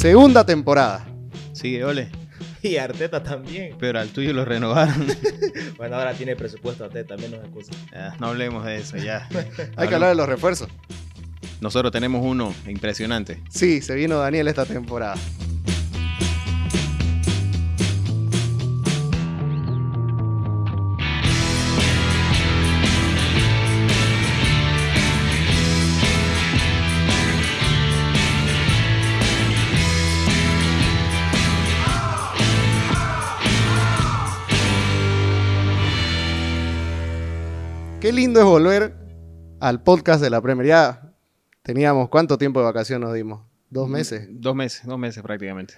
Segunda 0.00 0.46
temporada. 0.46 1.06
Sigue, 1.52 1.84
ole. 1.84 2.08
Y 2.62 2.76
Arteta 2.76 3.22
también. 3.22 3.76
Pero 3.78 4.00
al 4.00 4.08
tuyo 4.08 4.32
lo 4.32 4.46
renovaron. 4.46 5.06
bueno, 5.76 5.96
ahora 5.96 6.14
tiene 6.14 6.34
presupuesto 6.36 6.84
Arteta, 6.84 7.08
también 7.08 7.32
nos 7.32 7.42
excusa. 7.42 7.72
Ya, 7.92 8.16
no 8.18 8.28
hablemos 8.28 8.64
de 8.64 8.76
eso, 8.78 8.96
ya. 8.96 9.28
Hay 9.76 9.88
que 9.88 9.94
hablar 9.94 10.08
de 10.08 10.14
los 10.14 10.26
refuerzos. 10.26 10.70
Nosotros 11.60 11.92
tenemos 11.92 12.24
uno 12.24 12.54
impresionante. 12.66 13.42
Sí, 13.50 13.82
se 13.82 13.94
vino 13.94 14.16
Daniel 14.16 14.48
esta 14.48 14.64
temporada. 14.64 15.16
Qué 38.10 38.16
lindo 38.16 38.40
es 38.40 38.44
volver 38.44 38.92
al 39.60 39.84
podcast 39.84 40.20
de 40.20 40.30
la 40.30 40.42
Premier. 40.42 40.66
Ya 40.66 41.14
teníamos, 41.62 42.08
¿cuánto 42.08 42.38
tiempo 42.38 42.58
de 42.58 42.64
vacación 42.64 43.02
nos 43.02 43.14
dimos? 43.14 43.46
¿Dos 43.68 43.88
meses? 43.88 44.26
Dos 44.32 44.52
meses, 44.52 44.84
dos 44.84 44.98
meses 44.98 45.22
prácticamente. 45.22 45.74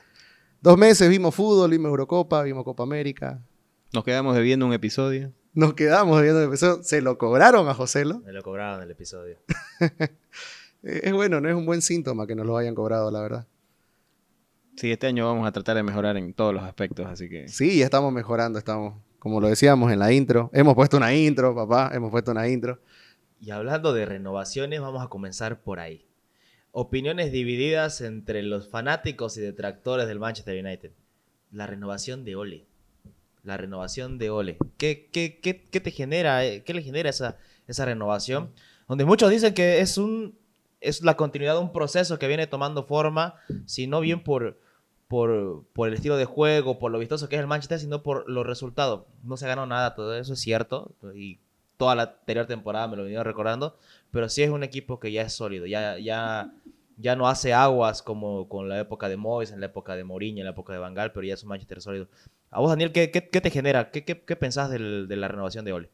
Dos 0.62 0.78
meses 0.78 1.10
vimos 1.10 1.34
fútbol, 1.34 1.70
vimos 1.70 1.90
Eurocopa, 1.90 2.42
vimos 2.42 2.64
Copa 2.64 2.84
América. 2.84 3.44
Nos 3.92 4.02
quedamos 4.02 4.34
debiendo 4.34 4.64
un 4.64 4.72
episodio. 4.72 5.30
Nos 5.52 5.74
quedamos 5.74 6.22
viendo 6.22 6.40
el 6.40 6.48
episodio. 6.48 6.82
Se 6.82 7.02
lo 7.02 7.18
cobraron 7.18 7.68
a 7.68 7.74
Joselo. 7.74 8.20
Me 8.20 8.32
lo 8.32 8.42
cobraron 8.42 8.82
el 8.82 8.90
episodio. 8.90 9.36
es 10.82 11.12
bueno, 11.12 11.38
no 11.42 11.50
es 11.50 11.54
un 11.54 11.66
buen 11.66 11.82
síntoma 11.82 12.26
que 12.26 12.34
nos 12.34 12.46
lo 12.46 12.56
hayan 12.56 12.74
cobrado, 12.74 13.10
la 13.10 13.20
verdad. 13.20 13.46
Sí, 14.78 14.90
este 14.90 15.06
año 15.06 15.26
vamos 15.26 15.46
a 15.46 15.52
tratar 15.52 15.76
de 15.76 15.82
mejorar 15.82 16.16
en 16.16 16.32
todos 16.32 16.54
los 16.54 16.62
aspectos, 16.62 17.04
así 17.04 17.28
que... 17.28 17.46
Sí, 17.48 17.76
ya 17.76 17.84
estamos 17.84 18.10
mejorando, 18.10 18.58
estamos, 18.58 18.94
como 19.22 19.40
lo 19.40 19.46
decíamos 19.46 19.92
en 19.92 20.00
la 20.00 20.12
intro. 20.12 20.50
Hemos 20.52 20.74
puesto 20.74 20.96
una 20.96 21.14
intro, 21.14 21.54
papá, 21.54 21.92
hemos 21.94 22.10
puesto 22.10 22.32
una 22.32 22.48
intro. 22.48 22.80
Y 23.40 23.52
hablando 23.52 23.92
de 23.92 24.04
renovaciones, 24.04 24.80
vamos 24.80 25.00
a 25.00 25.06
comenzar 25.06 25.60
por 25.62 25.78
ahí. 25.78 26.04
Opiniones 26.72 27.30
divididas 27.30 28.00
entre 28.00 28.42
los 28.42 28.68
fanáticos 28.68 29.36
y 29.36 29.40
detractores 29.40 30.08
del 30.08 30.18
Manchester 30.18 30.58
United. 30.64 30.90
La 31.52 31.68
renovación 31.68 32.24
de 32.24 32.34
Ole. 32.34 32.66
La 33.44 33.56
renovación 33.56 34.18
de 34.18 34.30
Ole. 34.30 34.58
¿Qué, 34.76 35.08
qué, 35.12 35.38
qué, 35.40 35.68
qué 35.70 35.78
te 35.78 35.92
genera? 35.92 36.44
eh? 36.44 36.64
¿Qué 36.64 36.74
le 36.74 36.82
genera 36.82 37.08
esa, 37.08 37.36
esa 37.68 37.84
renovación? 37.84 38.50
Donde 38.88 39.04
muchos 39.04 39.30
dicen 39.30 39.54
que 39.54 39.78
es 39.78 39.98
un 39.98 40.36
es 40.80 41.00
la 41.00 41.16
continuidad 41.16 41.54
de 41.54 41.60
un 41.60 41.72
proceso 41.72 42.18
que 42.18 42.26
viene 42.26 42.48
tomando 42.48 42.82
forma, 42.82 43.36
si 43.66 43.86
no 43.86 44.00
bien 44.00 44.24
por, 44.24 44.58
por, 45.12 45.64
por 45.74 45.88
el 45.88 45.94
estilo 45.94 46.16
de 46.16 46.24
juego, 46.24 46.78
por 46.78 46.90
lo 46.90 46.98
vistoso 46.98 47.28
que 47.28 47.36
es 47.36 47.40
el 47.42 47.46
Manchester, 47.46 47.78
sino 47.78 48.02
por 48.02 48.26
los 48.30 48.46
resultados. 48.46 49.04
No 49.22 49.36
se 49.36 49.46
ganó 49.46 49.66
nada, 49.66 49.94
todo 49.94 50.16
eso 50.16 50.32
es 50.32 50.40
cierto, 50.40 50.90
y 51.14 51.38
toda 51.76 51.94
la 51.94 52.02
anterior 52.04 52.46
temporada 52.46 52.88
me 52.88 52.96
lo 52.96 53.04
venía 53.04 53.22
recordando, 53.22 53.76
pero 54.10 54.30
sí 54.30 54.42
es 54.42 54.48
un 54.48 54.62
equipo 54.62 54.98
que 54.98 55.12
ya 55.12 55.20
es 55.20 55.34
sólido, 55.34 55.66
ya, 55.66 55.98
ya, 55.98 56.50
ya 56.96 57.14
no 57.14 57.28
hace 57.28 57.52
aguas 57.52 58.02
como 58.02 58.48
con 58.48 58.70
la 58.70 58.80
época 58.80 59.10
de 59.10 59.18
Moyes, 59.18 59.52
en 59.52 59.60
la 59.60 59.66
época 59.66 59.96
de 59.96 60.04
Mourinho, 60.04 60.38
en 60.38 60.46
la 60.46 60.52
época 60.52 60.72
de 60.72 60.78
Van 60.78 60.94
Gaal, 60.94 61.12
pero 61.12 61.26
ya 61.26 61.34
es 61.34 61.42
un 61.42 61.50
Manchester 61.50 61.82
sólido. 61.82 62.08
A 62.50 62.60
vos, 62.60 62.70
Daniel, 62.70 62.90
¿qué, 62.90 63.10
qué, 63.10 63.28
qué 63.28 63.40
te 63.42 63.50
genera? 63.50 63.90
¿Qué, 63.90 64.06
qué, 64.06 64.18
qué 64.18 64.36
pensás 64.36 64.70
del- 64.70 65.08
de 65.08 65.16
la 65.16 65.28
renovación 65.28 65.66
de 65.66 65.74
Ole? 65.74 65.90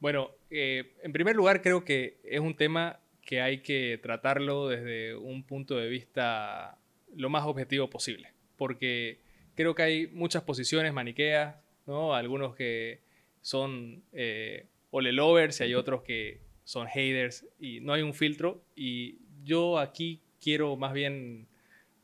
Bueno, 0.00 0.30
eh, 0.50 0.94
en 1.02 1.12
primer 1.12 1.36
lugar 1.36 1.60
creo 1.60 1.84
que 1.84 2.16
es 2.24 2.40
un 2.40 2.56
tema 2.56 3.00
que 3.20 3.42
hay 3.42 3.58
que 3.58 4.00
tratarlo 4.02 4.68
desde 4.68 5.14
un 5.14 5.42
punto 5.42 5.76
de 5.76 5.88
vista 5.90 6.78
lo 7.16 7.28
más 7.28 7.44
objetivo 7.44 7.88
posible, 7.90 8.32
porque 8.56 9.20
creo 9.54 9.74
que 9.74 9.82
hay 9.82 10.06
muchas 10.08 10.42
posiciones 10.42 10.92
maniqueas, 10.92 11.56
¿no? 11.86 12.14
Algunos 12.14 12.54
que 12.54 13.00
son 13.40 14.02
eh, 14.12 14.66
ole 14.90 15.12
lovers 15.12 15.60
y 15.60 15.64
hay 15.64 15.74
otros 15.74 16.02
que 16.02 16.40
son 16.64 16.86
haters 16.86 17.46
y 17.60 17.80
no 17.80 17.92
hay 17.92 18.02
un 18.02 18.14
filtro 18.14 18.62
y 18.74 19.18
yo 19.44 19.78
aquí 19.78 20.20
quiero 20.40 20.76
más 20.76 20.92
bien 20.92 21.46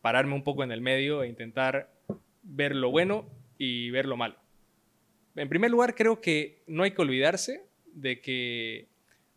pararme 0.03 0.34
un 0.34 0.44
poco 0.44 0.65
en 0.65 0.72
el 0.72 0.81
medio 0.81 1.22
e 1.22 1.28
intentar 1.28 1.91
ver 2.43 2.75
lo 2.75 2.91
bueno 2.91 3.28
y 3.59 3.91
ver 3.91 4.06
lo 4.06 4.16
malo. 4.16 4.37
En 5.37 5.49
primer 5.49 5.70
lugar, 5.70 5.94
creo 5.94 6.20
que 6.20 6.62
no 6.66 6.82
hay 6.82 6.91
que 6.91 7.03
olvidarse 7.03 7.65
de 7.93 8.20
que 8.20 8.88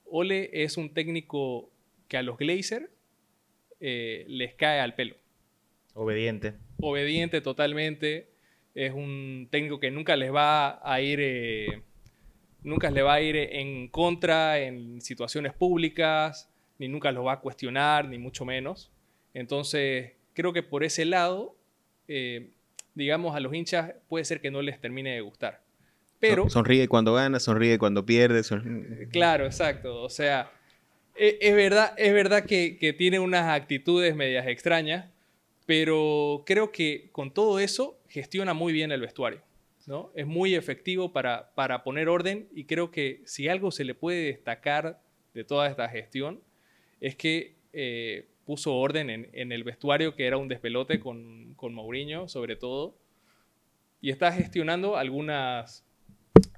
Ole 0.06 0.50
es 0.63 0.78
un 0.78 0.94
técnico 0.94 1.69
que 2.07 2.17
a 2.17 2.23
los 2.23 2.38
Glazer 2.38 2.91
eh, 3.79 4.25
les 4.28 4.53
cae 4.56 4.79
al 4.79 4.95
pelo. 4.95 5.16
Obediente. 5.94 6.54
Obediente 6.81 7.42
totalmente. 7.42 8.28
Es 8.76 8.94
un 8.94 9.48
técnico 9.52 9.80
que 9.80 9.92
nunca 9.92 10.16
les 10.16 10.34
va 10.34 10.80
a 10.84 11.02
ir, 11.02 11.20
eh, 11.22 11.81
nunca 12.64 12.90
le 12.90 13.02
va 13.04 13.14
a 13.16 13.22
ir 13.22 13.36
en 13.36 13.88
contra 13.88 14.59
en 14.59 15.00
situaciones 15.02 15.54
públicas, 15.54 16.50
ni 16.80 16.88
nunca 16.88 17.12
los 17.12 17.26
va 17.26 17.34
a 17.34 17.40
cuestionar, 17.40 18.08
ni 18.08 18.18
mucho 18.18 18.46
menos. 18.46 18.92
Entonces, 19.36 20.14
creo 20.34 20.54
que 20.54 20.64
por 20.64 20.84
ese 20.84 21.06
lado, 21.06 21.56
eh, 22.08 22.50
digamos, 22.96 23.36
a 23.36 23.40
los 23.40 23.54
hinchas 23.54 23.94
puede 24.10 24.25
ser 24.25 24.42
que 24.42 24.50
no 24.52 24.62
les 24.62 24.80
termine 24.81 25.14
de 25.14 25.22
gustar. 25.22 25.62
Pero, 26.20 26.44
Son- 26.44 26.52
Sonríe 26.52 26.88
cuando 26.88 27.14
gana, 27.14 27.40
sonríe 27.40 27.78
cuando 27.78 28.06
pierde. 28.06 28.42
Claro, 29.12 29.46
exacto. 29.46 30.02
O 30.02 30.10
sea, 30.10 30.52
e- 31.16 31.38
es, 31.42 31.54
verdad, 31.56 31.94
es 31.98 32.14
verdad 32.14 32.46
que, 32.46 32.78
que 32.80 32.94
tiene 32.94 33.20
unas 33.20 33.50
actitudes 33.50 34.16
medias 34.16 34.48
extrañas, 34.48 35.06
pero 35.66 36.44
creo 36.46 36.72
que 36.72 37.09
con 37.12 37.34
todo 37.34 37.59
eso 37.59 38.00
gestiona 38.07 38.53
muy 38.53 38.74
bien 38.74 38.91
el 38.91 39.01
vestuario. 39.01 39.41
¿no? 39.85 40.12
Es 40.16 40.25
muy 40.25 40.56
efectivo 40.56 41.12
para, 41.12 41.53
para 41.56 41.84
poner 41.84 42.07
orden 42.07 42.47
y 42.53 42.66
creo 42.66 42.91
que 42.91 43.22
si 43.25 43.47
algo 43.50 43.72
se 43.72 43.84
le 43.84 43.96
puede 43.96 44.25
destacar 44.25 45.01
de 45.34 45.44
toda 45.44 45.68
esta 45.68 45.90
gestión 45.90 46.41
es 47.01 47.16
que 47.16 47.57
eh, 47.74 48.29
puso 48.46 48.75
orden 48.75 49.09
en, 49.09 49.29
en 49.34 49.51
el 49.51 49.63
vestuario 49.63 50.16
que 50.16 50.25
era 50.25 50.38
un 50.38 50.47
despelote 50.47 51.00
con, 51.00 51.53
con 51.56 51.74
Mourinho 51.74 52.30
sobre 52.30 52.56
todo 52.56 52.95
y 54.03 54.09
está 54.09 54.31
gestionando 54.34 54.97
algunas, 54.97 55.85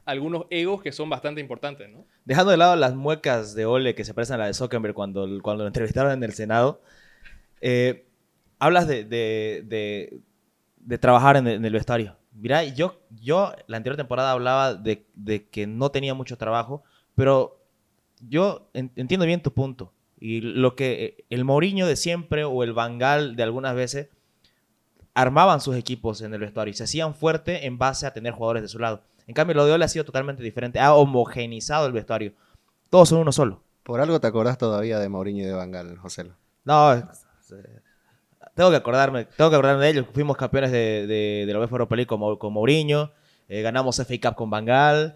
algunos 0.04 0.46
egos 0.50 0.82
que 0.82 0.92
son 0.92 1.10
bastante 1.10 1.42
importantes. 1.42 1.88
¿no? 1.90 2.06
Dejando 2.26 2.50
de 2.50 2.58
lado 2.58 2.76
las 2.76 2.96
muecas 2.96 3.54
de 3.54 3.68
Ole 3.68 3.94
que 3.94 4.04
se 4.04 4.16
parecen 4.16 4.36
a 4.36 4.38
la 4.40 4.48
de 4.48 4.56
Zuckerberg 4.56 4.96
cuando, 4.96 5.28
cuando 5.44 5.64
lo 5.64 5.68
entrevistaron 5.68 6.12
en 6.12 6.24
el 6.24 6.34
Senado, 6.34 6.82
eh, 7.62 8.08
hablas 8.60 8.88
de, 8.88 9.04
de- 9.04 9.64
de- 9.66 10.20
de 10.78 10.98
trabajar 10.98 11.36
en 11.38 11.48
el, 11.48 11.54
en 11.56 11.66
el 11.66 11.74
vestuario. 11.74 12.16
Mira, 12.34 12.64
yo, 12.64 13.00
yo 13.22 13.54
la 13.68 13.78
anterior 13.78 13.98
temporada 13.98 14.32
hablaba 14.32 14.74
de, 14.76 15.06
de 15.16 15.48
que 15.48 15.66
no 15.68 15.90
tenía 15.90 16.14
mucho 16.14 16.38
trabajo, 16.38 16.84
pero 17.16 17.60
yo 18.20 18.68
en- 18.74 18.92
entiendo 18.96 19.26
bien 19.26 19.42
tu 19.42 19.52
punto. 19.54 19.92
Y 20.20 20.42
lo 20.42 20.76
que 20.76 21.06
eh, 21.20 21.26
el 21.30 21.44
Mourinho 21.46 21.88
de 21.88 21.96
siempre 21.96 22.44
o 22.44 22.64
el 22.64 22.74
Bangal 22.74 23.36
de 23.36 23.44
algunas 23.44 23.76
veces 23.76 24.10
armaban 25.14 25.62
sus 25.62 25.76
equipos 25.76 26.22
en 26.22 26.34
el 26.34 26.40
vestuario 26.42 26.72
y 26.72 26.76
se 26.76 26.84
hacían 26.84 27.16
fuerte 27.16 27.66
en 27.66 27.78
base 27.78 28.06
a 28.06 28.14
tener 28.14 28.34
jugadores 28.34 28.64
de 28.64 28.68
su 28.70 28.80
lado. 28.80 29.02
En 29.28 29.34
cambio, 29.34 29.56
lo 29.56 29.66
de 29.66 29.72
Ole 29.74 29.86
ha 29.86 29.90
sido 29.90 30.06
totalmente 30.06 30.44
diferente. 30.44 30.80
Ha 30.80 30.94
homogenizado 30.94 31.88
el 31.88 31.94
vestuario. 31.94 32.34
Todos 32.90 33.10
son 33.10 33.20
uno 33.20 33.32
solo. 33.32 33.62
Por 33.84 34.00
algo 34.02 34.20
te 34.20 34.28
acordás 34.28 34.58
todavía 34.58 35.00
de 35.00 35.10
Mourinho 35.10 35.44
y 35.44 35.48
de 35.48 35.54
Bangal, 35.54 35.98
José. 35.98 36.26
No, 36.64 36.94
eh, 36.94 37.04
tengo 38.56 38.72
que 38.72 38.78
acordarme, 38.78 39.26
tengo 39.26 39.50
que 39.50 39.56
acordarme 39.56 39.84
de 39.84 39.92
ellos. 39.92 40.06
Fuimos 40.14 40.38
campeones 40.38 40.72
de, 40.72 41.46
la 41.48 41.60
UEFA 41.60 41.74
Europa 41.74 41.96
League 41.96 42.08
con, 42.08 42.54
Mourinho, 42.54 43.12
eh, 43.48 43.62
ganamos 43.62 43.98
FA 43.98 44.16
Cup 44.22 44.36
con 44.36 44.50
Bangal. 44.50 45.16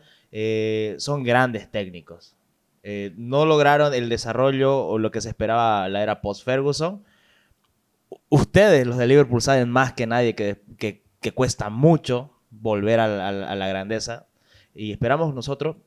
son 0.97 1.23
grandes 1.23 1.71
técnicos. 1.71 2.35
Eh, 2.83 3.13
no 3.17 3.45
lograron 3.45 3.93
el 3.93 4.09
desarrollo 4.09 4.85
o 4.85 4.99
lo 4.99 5.11
que 5.11 5.21
se 5.21 5.29
esperaba 5.29 5.89
la 5.89 6.03
era 6.03 6.21
post-Ferguson. 6.21 7.03
Ustedes, 8.29 8.85
los 8.87 8.97
de 8.97 9.07
Liverpool, 9.07 9.41
saben 9.41 9.69
más 9.69 9.93
que 9.93 10.07
nadie 10.07 10.35
que, 10.35 10.61
que- 10.77 11.03
cuesta 11.33 11.69
mucho 11.69 12.31
volver 12.49 12.99
a 12.99 13.31
la 13.31 13.67
grandeza. 13.67 14.27
Y 14.73 14.91
esperamos 14.91 15.33
nosotros, 15.33 15.77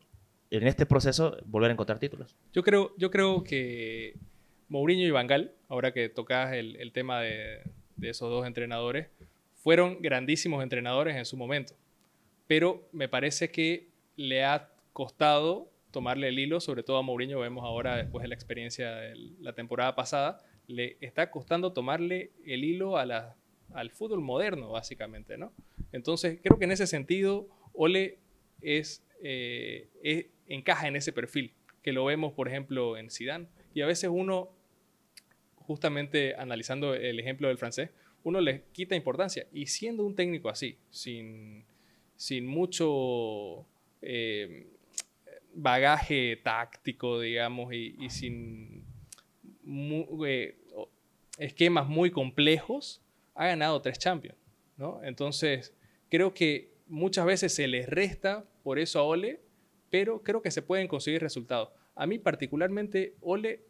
en 0.50 0.66
este 0.66 0.86
proceso, 0.86 1.36
volver 1.46 1.70
a 1.70 1.72
encontrar 1.72 1.98
títulos. 1.98 2.36
Yo 2.52 2.62
creo, 2.62 2.94
yo 2.98 3.10
creo 3.10 3.42
que 3.42 4.14
Mourinho 4.68 5.06
y 5.06 5.10
Bangal, 5.10 5.52
ahora 5.72 5.90
que 5.90 6.10
tocas 6.10 6.52
el, 6.52 6.92
tema 6.92 7.22
de, 7.22 7.62
esos 8.02 8.28
dos 8.28 8.46
entrenadores, 8.46 9.08
fueron 9.54 10.02
grandísimos 10.02 10.62
entrenadores 10.62 11.16
en 11.16 11.24
su 11.24 11.38
momento. 11.38 11.72
Pero 12.46 12.86
me 12.92 13.08
parece 13.08 13.50
que 13.50 13.88
le 14.16 14.44
ha 14.44 14.68
costado 14.92 15.70
tomarle 15.90 16.28
el 16.28 16.38
hilo, 16.38 16.60
sobre 16.60 16.82
todo 16.82 16.98
a 16.98 17.02
Mourinho, 17.02 17.40
vemos 17.40 17.64
ahora 17.64 17.96
después 17.96 18.20
de 18.20 18.28
la 18.28 18.34
experiencia 18.34 18.94
de 18.96 19.14
la 19.40 19.54
temporada 19.54 19.94
pasada, 19.94 20.42
le 20.66 20.98
está 21.00 21.30
costando 21.30 21.72
tomarle 21.72 22.32
el 22.44 22.64
hilo 22.64 22.98
al 22.98 23.90
fútbol 23.92 24.20
moderno, 24.20 24.68
básicamente, 24.68 25.38
¿no? 25.38 25.54
Entonces, 25.90 26.38
creo 26.42 26.58
que 26.58 26.66
en 26.66 26.72
ese 26.72 26.86
sentido, 26.86 27.48
Ole 27.72 28.18
es, 28.60 29.02
eh, 29.22 29.88
es- 30.02 30.26
encaja 30.48 30.86
en 30.86 30.96
ese 30.96 31.14
perfil, 31.14 31.54
que 31.82 31.92
lo 31.92 32.04
vemos, 32.04 32.34
por 32.34 32.46
ejemplo, 32.46 32.98
en 32.98 33.08
Zidane. 33.10 33.46
Y 33.72 33.80
a 33.80 33.86
veces 33.86 34.10
uno, 34.12 34.50
justamente 35.66 36.34
analizando 36.36 36.94
el 36.94 37.18
ejemplo 37.18 37.48
del 37.48 37.58
francés, 37.58 37.90
uno 38.24 38.40
le 38.40 38.64
quita 38.72 38.94
importancia. 38.94 39.46
Y 39.52 39.66
siendo 39.66 40.04
un 40.04 40.14
técnico 40.14 40.48
así, 40.48 40.78
sin, 40.90 41.64
sin 42.16 42.46
mucho 42.46 43.66
eh, 44.00 44.66
bagaje 45.54 46.40
táctico, 46.42 47.20
digamos, 47.20 47.72
y, 47.72 48.08
sin 48.10 48.84
eh, 50.26 50.56
esquemas 51.38 51.88
muy 51.88 52.10
complejos, 52.10 53.02
ha 53.34 53.46
ganado 53.46 53.80
tres 53.80 53.98
Champions. 53.98 54.38
¿no? 54.76 55.00
Entonces, 55.02 55.74
creo 56.08 56.34
que 56.34 56.72
muchas 56.86 57.26
veces 57.26 57.54
se 57.54 57.66
les 57.68 57.88
resta 57.88 58.44
por 58.62 58.78
eso 58.78 59.00
a 59.00 59.04
Ole, 59.04 59.40
pero 59.90 60.22
creo 60.22 60.42
que 60.42 60.50
se 60.50 60.62
pueden 60.62 60.88
conseguir 60.88 61.20
resultados. 61.20 61.70
A 61.94 62.06
mí 62.06 62.18
particularmente, 62.18 63.14
Ole 63.20 63.64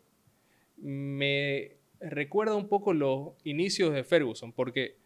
me 0.77 1.77
recuerda 2.03 2.55
un 2.55 2.69
poco 2.69 2.93
los 2.93 3.31
inicios 3.45 3.93
de 3.93 4.05
Ferguson, 4.05 4.53
porque 4.53 4.97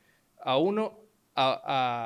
a 0.40 0.56
uno, 0.58 0.98
a, 1.34 1.60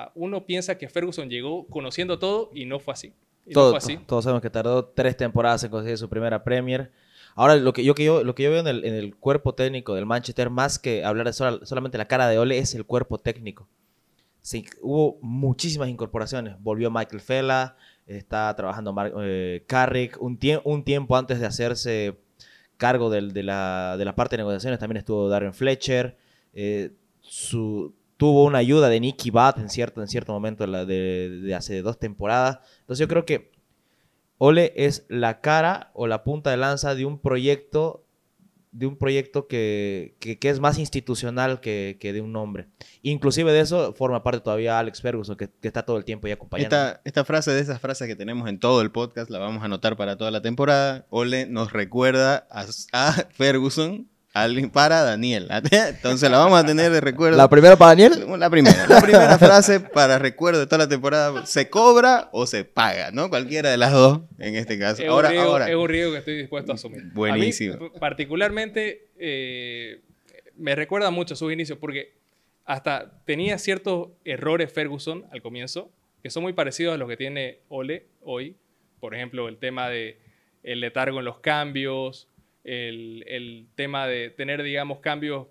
a- 0.08 0.12
uno 0.14 0.44
piensa 0.46 0.76
que 0.78 0.88
Ferguson 0.88 1.28
llegó 1.31 1.66
conociendo 1.69 2.19
todo 2.19 2.50
y 2.54 2.66
no 2.66 2.78
fue 2.81 2.92
así. 2.94 3.12
Y 3.46 3.50
no 3.50 3.54
Todo- 3.54 3.70
fue 3.70 3.78
así. 3.78 3.98
Todos 4.06 4.25
sabemos 4.25 4.42
que 4.42 4.50
tardó 4.50 4.84
tres 4.87 5.16
temporadas 5.16 5.64
en 5.64 5.70
conseguir 5.70 5.98
su 5.98 6.08
primera 6.08 6.42
Premier. 6.44 6.90
Ahora, 7.37 7.56
lo 7.56 7.72
que 7.72 7.84
yo, 7.84 7.94
que 7.94 8.04
yo, 8.04 8.25
lo 8.25 8.34
que 8.34 8.42
yo 8.42 8.50
veo 8.50 8.60
en 8.60 8.66
el, 8.66 8.84
en 8.84 8.94
el 8.94 9.16
cuerpo 9.16 9.54
técnico 9.54 9.94
del 9.94 10.04
Manchester, 10.06 10.50
más 10.50 10.78
que 10.78 11.04
hablar 11.04 11.26
de 11.26 11.32
sola- 11.32 11.64
solamente 11.64 11.96
la 11.96 12.06
cara 12.06 12.28
de 12.28 12.38
Ole, 12.38 12.58
es 12.58 12.75
el 12.75 12.84
cuerpo 12.84 13.19
técnico. 13.19 13.69
Sí, 14.43 14.64
hubo 14.81 15.19
muchísimas 15.20 15.88
incorporaciones. 15.88 16.56
Volvió 16.60 16.90
Michael 16.90 17.20
Fella, 17.20 17.76
está 18.06 18.54
trabajando 18.56 18.93
Mar- 18.93 19.12
eh, 19.22 19.64
Carrick. 19.66 20.20
Un, 20.20 20.38
tie- 20.38 20.60
un 20.64 20.82
tiempo 20.82 21.16
antes 21.16 21.38
de 21.40 21.46
hacerse 21.46 22.16
cargo 22.81 23.11
del- 23.11 23.32
de, 23.32 23.44
la, 23.44 23.94
de 23.99 24.05
la 24.05 24.17
parte 24.17 24.35
de 24.37 24.38
negociaciones 24.41 24.81
también 24.81 24.97
estuvo 24.97 25.29
Darren 25.29 25.55
Fletcher. 25.55 26.17
Eh, 26.55 26.91
su, 27.21 27.94
tuvo 28.17 28.44
una 28.44 28.59
ayuda 28.59 28.88
de 28.88 28.99
Nicky 28.99 29.31
Butt 29.31 29.59
en 29.59 29.69
cierto, 29.71 30.00
en 30.00 30.09
cierto 30.09 30.32
momento 30.32 30.65
de, 30.65 30.71
la- 30.73 30.85
de- 30.87 31.41
de 31.43 31.55
hace 31.55 31.82
dos 31.82 31.99
temporadas. 31.99 32.59
Entonces 32.81 32.99
yo 32.99 33.09
creo 33.09 33.25
que 33.25 33.53
Ole 34.38 34.73
es 34.75 35.05
la 35.09 35.41
cara 35.41 35.91
o 35.94 36.06
la 36.06 36.25
punta 36.25 36.50
de 36.50 36.56
lanza 36.56 36.94
de 36.94 37.05
un 37.05 37.19
proyecto 37.21 38.06
de 38.72 38.87
un 38.87 38.96
proyecto 38.96 39.46
que, 39.49 40.14
que- 40.20 40.38
es 40.49 40.61
más 40.61 40.78
institucional 40.78 41.61
que, 41.61 41.96
que 42.00 42.12
de 42.12 42.20
un 42.20 42.32
nombre. 42.32 42.69
Inclusive 43.02 43.52
de 43.52 43.61
eso 43.61 43.94
forma 43.94 44.22
parte 44.22 44.40
todavía 44.40 44.78
Alex 44.78 45.00
Ferguson, 45.00 45.37
que, 45.37 45.49
está 45.62 45.84
todo 45.84 45.96
el 45.96 46.05
tiempo 46.05 46.26
ahí 46.26 46.32
acompañando. 46.32 46.75
Esta, 46.76 47.00
esta 47.05 47.25
frase 47.25 47.50
de 47.52 47.61
esas 47.61 47.81
frases 47.81 48.06
que 48.06 48.17
tenemos 48.17 48.49
en 48.49 48.58
todo 48.58 48.81
el 48.82 48.90
podcast 48.90 49.31
la 49.31 49.38
vamos 49.38 49.62
a 49.62 49.67
anotar 49.67 49.96
para 49.96 50.17
toda 50.17 50.31
la 50.31 50.43
temporada. 50.43 51.06
Ole 51.11 51.46
nos 51.46 51.72
recuerda 51.72 52.46
a 52.93 53.12
Ferguson 53.32 54.08
al- 54.32 54.71
para 54.71 55.03
Daniel. 55.03 55.49
Entonces 55.71 56.31
la 56.31 56.38
vamos 56.38 56.59
a 56.61 56.67
tener 56.67 56.91
de 56.93 57.00
recuerdo. 57.00 57.37
La 57.37 57.49
primera 57.49 57.77
para 57.77 57.91
Daniel. 57.91 58.27
La 58.38 58.49
primera, 58.50 58.87
la 58.88 59.00
primera 59.00 59.38
frase 59.41 59.81
para 59.81 60.19
recuerdo 60.19 60.61
de 60.61 60.67
toda 60.67 60.79
la 60.79 60.88
temporada, 60.88 61.47
¿se 61.47 61.69
cobra 61.71 62.29
o 62.32 62.47
se 62.47 62.65
paga? 62.65 63.11
¿no? 63.11 63.29
Cualquiera 63.29 63.71
de 63.71 63.77
las 63.77 63.93
dos 63.93 64.21
en 64.38 64.55
este 64.56 64.79
caso. 64.79 65.03
Es, 65.03 65.09
Ahora, 65.09 65.29
un 65.29 65.35
riesgo, 65.35 65.50
ahora. 65.53 65.69
es 65.69 65.75
un 65.77 65.88
riesgo 65.88 66.12
que 66.12 66.19
estoy 66.19 66.37
dispuesto 66.38 66.73
a 66.73 66.75
asumir. 66.77 67.03
Buenísimo. 67.12 67.75
A 67.75 67.79
mí, 67.79 67.91
particularmente, 67.99 69.09
eh, 69.19 70.00
me 70.56 70.75
recuerda 70.75 71.11
mucho 71.11 71.35
sus 71.37 71.53
inicios 71.53 71.79
porque 71.79 72.15
hasta 72.67 73.11
tenía 73.25 73.59
ciertos 73.59 74.11
errores 74.25 74.73
Ferguson 74.73 75.27
al 75.32 75.43
comienzo 75.43 75.91
que 76.23 76.31
son 76.31 76.43
muy 76.43 76.53
parecidos 76.53 76.94
a 76.94 76.99
los 76.99 77.09
que 77.09 77.17
tiene 77.17 77.61
Ole 77.69 78.06
hoy. 78.23 78.55
Por 79.00 79.15
ejemplo, 79.15 79.49
el 79.49 79.56
tema 79.56 79.88
de 79.88 80.19
el 80.62 80.81
letargo 80.81 81.19
en 81.21 81.25
los 81.25 81.38
cambios, 81.41 82.29
el, 82.64 83.24
el 83.26 83.66
tema 83.74 84.06
de 84.06 84.30
tener, 84.30 84.62
digamos, 84.62 84.98
cambios 85.00 85.46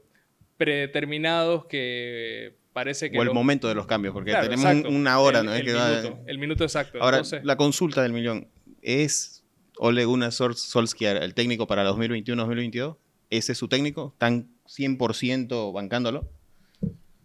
predeterminados 0.58 1.66
que 1.66 2.56
parece 2.74 3.10
que... 3.10 3.18
o 3.18 3.22
el 3.22 3.28
lo- 3.30 3.34
momento 3.34 3.68
de 3.68 3.76
los 3.76 3.86
cambios, 3.88 4.14
porque 4.14 4.32
Claro, 4.32 4.46
tenemos 4.46 4.66
exacto. 4.66 4.90
una 4.90 5.20
hora, 5.20 5.40
El- 5.40 5.46
¿no? 5.46 5.54
Es 5.54 5.60
el 5.62 5.66
que 5.66 5.74
va- 5.74 5.90
minuto, 6.02 6.20
el 6.28 6.38
minuto 6.38 6.64
exacto. 6.64 7.02
Ahora, 7.02 7.18
Entonces- 7.18 7.44
la 7.44 7.56
consulta 7.56 8.02
del 8.04 8.14
millón. 8.14 8.48
¿Es 8.82 9.44
Ole 9.78 10.06
Gunnar 10.06 10.32
Sol- 10.32 10.56
Solskjaer 10.56 11.24
el 11.24 11.34
técnico 11.34 11.68
para 11.68 11.84
2021-2022? 11.90 12.98
¿Ese 13.30 13.52
es 13.54 13.58
su 13.58 13.68
técnico? 13.68 14.12
¿Están 14.14 14.50
100% 14.68 15.72
bancándolo? 15.74 16.30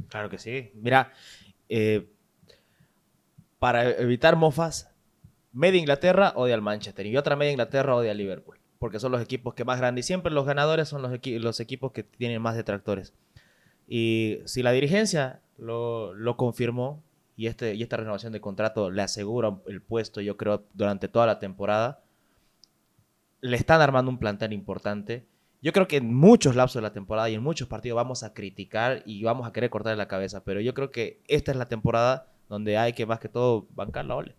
Claro 0.08 0.28
que 0.30 0.38
sí. 0.38 0.70
Mira, 0.74 1.12
eh, 1.68 2.06
para 3.58 3.90
evitar 3.92 4.36
mofas, 4.36 4.90
media 5.52 5.78
Inglaterra 5.80 6.32
odia 6.36 6.54
al 6.54 6.62
Manchester 6.62 7.06
y 7.06 7.16
otra 7.16 7.36
media 7.36 7.52
Inglaterra 7.52 7.94
odia 7.96 8.10
al 8.10 8.18
Liverpool, 8.18 8.58
porque 8.84 9.00
son 9.00 9.12
los 9.12 9.22
equipos 9.22 9.54
que 9.54 9.64
más 9.64 9.78
grandes 9.78 10.04
y 10.04 10.06
siempre 10.06 10.30
los 10.30 10.44
ganadores 10.44 10.90
son 10.90 11.00
los, 11.00 11.10
equi- 11.10 11.38
los 11.38 11.58
equipos 11.58 11.92
que 11.92 12.02
tienen 12.02 12.42
más 12.42 12.54
detractores. 12.54 13.14
Y 13.88 14.40
si 14.44 14.62
la 14.62 14.72
dirigencia 14.72 15.40
lo, 15.56 16.12
lo 16.12 16.36
confirmó 16.36 17.02
y, 17.34 17.46
este, 17.46 17.74
y 17.76 17.82
esta 17.82 17.96
renovación 17.96 18.34
de 18.34 18.42
contrato 18.42 18.90
le 18.90 19.00
asegura 19.00 19.56
el 19.68 19.80
puesto, 19.80 20.20
yo 20.20 20.36
creo, 20.36 20.64
durante 20.74 21.08
toda 21.08 21.24
la 21.24 21.38
temporada, 21.38 22.02
le 23.40 23.56
están 23.56 23.80
armando 23.80 24.10
un 24.10 24.18
plantel 24.18 24.52
importante. 24.52 25.24
Yo 25.62 25.72
creo 25.72 25.88
que 25.88 25.96
en 25.96 26.14
muchos 26.14 26.54
lapsos 26.54 26.74
de 26.74 26.82
la 26.82 26.92
temporada 26.92 27.30
y 27.30 27.34
en 27.36 27.42
muchos 27.42 27.66
partidos 27.66 27.96
vamos 27.96 28.22
a 28.22 28.34
criticar 28.34 29.02
y 29.06 29.24
vamos 29.24 29.48
a 29.48 29.52
querer 29.54 29.70
cortarle 29.70 29.96
la 29.96 30.08
cabeza, 30.08 30.44
pero 30.44 30.60
yo 30.60 30.74
creo 30.74 30.90
que 30.90 31.22
esta 31.26 31.52
es 31.52 31.56
la 31.56 31.68
temporada 31.68 32.26
donde 32.50 32.76
hay 32.76 32.92
que 32.92 33.06
más 33.06 33.18
que 33.18 33.30
todo 33.30 33.66
bancar 33.74 34.04
la 34.04 34.16
ole. 34.16 34.34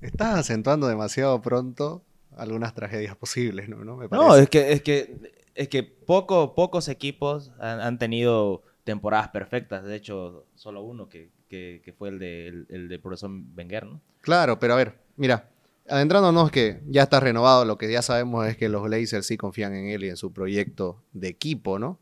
Estás 0.00 0.36
acentuando 0.36 0.88
demasiado 0.88 1.40
pronto 1.40 2.02
algunas 2.36 2.74
tragedias 2.74 3.16
posibles, 3.16 3.68
¿no? 3.68 3.84
¿No? 3.84 3.96
Me 3.96 4.08
No, 4.08 4.28
parece. 4.28 4.42
es 4.44 4.48
que, 4.50 4.72
es 4.72 4.82
que, 4.82 5.32
es 5.54 5.68
que 5.68 5.82
poco, 5.82 6.54
pocos 6.54 6.88
equipos 6.88 7.50
han, 7.58 7.80
han 7.80 7.98
tenido 7.98 8.62
temporadas 8.84 9.28
perfectas. 9.28 9.84
De 9.84 9.96
hecho, 9.96 10.46
solo 10.54 10.82
uno 10.82 11.08
que, 11.08 11.30
que- 11.48 11.82
que 11.84 11.92
fue 11.92 12.10
el 12.10 12.18
de, 12.18 12.46
el, 12.48 12.66
el 12.70 12.88
de 12.88 12.98
profesor 12.98 13.30
Wenger, 13.56 13.86
¿no? 13.86 14.00
Claro, 14.20 14.58
pero 14.58 14.74
a 14.74 14.76
ver, 14.76 14.98
mira, 15.16 15.48
adentrándonos 15.88 16.50
que 16.50 16.82
ya 16.86 17.04
está 17.04 17.20
renovado, 17.20 17.64
lo 17.64 17.78
que 17.78 17.90
ya 17.90 18.02
sabemos 18.02 18.46
es 18.46 18.56
que 18.56 18.68
los 18.68 18.82
Blazers 18.82 19.26
sí 19.26 19.36
confían 19.36 19.74
en 19.74 19.88
él 19.88 20.04
y 20.04 20.08
en 20.10 20.16
su 20.16 20.32
proyecto 20.32 21.02
de 21.12 21.28
equipo, 21.28 21.78
¿no? 21.78 21.98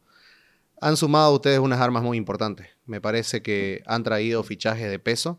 Han 0.80 0.96
sumado 0.96 1.32
ustedes 1.34 1.60
unas 1.60 1.80
armas 1.80 2.02
muy 2.02 2.18
importantes. 2.18 2.66
Me 2.86 3.00
parece 3.00 3.40
que 3.42 3.82
han 3.86 4.02
traído 4.02 4.42
fichajes 4.42 4.90
de 4.90 4.98
peso. 4.98 5.38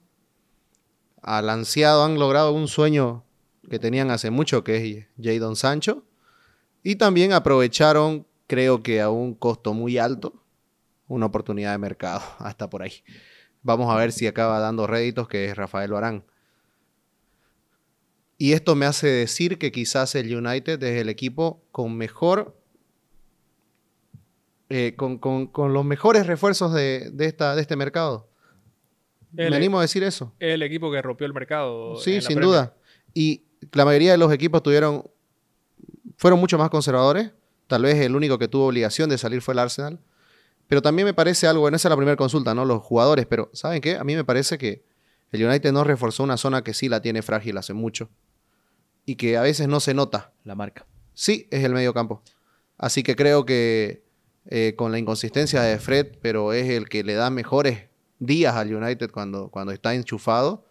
Al 1.22 1.50
ansiado 1.50 2.04
han 2.06 2.16
logrado 2.20 2.52
un 2.54 2.68
sueño 2.68 3.25
que 3.70 3.80
tenían 3.80 4.12
hace 4.12 4.30
mucho, 4.32 4.64
que 4.64 4.78
es 4.78 5.08
Jadon 5.22 5.56
Sancho. 5.56 6.04
Y 6.84 6.96
también 6.96 7.34
aprovecharon, 7.34 8.26
creo 8.48 8.84
que 8.84 9.02
a 9.02 9.10
un 9.10 9.34
costo 9.34 9.74
muy 9.74 9.98
alto, 9.98 10.44
una 11.08 11.26
oportunidad 11.28 11.72
de 11.72 11.78
mercado, 11.78 12.22
hasta 12.40 12.70
por 12.70 12.82
ahí. 12.84 13.04
Vamos 13.64 13.92
a 13.94 13.98
ver 13.98 14.12
si 14.12 14.28
acaba 14.28 14.60
dando 14.60 14.86
réditos, 14.88 15.28
que 15.28 15.46
es 15.46 15.56
Rafael 15.56 15.92
Barán. 15.92 16.24
Y 18.38 18.52
esto 18.54 18.76
me 18.76 18.86
hace 18.86 19.08
decir 19.08 19.58
que 19.58 19.72
quizás 19.72 20.14
el 20.16 20.36
United 20.36 20.82
es 20.84 21.02
el 21.02 21.10
equipo 21.10 21.64
con 21.72 21.96
mejor. 21.98 22.56
eh, 24.70 24.96
con, 24.98 25.20
con- 25.20 25.48
con 25.48 25.74
los 25.74 25.86
mejores 25.86 26.26
refuerzos 26.28 26.74
de, 26.74 27.12
de 27.14 27.26
esta, 27.28 27.56
de 27.56 27.62
este 27.62 27.76
mercado. 27.76 28.28
El- 29.38 29.52
Me 29.52 29.56
animo 29.58 29.78
a 29.80 29.84
decir 29.84 30.04
eso. 30.04 30.34
Es 30.40 30.54
el 30.56 30.64
equipo 30.64 30.92
que 30.92 31.02
rompió 31.02 31.26
el 31.28 31.34
mercado. 31.34 31.96
Sí, 31.98 32.20
sin 32.22 32.40
duda. 32.42 32.76
Y 33.14 33.45
la 33.72 33.86
mayoría 33.86 34.12
de 34.12 34.18
los 34.18 34.32
equipos 34.32 34.64
tuvieron. 34.64 35.10
fueron 36.18 36.40
mucho 36.40 36.58
más 36.58 36.70
conservadores. 36.70 37.32
Tal 37.68 37.84
vez 37.84 37.96
el 37.96 38.16
único 38.16 38.38
que 38.38 38.48
tuvo 38.48 38.68
obligación 38.68 39.10
de 39.10 39.18
salir 39.18 39.42
fue 39.42 39.54
el 39.54 39.60
Arsenal. 39.60 40.00
Pero 40.68 40.82
también 40.82 41.06
me 41.06 41.14
parece 41.14 41.48
algo, 41.48 41.62
bueno, 41.62 41.78
esa 41.78 41.88
es 41.88 41.90
la 41.92 41.96
primera 41.96 42.16
consulta, 42.16 42.56
¿no? 42.56 42.66
Los 42.66 42.82
jugadores, 42.82 43.26
pero 43.28 43.50
¿saben 43.54 43.82
qué? 43.82 43.98
A 43.98 44.04
mí 44.04 44.16
me 44.16 44.24
parece 44.24 44.58
que 44.58 44.84
el 45.32 45.46
United 45.46 45.72
no 45.72 45.84
reforzó 45.84 46.24
una 46.24 46.38
zona 46.38 46.64
que 46.64 46.74
sí 46.74 46.90
la 46.90 47.02
tiene 47.02 47.22
frágil 47.22 47.58
hace 47.58 47.74
mucho. 47.74 48.10
Y 49.06 49.16
que 49.16 49.38
a 49.38 49.42
veces 49.42 49.68
no 49.68 49.80
se 49.80 49.94
nota. 49.94 50.34
La 50.44 50.56
marca. 50.56 50.86
Sí, 51.14 51.48
es 51.52 51.64
el 51.64 51.74
medio 51.74 51.94
campo. 51.94 52.24
Así 52.78 53.04
que 53.04 53.16
creo 53.16 53.46
que 53.46 54.04
eh, 54.48 54.74
con 54.76 54.92
la 54.92 55.00
inconsistencia 55.00 55.62
de 55.62 55.80
Fred, 55.80 56.18
pero 56.22 56.54
es 56.54 56.70
el 56.70 56.90
que 56.90 57.04
le 57.04 57.14
da 57.14 57.30
mejores 57.30 57.88
días 58.20 58.56
al 58.56 58.74
United 58.74 59.12
cuando, 59.12 59.50
cuando 59.50 59.72
está 59.72 59.94
enchufado, 59.94 60.66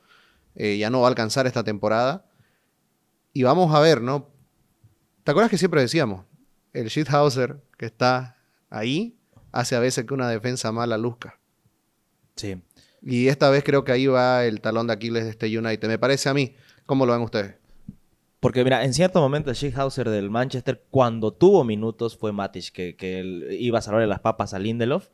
eh, 0.54 0.76
ya 0.78 0.90
no 0.90 1.00
va 1.00 1.08
a 1.08 1.10
alcanzar 1.10 1.46
esta 1.46 1.64
temporada. 1.64 2.24
Y 3.34 3.42
vamos 3.42 3.74
a 3.74 3.80
ver, 3.80 4.00
¿no? 4.00 4.30
¿Te 5.24 5.32
acuerdas 5.32 5.50
que 5.50 5.58
siempre 5.58 5.80
decíamos? 5.80 6.24
El 6.72 6.86
Shithauser 6.86 7.60
que 7.76 7.84
está 7.84 8.38
ahí 8.70 9.18
hace 9.50 9.74
a 9.74 9.80
veces 9.80 10.06
que 10.06 10.14
una 10.14 10.28
defensa 10.28 10.70
mala 10.70 10.96
luzca. 10.96 11.40
Sí. 12.36 12.62
Y 13.02 13.26
esta 13.26 13.50
vez 13.50 13.64
creo 13.64 13.84
que 13.84 13.92
ahí 13.92 14.06
va 14.06 14.44
el 14.44 14.60
talón 14.60 14.86
de 14.86 14.92
Aquiles 14.92 15.24
de 15.24 15.30
este 15.30 15.58
United. 15.58 15.88
Me 15.88 15.98
parece 15.98 16.28
a 16.28 16.34
mí. 16.34 16.54
¿Cómo 16.86 17.06
lo 17.06 17.12
ven 17.12 17.22
ustedes? 17.22 17.56
Porque 18.38 18.62
mira, 18.62 18.84
en 18.84 18.94
cierto 18.94 19.20
momento 19.20 19.50
el 19.50 19.56
Schickhauser 19.56 20.08
del 20.10 20.30
Manchester, 20.30 20.84
cuando 20.90 21.32
tuvo 21.32 21.64
minutos, 21.64 22.16
fue 22.16 22.30
Matic, 22.30 22.72
que, 22.72 22.94
que 22.94 23.18
él 23.18 23.48
iba 23.50 23.78
a 23.80 23.82
salvarle 23.82 24.06
las 24.06 24.20
papas 24.20 24.54
a 24.54 24.60
Lindelof. 24.60 25.08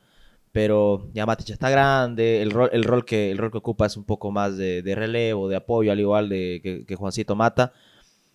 Pero 0.53 1.09
ya 1.15 1.27
Matic 1.27 1.49
está 1.51 1.71
grande, 1.71 2.43
el 2.43 2.51
rol, 2.51 2.69
el 2.73 2.85
rol, 2.85 3.05
que, 3.05 3.31
el 3.31 3.39
rol 3.39 3.53
que 3.53 3.59
ocupa 3.59 3.87
es 3.87 3.97
un 3.97 4.05
poco 4.05 4.31
más 4.31 4.57
de, 4.57 4.83
de 4.83 4.95
relevo, 4.95 5.49
de 5.49 5.57
apoyo, 5.57 5.93
al 5.93 6.01
igual 6.01 6.29
de 6.29 6.61
que, 6.63 6.85
que 6.85 6.97
Juancito 6.97 7.37
Mata. 7.37 7.73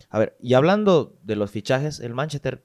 A 0.08 0.18
ver, 0.18 0.36
y 0.40 0.54
hablando 0.54 1.16
de 1.22 1.36
los 1.36 1.50
fichajes, 1.50 2.00
el 2.00 2.14
Manchester, 2.14 2.62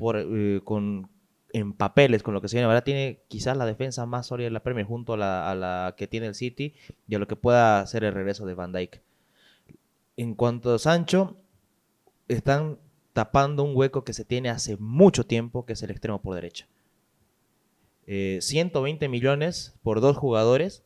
eh, 0.00 0.60
con, 0.64 1.08
en 1.52 1.72
papeles 1.72 2.22
con 2.22 2.34
lo 2.34 2.40
que 2.40 2.48
se 2.48 2.56
viene, 2.56 2.66
ahora 2.66 2.84
tiene 2.84 3.20
quizás 3.28 3.56
la 3.56 3.66
defensa 3.66 4.06
más 4.06 4.26
sólida 4.26 4.46
de 4.46 4.52
la 4.52 4.62
Premier 4.62 4.86
junto 4.86 5.14
a 5.14 5.16
la, 5.16 5.94
que 5.96 6.06
tiene 6.06 6.26
el 6.26 6.34
City 6.34 6.74
y 7.06 7.14
a 7.14 7.18
lo 7.18 7.26
que 7.26 7.36
pueda 7.36 7.80
hacer 7.80 8.04
el 8.04 8.14
regreso 8.14 8.46
de 8.46 8.54
Van 8.54 8.72
Dijk. 8.72 9.00
En 10.16 10.34
cuanto 10.34 10.74
a 10.74 10.78
Sancho, 10.78 11.36
están 12.26 12.78
tapando 13.12 13.62
un 13.62 13.76
hueco 13.76 14.04
que 14.04 14.12
se 14.12 14.24
tiene 14.24 14.50
hace 14.50 14.76
mucho 14.76 15.24
tiempo, 15.24 15.64
que 15.64 15.72
es 15.72 15.82
el 15.82 15.90
extremo 15.90 16.20
por 16.20 16.34
derecha. 16.34 16.66
Eh, 18.06 18.38
120 18.40 19.08
millones 19.08 19.74
por 19.82 20.00
dos 20.00 20.16
jugadores, 20.16 20.82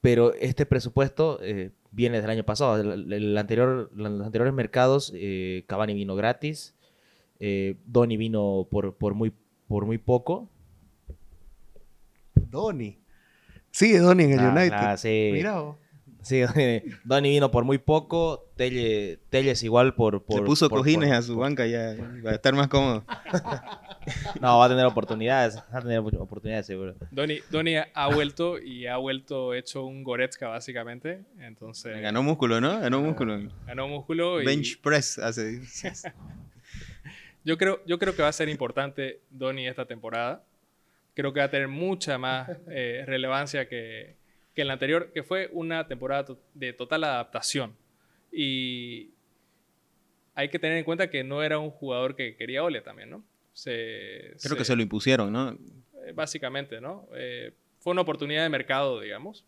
pero 0.00 0.34
este 0.34 0.66
presupuesto 0.66 1.38
eh, 1.42 1.72
viene 1.94 2.20
del 2.20 2.30
año 2.30 2.44
pasado. 2.44 2.76
El, 2.80 3.12
el 3.12 3.38
anterior, 3.38 3.90
los 3.94 4.20
anteriores 4.22 4.52
mercados, 4.52 5.12
eh, 5.14 5.64
Cavani 5.66 5.94
vino 5.94 6.14
gratis, 6.16 6.74
eh, 7.40 7.76
Donny 7.86 8.16
vino 8.16 8.66
por, 8.70 8.96
por, 8.96 9.14
muy, 9.14 9.32
por 9.68 9.86
muy 9.86 9.98
poco. 9.98 10.48
Donny. 12.34 12.98
Sigue 13.70 13.98
Donny 13.98 14.24
en 14.24 14.32
el 14.32 14.40
Ah, 14.40 14.50
United. 14.52 14.72
ah, 14.76 14.96
sí. 14.96 15.30
Sí, 16.24 16.42
Donny 17.04 17.30
vino 17.30 17.50
por 17.50 17.64
muy 17.64 17.78
poco, 17.78 18.50
Telle, 18.56 19.18
Telles 19.30 19.62
igual 19.62 19.94
por... 19.94 20.24
por 20.24 20.40
Le 20.40 20.46
puso 20.46 20.68
por- 20.68 20.78
cojines 20.80 21.10
por- 21.10 21.16
a 21.18 21.22
su 21.22 21.36
banca 21.36 21.66
ya 21.66 21.94
va 22.24 22.30
a 22.30 22.34
estar 22.34 22.54
más 22.54 22.68
cómodo. 22.68 23.04
No, 24.38 24.58
va 24.58 24.66
a 24.66 24.68
tener 24.68 24.84
oportunidades, 24.84 25.56
va 25.56 25.78
a 25.78 25.80
tener 25.80 25.98
oportunidades 25.98 26.66
seguro. 26.66 26.94
Donny, 27.10 27.38
Donny 27.50 27.76
ha 27.76 28.08
vuelto 28.14 28.58
y 28.58 28.86
ha 28.86 28.98
vuelto 28.98 29.54
hecho 29.54 29.82
un 29.86 30.04
Goretzka 30.04 30.48
básicamente. 30.48 31.20
Entonces 31.40 32.02
Ganó 32.02 32.22
músculo, 32.22 32.60
¿no? 32.60 32.80
Ganó 32.80 33.00
músculo. 33.00 33.40
ganó 33.66 33.88
músculo 33.88 34.42
y 34.42 34.44
Bench 34.44 34.78
press 34.82 35.16
hace. 35.18 35.62
yo 37.44 37.56
creo, 37.56 37.80
yo 37.86 37.98
creo 37.98 38.14
que 38.14 38.22
va 38.22 38.28
a 38.28 38.32
ser 38.32 38.50
importante 38.50 39.20
Donny 39.30 39.66
esta 39.66 39.86
temporada. 39.86 40.44
Creo 41.14 41.32
que 41.32 41.40
va 41.40 41.46
a 41.46 41.50
tener 41.50 41.68
mucha 41.68 42.18
más 42.18 42.50
eh, 42.68 43.04
relevancia 43.06 43.68
que, 43.68 44.16
que 44.54 44.62
en 44.62 44.68
la 44.68 44.74
anterior, 44.74 45.10
que 45.12 45.22
fue 45.22 45.48
una 45.52 45.86
temporada 45.88 46.24
to- 46.24 46.40
de 46.54 46.72
total 46.72 47.04
adaptación. 47.04 47.76
Y 48.32 49.10
hay 50.34 50.48
que 50.48 50.58
tener 50.58 50.78
en 50.78 50.84
cuenta 50.84 51.10
que 51.10 51.22
no 51.24 51.42
era 51.42 51.58
un 51.58 51.70
jugador 51.70 52.16
que 52.16 52.36
quería 52.36 52.64
Ole 52.64 52.80
también, 52.80 53.10
¿no? 53.10 53.24
Se- 53.52 54.34
Creo 54.42 54.56
que 54.56 54.64
se 54.64 54.74
lo 54.76 54.82
impusieron, 54.82 55.32
¿no? 55.32 55.56
eh, 56.06 56.12
básicamente, 56.12 56.80
¿no? 56.80 57.08
Eh, 57.14 57.52
fue 57.78 57.92
una 57.92 58.02
oportunidad 58.02 58.42
de 58.42 58.48
mercado, 58.48 59.00
digamos. 59.00 59.44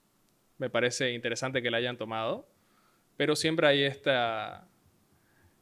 Me 0.59 0.71
parece 0.71 1.13
interesante 1.13 1.61
que 1.63 1.71
la 1.71 1.79
hayan 1.79 1.97
tomado, 1.99 2.49
pero 3.17 3.35
siempre 3.37 3.67
hay 3.67 3.83
esta, 3.83 4.67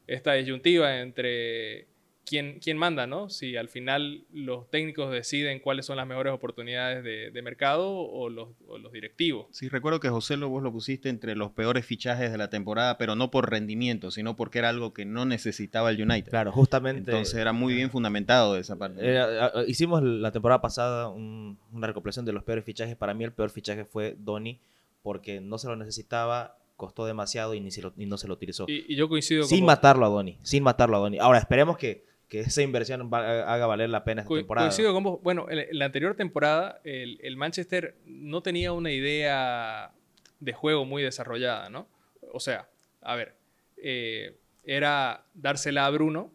esta 0.07 0.35
disyuntiva 0.35 1.01
entre 1.01 1.87
quién, 2.27 2.59
quién 2.63 2.77
manda, 2.79 3.07
¿no? 3.07 3.29
Si 3.31 3.57
al 3.57 3.69
final 3.69 4.25
los 4.33 4.71
técnicos 4.71 5.11
deciden 5.13 5.61
cuáles 5.61 5.87
son 5.87 5.97
las 5.97 6.07
mejores 6.07 6.33
oportunidades 6.33 7.05
de, 7.05 7.31
de 7.31 7.43
mercado 7.43 7.91
o 7.95 8.29
los, 8.29 8.49
o 8.67 8.79
los 8.79 8.93
directivos. 8.93 9.47
Sí, 9.51 9.69
recuerdo 9.69 10.01
que 10.01 10.09
José 10.09 10.37
lo 10.37 10.49
vos 10.49 10.63
lo 10.63 10.73
pusiste 10.73 11.09
entre 11.09 11.37
los 11.37 11.51
peores 11.53 11.85
fichajes 11.87 12.31
de 12.33 12.39
la 12.39 12.51
temporada, 12.51 12.99
pero 12.99 13.15
no 13.17 13.31
por 13.31 13.51
rendimiento, 13.51 14.11
sino 14.11 14.37
porque 14.37 14.59
era 14.59 14.69
algo 14.71 14.93
que 14.95 15.05
no 15.05 15.25
necesitaba 15.25 15.91
el 15.91 16.01
United. 16.03 16.31
Claro, 16.31 16.53
justamente... 16.53 17.11
Entonces 17.11 17.35
era 17.35 17.53
muy 17.53 17.75
bien 17.75 17.91
fundamentado 17.91 18.55
de 18.55 18.61
esa 18.61 18.77
parte. 18.77 19.07
Era- 19.09 19.53
hicimos 19.67 20.03
la 20.03 20.33
temporada 20.33 20.61
pasada 20.61 21.09
un- 21.09 21.59
una 21.73 21.87
recopilación 21.87 22.25
de 22.25 22.33
los 22.33 22.43
peores 22.45 22.65
fichajes. 22.65 22.97
Para 22.97 23.15
mí 23.15 23.25
el 23.25 23.33
peor 23.33 23.51
fichaje 23.51 23.85
fue 23.85 24.17
Donny 24.19 24.59
porque 25.03 25.41
no 25.41 25.59
se 25.59 25.67
lo 25.69 25.77
necesitaba, 25.77 26.57
costó 26.77 27.05
demasiado 27.07 27.55
y, 27.55 27.61
ni 27.61 27.71
se 27.71 27.83
lo- 27.83 27.93
y 27.97 28.07
no 28.07 28.17
se 28.17 28.27
lo 28.27 28.35
utilizó. 28.35 28.65
Y, 28.69 28.85
y 28.93 28.97
yo 28.97 29.09
coincido 29.09 29.45
sin 29.45 29.65
matarlo 29.65 30.07
a 30.07 30.09
Donny, 30.09 30.39
sin 30.43 30.63
matarlo 30.63 30.97
a 30.97 31.01
Donny. 31.01 31.19
Ahora, 31.19 31.39
esperemos 31.39 31.77
que, 31.77 32.05
que 32.43 32.49
esa 32.49 32.63
inversión 32.63 33.11
va- 33.13 33.53
haga 33.53 33.67
valer 33.67 33.91
la 33.91 34.03
pena 34.05 34.23
esta 34.23 34.29
Co- 34.29 34.37
temporada. 34.37 34.67
Coincido 34.67 34.93
con 34.93 35.03
vos. 35.05 35.21
Bueno, 35.23 35.47
en, 35.51 35.59
en 35.61 35.79
la 35.79 35.85
anterior 35.87 36.15
temporada, 36.17 36.81
el, 36.85 37.19
el 37.23 37.37
Manchester 37.37 37.95
no 38.07 38.43
tenía 38.43 38.73
una 38.73 38.91
idea 38.91 39.93
de 40.41 40.53
juego 40.53 40.85
muy 40.85 41.03
desarrollada, 41.03 41.69
¿no? 41.71 41.87
O 42.33 42.41
sea, 42.41 42.69
a 43.03 43.15
ver, 43.17 43.35
eh, 43.77 44.37
era 44.65 45.25
dársela 45.35 45.87
a 45.87 45.91
Bruno 45.91 46.33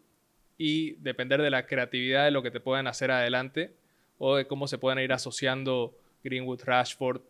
y 0.58 0.92
depender 1.02 1.42
de 1.42 1.50
la 1.50 1.66
creatividad 1.66 2.26
de 2.26 2.32
lo 2.32 2.44
que 2.44 2.52
te 2.52 2.60
puedan 2.60 2.88
hacer 2.88 3.12
adelante 3.12 3.74
o 4.18 4.36
de 4.36 4.46
cómo 4.46 4.68
se 4.68 4.78
puedan 4.78 5.00
ir 5.00 5.12
asociando 5.14 5.96
Greenwood, 6.24 6.62
Rashford. 6.64 7.22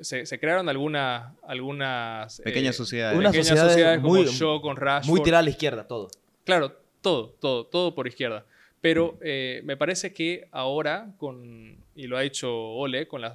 Se, 0.00 0.26
se 0.26 0.38
crearon 0.40 0.68
algunas, 0.68 1.32
algunas 1.46 2.40
Pequeñas 2.42 2.74
eh, 2.74 2.78
sociedades. 2.78 3.18
Una 3.18 3.28
pequeñas 3.30 3.46
sociedades 3.48 3.72
sociedades 3.72 4.00
como 4.00 4.14
muy- 4.14 4.60
con 4.60 4.76
Rashford. 4.76 5.10
Muy 5.10 5.22
tirada 5.22 5.40
a 5.40 5.44
la 5.44 5.50
izquierda 5.50 5.86
todo. 5.86 6.08
Claro, 6.44 6.76
todo, 7.04 7.28
todo, 7.40 7.66
todo 7.66 7.94
por 7.94 8.08
izquierda. 8.08 8.44
Pero 8.80 9.16
eh, 9.22 9.62
me 9.64 9.76
parece 9.76 10.12
que 10.12 10.48
ahora, 10.50 11.14
con, 11.18 11.76
y 11.94 12.06
lo 12.08 12.16
ha 12.16 12.24
hecho 12.24 12.52
Ole, 12.52 13.06
con 13.06 13.20
la 13.20 13.34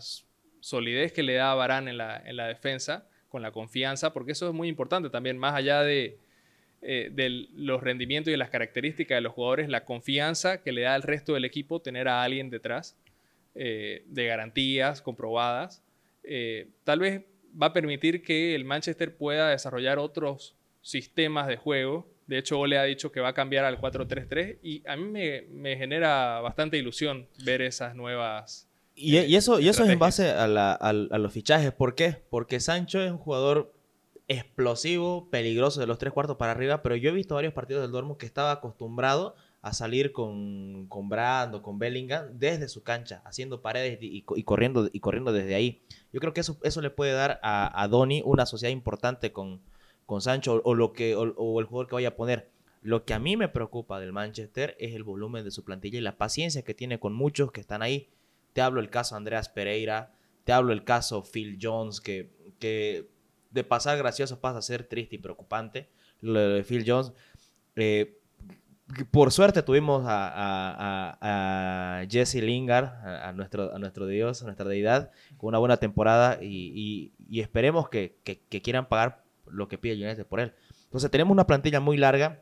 solidez 0.60 1.14
que 1.14 1.24
le 1.24 1.36
da 1.36 1.52
a 1.52 1.56
Varane 1.56 1.92
en 1.92 1.98
la, 1.98 2.22
en 2.26 2.36
la 2.36 2.48
defensa, 2.48 3.08
con 3.30 3.42
la 3.42 3.52
confianza, 3.52 4.12
porque 4.12 4.34
eso 4.34 4.48
es 4.50 4.54
muy 4.54 4.68
importante 4.68 5.10
también, 5.10 5.38
más 5.38 5.56
allá 5.56 5.84
de, 5.84 6.18
eh, 6.82 7.10
de 7.12 7.48
los 7.56 7.82
rendimientos 7.82 8.30
y 8.30 8.32
de 8.32 8.38
las 8.38 8.50
características 8.50 9.18
de 9.18 9.22
los 9.22 9.34
jugadores, 9.34 9.70
la 9.70 9.86
confianza 9.86 10.62
que 10.62 10.72
le 10.72 10.82
da 10.82 10.96
al 10.96 11.04
resto 11.04 11.34
del 11.34 11.46
equipo 11.46 11.82
tener 11.82 12.08
a 12.08 12.24
alguien 12.24 12.50
detrás 12.50 12.96
eh, 13.56 14.04
de 14.08 14.26
garantías 14.26 15.02
comprobadas, 15.02 15.84
eh, 16.24 16.68
tal 16.84 17.00
vez 17.00 17.22
va 17.62 17.68
a 17.68 17.74
permitir 17.74 18.24
que 18.24 18.56
el 18.56 18.66
Manchester 18.66 19.16
pueda 19.16 19.50
desarrollar 19.50 20.00
otros 20.00 20.56
sistemas 20.82 21.48
de 21.48 21.58
juego. 21.58 22.08
De 22.30 22.38
hecho, 22.38 22.60
Ole 22.60 22.78
ha 22.78 22.84
dicho 22.84 23.12
que 23.12 23.20
va 23.20 23.30
a 23.30 23.34
cambiar 23.34 23.66
al 23.66 23.80
4-3-3 23.82 24.60
y 24.62 24.84
a 24.88 24.96
mí 24.96 25.04
me, 25.06 25.42
me 25.50 25.76
genera 25.78 26.40
bastante 26.42 26.78
ilusión 26.78 27.28
ver 27.44 27.62
esas 27.62 27.96
nuevas... 27.96 28.68
Y, 28.96 29.18
y 29.18 29.36
eso, 29.36 29.60
y 29.60 29.68
eso 29.70 29.84
es 29.84 29.90
en 29.90 29.98
base 30.00 30.30
a, 30.30 30.46
la- 30.48 30.74
a 30.74 30.94
los 30.94 31.32
fichajes. 31.34 31.72
¿Por 31.72 31.96
qué? 31.96 32.18
Porque 32.30 32.60
Sancho 32.60 33.02
es 33.02 33.10
un 33.12 33.18
jugador 33.18 33.74
explosivo, 34.28 35.28
peligroso 35.32 35.80
de 35.80 35.88
los 35.88 35.98
tres 35.98 36.14
cuartos 36.14 36.38
para 36.38 36.52
arriba, 36.52 36.82
pero 36.84 36.96
yo 36.96 37.10
he 37.10 37.14
visto 37.14 37.36
varios 37.36 37.54
partidos 37.54 37.82
del 37.82 37.92
Dortmund 37.92 38.18
que 38.20 38.26
estaba 38.26 38.52
acostumbrado 38.52 39.36
a 39.62 39.74
salir 39.74 40.12
con, 40.12 40.86
con 40.88 41.10
Brando, 41.10 41.62
con 41.62 41.80
Bellingham, 41.80 42.28
desde 42.34 42.68
su 42.70 42.84
cancha, 42.84 43.22
haciendo 43.26 43.62
paredes 43.62 43.98
y, 44.02 44.24
y 44.36 44.44
corriendo, 44.44 44.90
y 44.94 45.00
corriendo 45.00 45.34
desde 45.34 45.56
ahí. 45.56 45.82
Yo 46.14 46.20
creo 46.20 46.34
que 46.34 46.42
eso, 46.42 46.58
eso 46.64 46.80
le 46.82 46.90
puede 46.92 47.12
dar 47.14 47.40
a, 47.42 47.82
a 47.82 47.88
Donny 47.88 48.22
una 48.24 48.46
sociedad 48.46 48.72
importante 48.72 49.32
con, 49.34 49.60
con 50.10 50.22
Sancho 50.22 50.60
o, 50.66 50.74
lo 50.74 50.92
que, 50.92 51.16
o, 51.16 51.22
o 51.38 51.60
el 51.60 51.68
jugador 51.68 51.88
que 51.88 51.94
vaya 51.96 52.08
a 52.10 52.16
poner. 52.16 52.50
Lo 52.82 53.06
que 53.06 53.14
a 53.14 53.20
mí 53.20 53.38
me 53.38 53.48
preocupa 53.48 54.00
del 54.00 54.12
Manchester 54.12 54.76
es 54.80 54.96
el 54.96 55.04
volumen 55.04 55.44
de 55.44 55.52
su 55.52 55.64
plantilla 55.64 56.00
y 56.00 56.02
la 56.02 56.18
paciencia 56.18 56.64
que 56.64 56.74
tiene 56.74 57.00
con 57.00 57.14
muchos 57.14 57.52
que 57.52 57.62
están 57.62 57.84
ahí. 57.84 58.10
Te 58.54 58.62
hablo 58.62 58.80
el 58.82 58.90
caso 58.90 59.16
Andreas 59.16 59.50
Pereira, 59.50 60.12
te 60.46 60.52
hablo 60.52 60.74
el 60.74 60.84
caso 60.84 61.24
Phil 61.24 61.60
Jones, 61.62 62.02
que, 62.02 62.32
que 62.58 63.08
de 63.52 63.64
pasar 63.64 64.00
gracioso 64.00 64.40
pasa 64.40 64.58
a 64.58 64.62
ser 64.64 64.84
triste 64.86 65.18
y 65.18 65.20
preocupante. 65.20 65.90
Lo 66.22 66.40
de 66.40 66.64
Phil 66.64 66.84
Jones. 66.88 67.14
eh, 67.76 68.16
por 69.12 69.32
suerte 69.32 69.62
tuvimos 69.62 70.04
a, 70.08 71.18
a- 71.22 72.06
Jesse 72.10 72.42
Lingard, 72.42 72.86
a, 73.06 73.32
nuestro, 73.34 73.76
a 73.76 73.78
nuestro 73.78 74.08
Dios, 74.08 74.42
a 74.42 74.46
nuestra 74.46 74.68
deidad, 74.68 75.12
con 75.38 75.50
una 75.50 75.60
buena 75.60 75.78
temporada 75.78 76.40
y, 76.42 76.72
y- 76.74 77.14
y 77.30 77.42
esperemos 77.42 77.90
que, 77.90 78.18
que- 78.24 78.40
que 78.50 78.62
quieran 78.64 78.88
pagar 78.90 79.24
lo 79.52 79.68
que 79.68 79.78
pide 79.78 79.96
United 79.96 80.26
por 80.26 80.40
él. 80.40 80.54
Entonces 80.86 81.10
tenemos 81.12 81.32
una 81.32 81.46
plantilla 81.48 81.80
muy 81.80 81.98
larga 81.98 82.42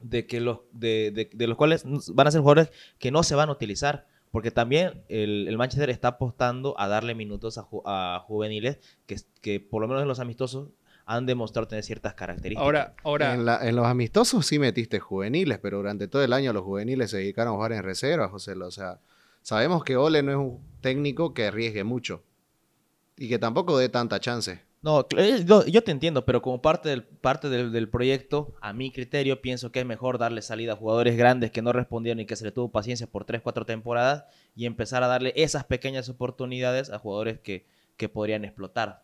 de, 0.00 0.26
que 0.26 0.40
los, 0.40 0.60
de, 0.72 1.10
de- 1.10 1.30
de 1.32 1.46
los 1.46 1.56
cuales 1.56 1.84
van 2.14 2.26
a 2.26 2.30
ser 2.30 2.40
jugadores 2.40 2.70
que 2.98 3.10
no 3.10 3.22
se 3.22 3.34
van 3.34 3.48
a 3.48 3.52
utilizar. 3.52 4.06
Porque 4.32 4.50
también 4.50 5.02
el, 5.08 5.46
el 5.48 5.56
Manchester 5.56 5.88
está 5.88 6.08
apostando 6.08 6.78
a 6.78 6.88
darle 6.88 7.14
minutos 7.14 7.56
a, 7.58 7.62
ju- 7.62 7.82
a 7.86 8.20
juveniles 8.26 8.78
que, 9.06 9.16
que 9.40 9.60
por 9.60 9.80
lo 9.80 9.88
menos 9.88 10.02
en 10.02 10.08
los 10.08 10.20
amistosos 10.20 10.68
han 11.06 11.24
demostrado 11.24 11.68
tener 11.68 11.84
ciertas 11.84 12.14
características. 12.14 12.62
Ahora, 12.64 12.94
ahora 13.04 13.34
En, 13.34 13.44
la- 13.46 13.66
en 13.66 13.76
los 13.76 13.86
amistosos 13.86 14.44
sí 14.44 14.58
metiste 14.58 14.98
juveniles, 15.00 15.58
pero 15.60 15.78
durante 15.78 16.08
todo 16.08 16.22
el 16.22 16.32
año 16.34 16.52
los 16.52 16.64
juveniles 16.64 17.10
se 17.12 17.18
dedicaron 17.18 17.52
a 17.52 17.56
jugar 17.56 17.72
en 17.72 17.82
reserva, 17.84 18.28
José. 18.28 18.52
O 18.54 18.70
sea, 18.70 18.98
sabemos 19.40 19.84
que 19.84 19.96
Ole 19.96 20.22
no 20.22 20.32
es 20.32 20.36
un 20.36 20.60
técnico 20.82 21.32
que 21.32 21.46
arriesgue 21.46 21.84
mucho 21.84 22.22
y 23.16 23.28
que 23.28 23.38
tampoco 23.38 23.78
dé 23.78 23.88
tanta 23.88 24.20
chance. 24.20 24.60
No, 24.86 25.04
eh, 25.16 25.42
yo, 25.44 25.66
yo 25.66 25.82
te 25.82 25.90
entiendo, 25.90 26.24
pero 26.24 26.40
como 26.40 26.62
parte, 26.62 26.88
del, 26.88 27.02
parte 27.02 27.48
del, 27.48 27.72
del 27.72 27.88
proyecto, 27.88 28.54
a 28.60 28.72
mi 28.72 28.92
criterio, 28.92 29.42
pienso 29.42 29.72
que 29.72 29.80
es 29.80 29.86
mejor 29.86 30.16
darle 30.16 30.42
salida 30.42 30.74
a 30.74 30.76
jugadores 30.76 31.16
grandes 31.16 31.50
que 31.50 31.60
no 31.60 31.72
respondieron 31.72 32.20
y 32.20 32.24
que 32.26 32.36
se 32.36 32.44
le 32.44 32.52
tuvo 32.52 32.70
paciencia 32.70 33.08
por 33.08 33.24
3, 33.24 33.42
4 33.42 33.66
temporadas 33.66 34.24
y 34.54 34.64
empezar 34.64 35.02
a 35.02 35.08
darle 35.08 35.32
esas 35.34 35.64
pequeñas 35.64 36.08
oportunidades 36.08 36.90
a 36.90 37.00
jugadores 37.00 37.40
que, 37.40 37.66
que 37.96 38.08
podrían 38.08 38.44
explotar. 38.44 39.02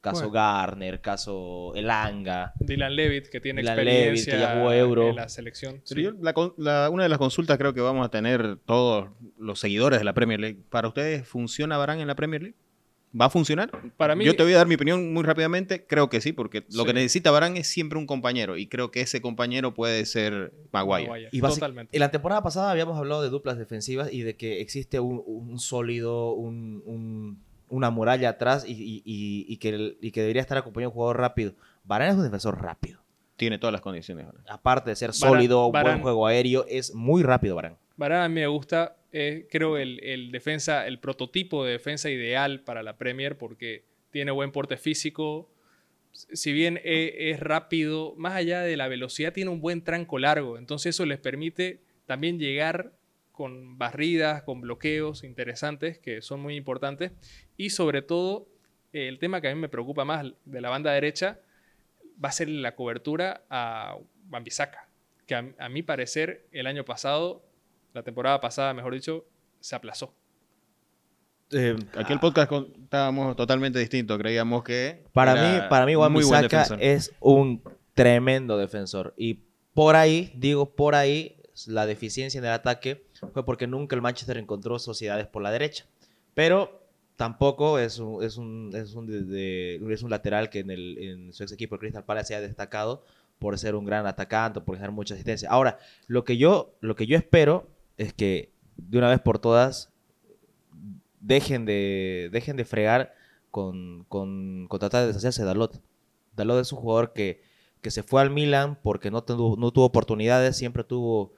Caso 0.00 0.30
Bueno. 0.30 0.32
Garner, 0.32 1.00
caso 1.02 1.74
Elanga. 1.74 2.54
Dylan 2.60 2.94
Levitt, 2.96 3.26
que 3.26 3.40
tiene 3.40 3.60
Dylan 3.62 3.76
Levitt, 3.76 3.90
que 3.92 4.08
experiencia 4.20 4.38
ya 4.38 4.56
jugó 4.60 4.72
Euro. 4.72 5.08
en 5.10 5.16
la 5.16 5.28
selección. 5.28 5.82
Pero 5.88 6.00
sí. 6.00 6.02
yo, 6.04 6.12
la 6.22 6.32
con- 6.32 6.54
la- 6.56 6.88
una 6.88 7.02
de 7.02 7.08
las 7.08 7.18
consultas 7.18 7.58
creo 7.58 7.74
que 7.74 7.80
vamos 7.80 8.06
a 8.06 8.08
tener 8.10 8.56
todos 8.64 9.08
los 9.36 9.58
seguidores 9.60 9.98
de 9.98 10.04
la 10.04 10.14
Premier 10.14 10.38
League. 10.40 10.60
¿Para 10.70 10.88
ustedes 10.88 11.26
funciona 11.28 11.76
Varane 11.76 12.00
en 12.00 12.06
la 12.08 12.14
Premier 12.14 12.40
League? 12.42 12.56
¿Va 13.18 13.26
a 13.26 13.30
funcionar? 13.30 13.70
Para 13.96 14.14
mí, 14.14 14.24
Yo 14.24 14.36
te 14.36 14.42
voy 14.42 14.52
a 14.52 14.58
dar 14.58 14.66
mi 14.66 14.74
opinión 14.74 15.12
muy 15.14 15.22
rápidamente. 15.22 15.86
Creo 15.86 16.08
que 16.10 16.20
sí, 16.20 16.32
porque 16.32 16.64
lo 16.72 16.82
Sí. 16.82 16.86
que 16.88 16.92
necesita 16.94 17.30
Varane 17.30 17.60
es 17.60 17.66
siempre 17.66 17.98
un 17.98 18.06
compañero. 18.06 18.56
Y 18.56 18.66
creo 18.66 18.90
que 18.90 19.00
ese 19.00 19.22
compañero 19.22 19.72
puede 19.74 20.04
ser 20.04 20.52
Maguire. 20.72 21.08
Maguire, 21.08 21.28
Y 21.32 21.40
totalmente. 21.40 21.96
En 21.96 22.00
la 22.00 22.10
temporada 22.10 22.42
pasada 22.42 22.70
habíamos 22.70 22.98
hablado 22.98 23.22
de 23.22 23.30
duplas 23.30 23.56
defensivas 23.58 24.12
y 24.12 24.22
de 24.22 24.36
que 24.36 24.60
existe 24.60 25.00
un, 25.00 25.22
un 25.26 25.58
sólido, 25.58 26.32
un- 26.32 26.82
un- 26.84 27.38
una 27.70 27.90
muralla 27.90 28.30
atrás 28.30 28.64
y, 28.68 28.72
y- 28.72 29.02
y- 29.04 29.46
y 29.48 29.56
que, 29.56 29.68
el- 29.70 29.98
y 30.02 30.10
que 30.10 30.20
debería 30.20 30.42
estar 30.42 30.58
acompañado 30.58 30.90
de 30.90 30.92
un 30.92 30.94
jugador 30.94 31.18
rápido. 31.18 31.52
Varane 31.84 32.10
es 32.12 32.16
un 32.18 32.24
defensor 32.24 32.60
rápido. 32.62 33.00
Tiene 33.36 33.58
todas 33.58 33.72
las 33.72 33.80
condiciones. 33.80 34.26
Aparte 34.48 34.90
de 34.90 34.96
ser 34.96 35.12
sólido, 35.14 35.60
buen 35.70 35.72
Varane- 35.72 36.02
juego 36.02 36.26
aéreo, 36.26 36.66
es 36.68 36.94
muy 36.94 37.22
rápido 37.22 37.54
Varane. 37.56 37.76
Varane 37.96 38.24
a 38.24 38.28
mí 38.28 38.34
me 38.36 38.46
gusta, 38.48 38.96
eh, 39.20 39.48
creo 39.50 39.76
el, 39.78 39.98
el 40.04 40.30
defensa, 40.30 40.86
el 40.86 41.00
prototipo 41.00 41.64
de 41.64 41.72
defensa 41.72 42.08
ideal 42.08 42.60
para 42.60 42.84
la 42.84 42.96
Premier 42.96 43.36
porque 43.36 43.82
tiene 44.12 44.30
buen 44.30 44.52
porte 44.52 44.76
físico. 44.76 45.50
Si 46.12 46.52
bien 46.52 46.80
e- 46.84 47.30
es, 47.30 47.40
rápido, 47.40 48.14
más 48.16 48.34
allá 48.34 48.60
de 48.60 48.76
la 48.76 48.86
velocidad, 48.86 49.32
tiene 49.32 49.50
un 49.50 49.60
buen 49.60 49.82
tranco 49.82 50.20
largo. 50.20 50.56
Entonces 50.56 50.94
eso 50.94 51.04
les 51.04 51.18
permite 51.18 51.80
también 52.06 52.38
llegar 52.38 52.92
con 53.32 53.76
barridas, 53.76 54.44
con 54.44 54.60
bloqueos 54.60 55.24
interesantes 55.24 55.98
que 55.98 56.22
son 56.22 56.38
muy 56.38 56.54
importantes. 56.54 57.10
Y 57.56 57.70
sobre 57.70 58.02
todo, 58.02 58.46
el 58.92 59.18
tema 59.18 59.40
que 59.40 59.48
a 59.48 59.54
mí 59.54 59.60
me 59.60 59.68
preocupa 59.68 60.04
más 60.04 60.26
de 60.44 60.60
la 60.60 60.70
banda 60.70 60.92
derecha 60.92 61.40
va 62.24 62.28
a 62.28 62.32
ser 62.32 62.48
la 62.48 62.76
cobertura 62.76 63.42
a 63.50 63.98
Bambisaka, 64.28 64.88
que 65.26 65.34
a 65.34 65.68
mi 65.68 65.82
parecer 65.82 66.46
el 66.52 66.68
año 66.68 66.84
pasado, 66.84 67.47
la 67.92 68.02
temporada 68.02 68.40
pasada, 68.40 68.72
mejor 68.74 68.94
dicho, 68.94 69.24
se 69.60 69.74
aplazó. 69.76 70.14
Aquí 71.96 72.12
el 72.12 72.20
podcast 72.20 72.48
con- 72.50 72.68
estábamos 72.84 73.34
totalmente 73.34 73.78
distintos. 73.78 74.18
Creíamos 74.18 74.62
que. 74.62 75.04
Para 75.12 75.34
mí, 75.34 75.60
para 75.70 75.86
mí 75.86 75.94
Bissaka 75.96 76.42
defensor. 76.42 76.78
es 76.82 77.12
un 77.20 77.62
tremendo 77.94 78.58
defensor. 78.58 79.14
Y 79.16 79.40
por 79.72 79.96
ahí, 79.96 80.30
digo 80.36 80.74
por 80.74 80.94
ahí, 80.94 81.40
la 81.66 81.86
deficiencia 81.86 82.38
en 82.38 82.44
el 82.44 82.52
ataque 82.52 83.06
fue 83.32 83.44
porque 83.44 83.66
nunca 83.66 83.96
el 83.96 84.02
Manchester 84.02 84.36
encontró 84.36 84.78
sociedades 84.78 85.26
por 85.26 85.42
la 85.42 85.50
derecha. 85.50 85.86
Pero 86.34 86.86
tampoco 87.16 87.78
es 87.78 87.98
un, 87.98 88.22
es 88.22 88.36
un, 88.36 88.70
es 88.74 88.94
un, 88.94 89.06
de- 89.06 89.22
de- 89.24 89.92
es 89.94 90.02
un 90.02 90.10
lateral 90.10 90.50
que 90.50 90.58
en, 90.60 90.70
el, 90.70 90.98
en 90.98 91.32
su 91.32 91.42
ex 91.42 91.52
equipo, 91.52 91.76
el 91.76 91.80
Crystal 91.80 92.04
Palace, 92.04 92.28
se 92.28 92.34
ha 92.34 92.40
destacado 92.42 93.04
por 93.38 93.58
ser 93.58 93.74
un 93.74 93.86
gran 93.86 94.06
atacante, 94.06 94.60
por 94.60 94.74
generar 94.76 94.92
mucha 94.92 95.14
asistencia. 95.14 95.48
Ahora, 95.48 95.78
lo 96.08 96.24
que 96.24 96.36
yo, 96.36 96.74
lo 96.80 96.94
que 96.94 97.06
yo 97.06 97.16
espero 97.16 97.68
es 97.98 98.14
que 98.14 98.52
de 98.76 98.96
una 98.96 99.10
vez 99.10 99.20
por 99.20 99.38
todas 99.38 99.92
dejen 101.20 101.66
de, 101.66 102.30
dejen 102.32 102.56
de 102.56 102.64
fregar 102.64 103.12
con, 103.50 104.04
con, 104.08 104.66
con 104.68 104.78
tratar 104.78 105.02
de 105.02 105.08
deshacerse 105.08 105.42
de 105.42 105.48
Dalot. 105.48 105.82
Dalot 106.36 106.60
es 106.60 106.72
un 106.72 106.78
jugador 106.78 107.12
que, 107.12 107.42
que 107.82 107.90
se 107.90 108.02
fue 108.02 108.22
al 108.22 108.30
Milan 108.30 108.78
porque 108.82 109.10
no 109.10 109.22
tuvo, 109.22 109.56
no 109.56 109.72
tuvo 109.72 109.84
oportunidades, 109.86 110.56
siempre 110.56 110.84
tuvo 110.84 111.32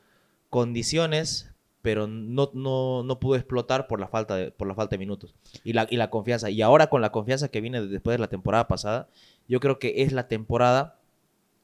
condiciones, 0.51 1.51
pero 1.81 2.07
no, 2.07 2.51
no, 2.53 3.03
no 3.05 3.21
pudo 3.21 3.37
explotar 3.37 3.87
por 3.87 4.01
la 4.01 4.09
falta 4.09 4.37
de, 4.37 4.51
por 4.51 4.69
la 4.69 4.75
falta 4.75 4.95
de 4.95 4.99
minutos 4.99 5.35
y 5.65 5.73
la, 5.73 5.87
y 5.89 5.97
la 5.97 6.11
confianza. 6.11 6.51
Y 6.51 6.61
ahora 6.61 6.89
con 6.91 7.01
la 7.01 7.11
confianza 7.11 7.49
que 7.49 7.63
viene 7.63 7.81
después 7.87 8.15
de 8.15 8.19
la 8.19 8.29
temporada 8.29 8.69
pasada, 8.69 9.09
yo 9.49 9.61
creo 9.61 9.79
que 9.79 10.03
es 10.03 10.13
la 10.13 10.29
temporada 10.29 10.99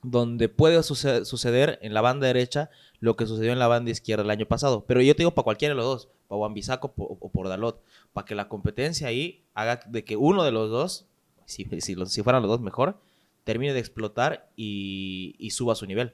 donde 0.02 0.48
puede 0.48 0.82
suce- 0.82 1.24
suceder 1.26 1.78
en 1.82 1.92
la 1.92 2.00
banda 2.00 2.26
derecha 2.28 2.70
lo 3.00 3.16
que 3.16 3.26
sucedió 3.26 3.52
en 3.52 3.58
la 3.58 3.68
banda 3.68 3.90
izquierda 3.90 4.24
el 4.24 4.30
año 4.30 4.46
pasado. 4.46 4.84
Pero 4.86 5.00
yo 5.00 5.14
te 5.14 5.22
digo 5.22 5.34
para 5.34 5.44
cualquiera 5.44 5.74
de 5.74 5.76
los 5.76 5.84
dos, 5.84 6.08
para 6.28 6.38
Juan 6.38 6.54
o 6.96 7.30
por 7.30 7.48
Dalot, 7.48 7.82
para 8.12 8.24
que 8.24 8.34
la 8.34 8.48
competencia 8.48 9.08
ahí 9.08 9.44
haga 9.54 9.80
de 9.86 10.04
que 10.04 10.16
uno 10.16 10.44
de 10.44 10.52
los 10.52 10.70
dos, 10.70 11.06
si, 11.44 11.64
si, 11.80 12.22
fueran 12.22 12.42
los 12.42 12.50
dos 12.50 12.60
mejor, 12.60 12.98
termine 13.44 13.72
de 13.72 13.80
explotar 13.80 14.48
y, 14.56 15.34
y 15.38 15.50
suba 15.50 15.74
su 15.74 15.86
nivel. 15.86 16.12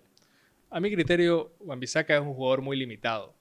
A 0.71 0.81
mi 0.81 0.91
criterio, 0.91 1.53
Wan-Bissaka 1.61 2.15
es 2.15 2.23
un 2.23 2.35
jugador 2.35 2.63
muy 2.63 2.77
limitado. 2.77 3.35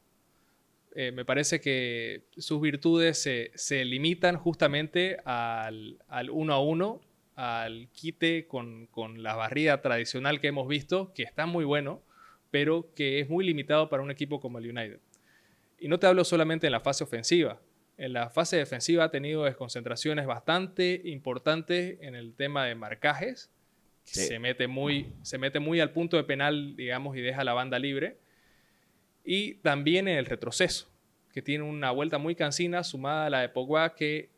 Eh, 0.93 1.11
me 1.13 1.23
parece 1.23 1.61
que 1.61 2.23
sus 2.37 2.59
virtudes 2.59 3.21
se, 3.21 3.51
se 3.55 3.85
limitan 3.85 4.35
justamente 4.35 5.17
al, 5.23 5.99
al 6.09 6.29
uno 6.29 6.53
a 6.53 6.61
uno, 6.61 6.99
al 7.35 7.87
quite 7.93 8.45
con, 8.47 8.87
con 8.87 9.23
la 9.23 9.35
barrida 9.35 9.81
tradicional 9.81 10.41
que 10.41 10.47
hemos 10.47 10.67
visto, 10.67 11.13
que 11.13 11.23
está 11.23 11.45
muy 11.45 11.63
bueno, 11.63 12.01
pero 12.51 12.89
que 12.95 13.19
es 13.21 13.29
muy 13.29 13.45
limitado 13.45 13.89
para 13.89 14.03
un 14.03 14.11
equipo 14.11 14.39
como 14.39 14.59
el 14.59 14.69
United. 14.69 14.99
Y 15.79 15.87
no 15.87 15.97
te 15.97 16.05
hablo 16.05 16.23
solamente 16.23 16.67
en 16.67 16.71
la 16.73 16.79
fase 16.81 17.03
ofensiva. 17.03 17.59
En 17.97 18.13
la 18.13 18.29
fase 18.29 18.57
defensiva 18.57 19.05
ha 19.05 19.11
tenido 19.11 19.45
desconcentraciones 19.45 20.25
bastante 20.27 21.01
importantes 21.05 21.97
en 22.01 22.15
el 22.15 22.33
tema 22.35 22.65
de 22.65 22.75
marcajes. 22.75 23.49
Sí. 24.03 24.21
Se, 24.21 24.39
mete 24.39 24.67
muy, 24.67 25.13
se 25.21 25.37
mete 25.37 25.59
muy 25.59 25.79
al 25.79 25.91
punto 25.91 26.17
de 26.17 26.23
penal, 26.23 26.75
digamos, 26.75 27.15
y 27.17 27.21
deja 27.21 27.43
la 27.43 27.53
banda 27.53 27.79
libre. 27.79 28.17
Y 29.23 29.55
también 29.55 30.07
en 30.07 30.17
el 30.17 30.25
retroceso, 30.25 30.89
que 31.31 31.41
tiene 31.41 31.63
una 31.63 31.91
vuelta 31.91 32.17
muy 32.17 32.35
cansina 32.35 32.83
sumada 32.83 33.27
a 33.27 33.29
la 33.29 33.41
de 33.41 33.49
Pogba 33.49 33.95
que 33.95 34.29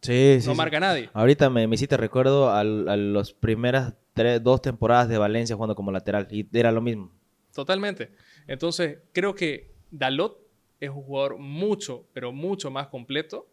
Sí, 0.00 0.38
no 0.46 0.54
marca 0.54 0.78
nadie. 0.78 1.10
Ahorita 1.12 1.50
me, 1.50 1.66
me 1.66 1.74
hiciste 1.74 1.96
recuerdo 1.96 2.50
al- 2.52 2.88
a, 2.88 2.96
las 2.96 3.32
primeras 3.32 3.94
tres, 4.14 4.42
dos 4.42 4.62
temporadas 4.62 5.08
de 5.08 5.18
Valencia 5.18 5.56
jugando 5.56 5.74
como 5.74 5.90
lateral 5.90 6.28
y 6.30 6.46
era 6.56 6.70
lo 6.70 6.80
mismo. 6.80 7.12
Totalmente. 7.58 8.12
Entonces, 8.46 8.98
creo 9.12 9.34
que 9.34 9.72
Dalot 9.90 10.38
es 10.78 10.90
un 10.90 11.02
jugador 11.02 11.38
mucho, 11.38 12.06
pero 12.12 12.30
mucho 12.30 12.70
más 12.70 12.86
completo 12.86 13.48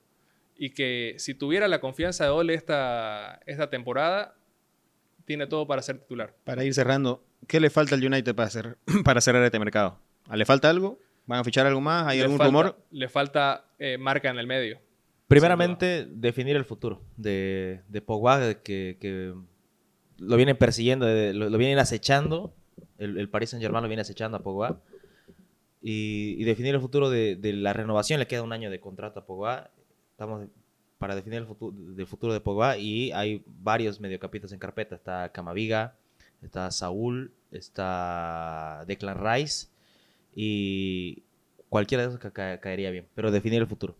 y 0.56 0.70
que 0.76 1.15
si 1.18 1.34
tuviera 1.34 1.68
la 1.68 1.80
confianza 1.82 2.26
de 2.26 2.30
Ole 2.30 2.54
esta, 2.54 3.39
esta 3.48 3.68
temporada, 3.72 4.36
tiene 5.26 5.48
todo 5.48 5.65
para 5.65 5.82
ser 5.82 5.98
titular. 5.98 6.36
Para 6.44 6.63
ir 6.63 6.72
cerrando, 6.76 7.26
¿qué 7.48 7.60
le 7.60 7.72
falta 7.72 7.96
al 7.96 8.06
United 8.06 8.36
para, 8.36 8.46
hacer, 8.46 8.78
para 9.04 9.22
cerrar 9.22 9.41
este 9.44 9.58
mercado? 9.58 9.98
¿Le 10.32 10.46
falta 10.46 10.70
algo? 10.70 11.00
¿Van 11.26 11.39
a 11.39 11.44
fichar 11.44 11.65
algo 11.65 11.82
más? 11.82 12.06
¿Hay 12.06 12.20
Le 12.20 12.26
algún 12.26 12.38
falta- 12.38 12.52
rumor? 12.52 12.78
Le 12.91 13.10
falta 13.10 13.65
eh, 13.80 13.98
marca 13.98 14.30
en 14.30 14.38
el 14.38 14.46
medio. 14.46 14.80
Primeramente, 15.28 16.06
definir 16.12 16.56
el 16.56 16.65
futuro 16.65 17.02
de, 17.18 17.82
de 17.88 18.02
Pogba, 18.04 18.54
que, 18.62 18.98
que 19.02 19.34
lo 20.20 20.38
vienen 20.38 20.58
persiguiendo, 20.58 21.08
de- 21.08 21.34
lo, 21.34 21.50
lo 21.50 21.58
vienen 21.58 21.80
acechando. 21.80 22.54
El, 22.98 23.18
el 23.18 23.30
Paris 23.30 23.50
Saint 23.52 23.62
Germain 23.62 23.82
lo 23.84 23.88
viene 23.90 24.02
acechando 24.02 24.38
a 24.38 24.44
Pogba. 24.44 24.80
Y, 25.82 26.44
definir 26.46 26.74
el 26.74 26.82
futuro 26.82 27.10
de, 27.10 27.36
de 27.36 27.54
la 27.54 27.74
renovación. 27.74 28.20
Le 28.20 28.28
queda 28.28 28.42
un 28.42 28.54
año 28.54 28.70
de 28.72 28.80
contrato 28.80 29.20
a 29.20 29.26
Pogba. 29.26 29.70
Estamos 30.12 30.48
para 30.98 31.14
definir 31.16 31.40
el 31.40 31.46
futuro, 31.46 31.76
del 31.78 32.08
futuro 32.08 32.34
de 32.34 32.40
Pogba. 32.42 32.78
Y 32.78 33.12
hay 33.12 33.44
varios 33.46 34.00
mediocampistas 34.00 34.52
en 34.52 34.60
carpeta. 34.60 34.96
Está 34.96 35.30
Camaviga, 35.32 35.96
está 36.42 36.72
Saúl, 36.72 37.32
está 37.52 38.84
Declan 38.88 39.20
Rice. 39.24 39.68
Y 40.34 41.24
cualquiera 41.70 42.04
de 42.04 42.10
esos 42.10 42.20
ca- 42.20 42.32
ca- 42.32 42.60
caería 42.60 42.90
bien. 42.92 43.08
Pero 43.14 43.30
definir 43.32 43.62
el 43.62 43.68
futuro. 43.68 43.96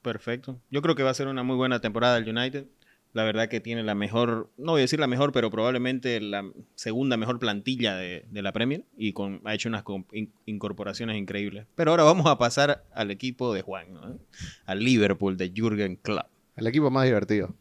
Perfecto. 0.00 0.58
Yo 0.70 0.82
creo 0.82 0.94
que 0.96 1.02
va 1.02 1.10
a 1.10 1.14
ser 1.14 1.28
una 1.28 1.42
muy 1.42 1.56
buena 1.56 1.80
temporada 1.80 2.16
el 2.18 2.28
United. 2.28 2.66
La 3.12 3.24
verdad 3.24 3.48
que 3.48 3.60
tiene 3.60 3.82
la 3.82 3.94
mejor, 3.94 4.50
no 4.56 4.72
voy 4.72 4.80
a 4.80 4.82
decir 4.84 4.98
la 4.98 5.06
mejor, 5.06 5.32
pero 5.32 5.50
probablemente 5.50 6.18
la 6.20 6.50
segunda 6.76 7.18
mejor 7.18 7.38
plantilla 7.38 7.94
de, 7.94 8.24
de 8.30 8.42
la 8.42 8.52
Premier 8.52 8.84
y 8.96 9.12
con, 9.12 9.42
ha 9.44 9.52
hecho 9.54 9.68
unas 9.68 9.84
in- 10.12 10.32
incorporaciones 10.46 11.16
increíbles. 11.18 11.66
Pero 11.74 11.90
ahora 11.90 12.04
vamos 12.04 12.26
a 12.26 12.38
pasar 12.38 12.84
al 12.94 13.10
equipo 13.10 13.52
de 13.52 13.60
Juan, 13.60 13.92
¿no? 13.92 14.18
al 14.64 14.78
Liverpool 14.82 15.36
de 15.36 15.50
Jürgen 15.54 15.96
Klopp. 15.96 16.26
El 16.56 16.66
equipo 16.66 16.90
más 16.90 17.04
divertido. 17.04 17.54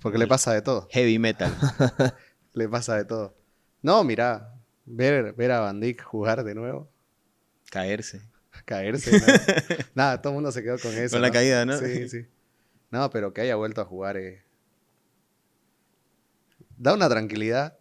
Porque 0.00 0.18
le 0.18 0.26
pasa 0.28 0.52
de 0.52 0.62
todo. 0.62 0.86
Heavy 0.90 1.18
metal. 1.18 1.52
Le 2.54 2.68
pasa 2.68 2.96
de 2.96 3.04
todo. 3.04 3.34
No, 3.82 4.04
mira, 4.04 4.54
ver, 4.84 5.32
ver 5.32 5.50
a 5.50 5.58
Van 5.60 5.80
Dijk 5.80 6.00
jugar 6.04 6.44
de 6.44 6.54
nuevo, 6.54 6.88
Caerse. 7.70 8.20
caerse. 8.64 9.10
Nada, 9.18 9.86
Nada, 9.94 10.22
todo 10.22 10.32
el 10.32 10.34
mundo 10.36 10.52
se 10.52 10.62
quedó 10.62 10.78
con 10.78 10.92
eso. 10.92 11.16
Con 11.16 11.22
la 11.22 11.32
caída, 11.32 11.66
¿no? 11.66 11.76
Sí, 11.76 12.08
sí. 12.08 12.26
No, 12.92 13.10
pero 13.10 13.32
que 13.32 13.40
haya 13.40 13.56
vuelto 13.56 13.80
a 13.80 13.84
jugar 13.84 14.16
eh, 14.16 14.43
da 16.76 16.94
una 16.94 17.08
tranquilidad. 17.08 17.78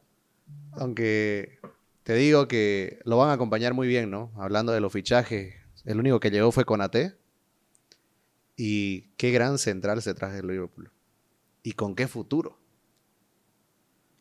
Aunque 0.74 1.60
te 2.04 2.16
digo 2.16 2.48
que 2.48 3.00
lo 3.06 3.18
van 3.18 3.30
a 3.30 3.34
acompañar 3.34 3.74
muy 3.74 3.88
bien, 3.88 4.10
¿no? 4.10 4.32
Hablando 4.36 4.72
de 4.72 4.82
los 4.82 4.92
fichajes, 4.92 5.56
el 5.86 6.00
único 6.00 6.20
que 6.20 6.32
llegó 6.32 6.52
fue 6.52 6.66
Conate. 6.66 7.16
Y 8.56 9.14
qué 9.18 9.32
gran 9.32 9.58
central 9.58 10.02
se 10.02 10.14
traje 10.14 10.40
el 10.40 10.48
Liverpool. 10.48 10.92
¿Y 11.64 11.74
con 11.74 11.96
qué 11.96 12.08
futuro? 12.08 12.60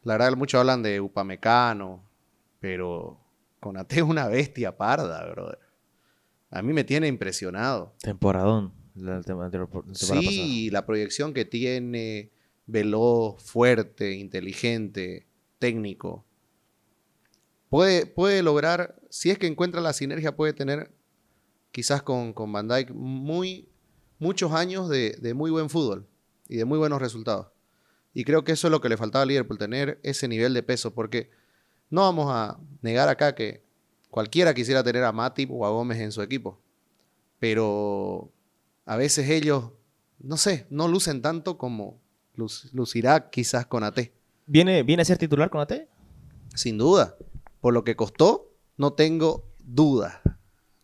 La 0.05 0.15
verdad, 0.15 0.37
muchos 0.37 0.59
hablan 0.59 0.83
de 0.83 1.01
Upamecano, 1.01 2.03
pero 2.61 3.21
Conate 3.61 3.97
es 3.97 4.03
una 4.03 4.27
bestia 4.29 4.77
parda, 4.77 5.25
brother. 5.31 5.59
A 6.51 6.63
mí 6.63 6.73
me 6.73 6.85
tiene 6.85 7.09
impresionado. 7.09 7.95
Temporadón. 8.01 8.73
La, 8.95 9.23
pasada. 9.23 10.21
Sí, 10.21 10.71
la 10.71 10.85
proyección 10.85 11.33
que 11.33 11.45
tiene, 11.45 12.31
veloz, 12.73 13.43
fuerte, 13.43 14.13
inteligente, 14.15 15.27
técnico. 15.59 16.25
Puede, 17.69 18.07
puede 18.07 18.43
lograr, 18.43 19.01
si 19.11 19.31
es 19.31 19.39
que 19.39 19.47
encuentra 19.47 19.81
la 19.81 19.93
sinergia, 19.93 20.35
puede 20.35 20.53
tener 20.53 20.93
quizás 21.71 22.03
con, 22.03 22.33
con 22.33 22.53
Van 22.53 22.69
Dijk 22.69 22.91
muy, 22.91 23.69
muchos 24.19 24.53
años 24.53 24.89
de, 24.89 25.17
de 25.21 25.35
muy 25.35 25.51
buen 25.51 25.71
fútbol. 25.71 26.07
y 26.49 26.57
de 26.57 26.65
muy 26.65 26.79
buenos 26.79 27.01
resultados. 27.01 27.49
Y 28.13 28.25
creo 28.25 28.45
que 28.45 28.53
eso 28.53 28.67
es 28.67 28.71
lo 28.71 28.81
que 28.81 28.91
le 28.91 28.99
faltaba 28.99 29.23
a 29.23 29.27
Liverpool, 29.27 29.59
tener 29.59 29.99
ese 30.03 30.29
nivel 30.29 30.53
de 30.53 30.63
peso, 30.63 30.93
porque 30.93 31.31
no 31.89 32.03
vamos 32.03 32.27
a 32.31 32.59
negar 32.83 33.09
acá 33.09 33.35
que 33.35 33.65
cualquiera 34.11 34.53
quisiera 34.53 34.85
tener 34.85 35.05
a 35.05 35.13
Matip 35.13 35.51
o 35.51 35.65
a 35.65 35.71
Gómez 35.71 35.99
en 35.99 36.13
su 36.13 36.21
equipo, 36.21 36.61
pero 37.39 38.31
a 38.85 38.97
veces 38.97 39.31
ellos, 39.31 39.71
no 40.19 40.37
sé, 40.37 40.67
no 40.69 40.89
lucen 40.89 41.23
tanto 41.23 41.57
como 41.57 42.02
lucirá 42.35 43.31
quizás 43.31 43.67
con 43.67 43.85
AT. 43.85 43.99
¿Viene, 44.47 44.83
¿Viene 44.83 45.03
a 45.03 45.05
ser 45.05 45.19
titular 45.19 45.51
con 45.51 45.61
AT? 45.61 45.73
Sin 46.55 46.79
duda. 46.79 47.17
Por 47.61 47.75
lo 47.75 47.85
que 47.85 47.97
costó, 47.97 48.51
no 48.77 48.93
tengo 48.95 49.49
duda 49.59 50.23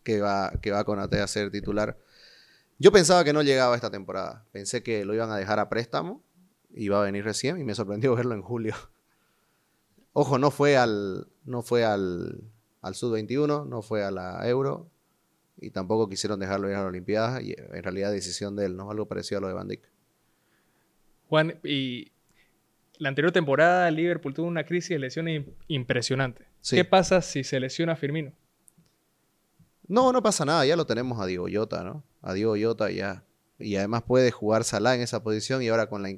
que 0.03 0.21
va, 0.21 0.51
que 0.61 0.71
va 0.71 0.83
con 0.83 0.99
AT 0.99 1.13
a 1.15 1.27
ser 1.27 1.51
titular. 1.51 1.97
Yo 2.77 2.91
pensaba 2.91 3.23
que 3.23 3.33
no 3.33 3.41
llegaba 3.41 3.75
esta 3.75 3.91
temporada. 3.91 4.45
Pensé 4.51 4.83
que 4.83 5.03
lo 5.03 5.13
iban 5.13 5.31
a 5.31 5.37
dejar 5.37 5.59
a 5.59 5.69
préstamo. 5.69 6.23
Iba 6.71 6.99
a 6.99 7.03
venir 7.03 7.25
recién 7.25 7.59
y 7.59 7.63
me 7.63 7.75
sorprendió 7.75 8.15
verlo 8.15 8.35
en 8.35 8.41
julio. 8.41 8.75
Ojo, 10.13 10.37
no 10.37 10.51
fue 10.51 10.77
al, 10.77 11.27
no 11.45 11.61
fue 11.61 11.85
al, 11.85 12.43
al 12.81 12.95
Sud-21, 12.95 13.67
no 13.67 13.81
fue 13.81 14.03
a 14.03 14.11
la 14.11 14.47
Euro 14.47 14.89
y 15.61 15.71
tampoco 15.71 16.07
quisieron 16.07 16.39
dejarlo 16.39 16.69
ir 16.69 16.75
a 16.75 16.81
la 16.81 16.87
Olimpiada 16.87 17.41
y 17.41 17.53
en 17.53 17.83
realidad 17.83 18.11
decisión 18.11 18.55
de 18.55 18.65
él, 18.65 18.77
¿no? 18.77 18.89
Algo 18.91 19.07
parecido 19.07 19.39
a 19.39 19.41
lo 19.41 19.47
de 19.47 19.53
Van 19.53 19.67
Dijk. 19.67 19.83
Juan, 21.29 21.59
y 21.63 22.11
la 22.97 23.09
anterior 23.09 23.31
temporada 23.31 23.89
Liverpool 23.91 24.33
tuvo 24.33 24.47
una 24.47 24.65
crisis 24.65 24.89
de 24.89 24.99
lesiones 24.99 25.45
impresionante. 25.67 26.45
¿Qué 26.67 26.83
pasa 26.83 27.21
si 27.21 27.43
se 27.43 27.59
lesiona 27.59 27.95
Firmino? 27.95 28.33
No, 29.87 30.11
no 30.11 30.21
pasa 30.21 30.43
nada, 30.43 30.65
ya 30.65 30.75
lo 30.75 30.85
tenemos 30.85 31.19
a 31.19 31.25
Diego 31.25 31.47
Yota, 31.47 31.83
¿no? 31.83 32.03
A 32.21 32.33
Diego 32.33 32.55
Yota 32.55 32.91
ya. 32.91 33.23
Y 33.59 33.75
además 33.75 34.03
puede 34.03 34.31
jugar 34.31 34.63
Salah 34.63 34.95
en 34.95 35.01
esa 35.01 35.23
posición 35.23 35.61
y 35.61 35.67
ahora 35.69 35.87
con 35.87 36.03
la 36.03 36.15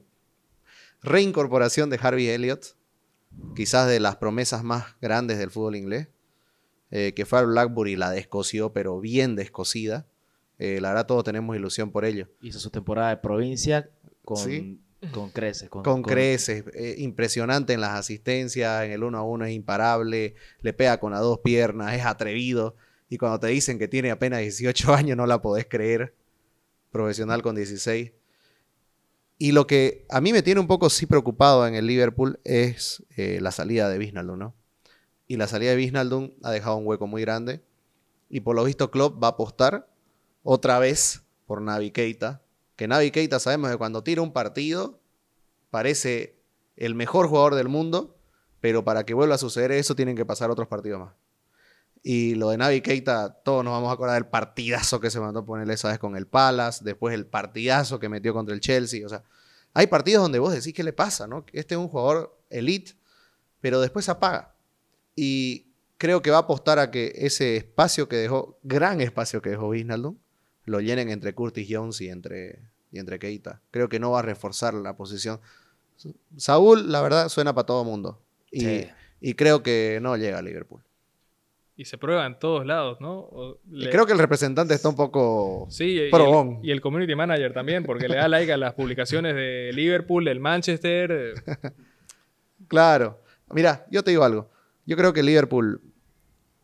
reincorporación 1.04 1.90
de 1.90 2.00
Harvey 2.02 2.28
Elliott, 2.28 2.76
quizás 3.56 3.88
de 3.88 4.00
las 4.00 4.16
promesas 4.16 4.64
más 4.64 4.96
grandes 5.02 5.38
del 5.40 5.52
fútbol 5.52 5.76
inglés, 5.76 6.08
eh, 6.90 7.14
que 7.14 7.26
fue 7.26 7.40
al 7.40 7.48
Blackburn 7.48 7.90
y 7.90 7.96
la 7.96 8.12
descoció, 8.12 8.74
pero 8.74 9.00
bien 9.00 9.36
descosida. 9.36 10.06
Eh, 10.58 10.80
la 10.82 10.90
verdad, 10.90 11.06
todos 11.06 11.24
tenemos 11.24 11.56
ilusión 11.56 11.92
por 11.92 12.06
ello. 12.06 12.28
Hizo 12.42 12.60
su 12.60 12.70
temporada 12.70 13.10
de 13.10 13.18
provincia 13.18 13.90
con, 14.24 14.80
con 15.10 15.30
creces. 15.32 15.70
Con, 15.70 16.04
creces. 16.04 16.64
Eh, 16.74 16.96
impresionante 17.00 17.74
en 17.74 17.82
las 17.82 17.92
asistencias, 17.92 18.84
en 18.84 18.92
el 18.92 19.04
uno 19.04 19.18
a 19.18 19.24
uno 19.24 19.46
es 19.46 19.52
imparable, 19.52 20.36
le 20.62 20.74
pega 20.74 21.00
con 21.00 21.12
las 21.12 21.22
dos 21.22 21.40
piernas, 21.40 21.96
es 21.96 22.06
atrevido. 22.06 22.76
Y 23.10 23.18
cuando 23.18 23.40
te 23.40 23.48
dicen 23.48 23.80
que 23.80 23.88
tiene 23.88 24.12
apenas 24.12 24.42
18 24.42 24.94
años, 24.94 25.18
no 25.18 25.26
la 25.26 25.42
podés 25.42 25.66
creer. 25.66 26.14
Profesional 26.92 27.42
con 27.42 27.56
16. 27.56 28.12
Y 29.38 29.54
lo 29.54 29.66
que 29.66 30.06
a 30.10 30.22
mí 30.22 30.34
me 30.34 30.44
tiene 30.44 30.60
un 30.60 30.68
poco 30.68 30.90
sí 30.90 31.08
preocupado 31.08 31.66
en 31.66 31.74
el 31.74 31.88
Liverpool 31.88 32.40
es 32.44 33.04
la 33.18 33.52
salida 33.52 33.90
de 33.90 33.98
Wijnaldum, 33.98 34.38
¿no? 34.38 34.56
Y 35.28 35.38
la 35.38 35.48
salida 35.48 35.72
de 35.72 35.78
Wijnaldum 35.78 36.32
ha 36.44 36.52
dejado 36.52 36.76
un 36.76 36.86
hueco 36.86 37.08
muy 37.08 37.22
grande. 37.22 37.62
Y 38.30 38.42
por 38.42 38.56
lo 38.56 38.66
visto 38.66 38.92
Klopp 38.92 39.24
va 39.24 39.28
a 39.28 39.32
apostar 39.32 39.88
otra 40.44 40.78
vez 40.78 41.24
por 41.48 41.62
Navi 41.62 41.92
Keita. 41.92 42.41
Que 42.82 42.88
Navi 42.88 43.12
Keita 43.12 43.40
sabemos 43.40 43.70
que 43.70 43.78
cuando 43.78 44.02
tira 44.02 44.24
un 44.24 44.34
partido 44.34 45.00
parece 45.70 46.42
el 46.76 46.96
mejor 46.96 47.28
jugador 47.28 47.54
del 47.54 47.68
mundo. 47.68 48.18
Pero 48.60 48.84
para 48.84 49.06
que 49.06 49.14
vuelva 49.14 49.36
a 49.36 49.38
suceder 49.38 49.72
eso 49.72 49.96
tienen 49.96 50.16
que 50.16 50.26
pasar 50.26 50.50
otros 50.50 50.68
partidos 50.68 51.00
más. 51.02 51.14
Y 52.02 52.34
lo 52.34 52.50
de 52.50 52.58
Navi 52.58 52.82
Keita, 52.82 53.34
todos 53.44 53.64
nos 53.64 53.72
vamos 53.72 53.92
a 53.92 53.94
acordar 53.94 54.16
del 54.16 54.32
partidazo 54.32 55.00
que 55.00 55.12
se 55.12 55.20
mandó 55.20 55.42
a 55.42 55.46
ponerle 55.46 55.76
esa 55.76 55.90
vez 55.90 56.00
con 56.00 56.18
el 56.18 56.26
Palace, 56.26 56.84
después 56.84 57.14
el 57.14 57.28
partidazo 57.28 58.00
que 58.00 58.10
metió 58.10 58.34
contra 58.34 58.56
el 58.56 58.62
Chelsea. 58.62 59.06
O 59.06 59.10
sea, 59.10 59.22
hay 59.76 59.86
partidos 59.86 60.24
donde 60.24 60.40
vos 60.40 60.52
decís 60.52 60.74
qué 60.74 60.84
le 60.84 60.92
pasa, 60.92 61.28
¿no? 61.28 61.46
Este 61.54 61.76
es 61.76 61.80
un 61.80 61.88
jugador 61.88 62.36
elite, 62.50 62.94
pero 63.60 63.80
después 63.80 64.10
apaga. 64.10 64.56
Y 65.16 65.68
creo 66.00 66.24
que 66.24 66.32
va 66.32 66.38
a 66.38 66.42
apostar 66.42 66.80
a 66.80 66.90
que 66.90 67.14
ese 67.16 67.58
espacio 67.58 68.10
que 68.10 68.16
dejó, 68.16 68.58
gran 68.64 69.02
espacio 69.02 69.40
que 69.40 69.52
dejó 69.52 69.68
Wijnaldum, 69.68 70.18
lo 70.66 70.80
llenen 70.80 71.10
entre 71.10 71.36
Curtis 71.36 71.68
Jones 71.70 72.02
y 72.02 72.10
entre, 72.10 72.71
y 72.92 73.00
entre 73.00 73.20
Keita. 73.20 73.62
Creo 73.72 73.90
que 73.90 74.00
no 74.00 74.12
va 74.12 74.20
a 74.20 74.24
reforzar 74.24 74.74
la 74.74 74.96
posición. 74.96 75.40
Saúl, 76.36 76.92
la 76.92 77.02
verdad, 77.02 77.30
suena 77.30 77.54
para 77.54 77.66
todo 77.66 77.82
el 77.82 77.88
mundo. 77.88 78.22
Y, 78.52 78.88
y 79.20 79.34
creo 79.36 79.64
que 79.64 80.00
no 80.02 80.18
llega 80.18 80.40
a 80.40 80.42
Liverpool 80.42 80.82
y 81.82 81.86
se 81.86 81.98
prueba 81.98 82.28
en 82.28 82.38
todos 82.38 82.64
lados, 82.64 83.02
¿no? 83.02 83.58
Creo 83.90 84.06
que 84.06 84.14
el 84.14 84.20
representante 84.20 84.76
está 84.76 84.88
un 84.88 84.96
poco 84.96 85.66
sí, 85.72 85.86
y 85.86 86.00
el, 86.00 86.12
y 86.62 86.70
el, 86.70 86.80
community 86.80 87.16
manager 87.16 87.54
también, 87.54 87.84
porque 87.84 88.08
le 88.08 88.18
da 88.18 88.28
like 88.28 88.54
a 88.54 88.58
las 88.58 88.76
publicaciones 88.76 89.34
de 89.34 89.72
Liverpool, 89.74 90.24
del 90.24 90.40
Manchester. 90.40 91.34
claro. 92.68 93.20
Mira, 93.50 93.88
yo 93.90 94.04
te 94.04 94.12
digo 94.12 94.24
algo. 94.24 94.52
Yo 94.86 94.96
creo 94.96 95.12
que 95.12 95.24
Liverpool 95.24 95.82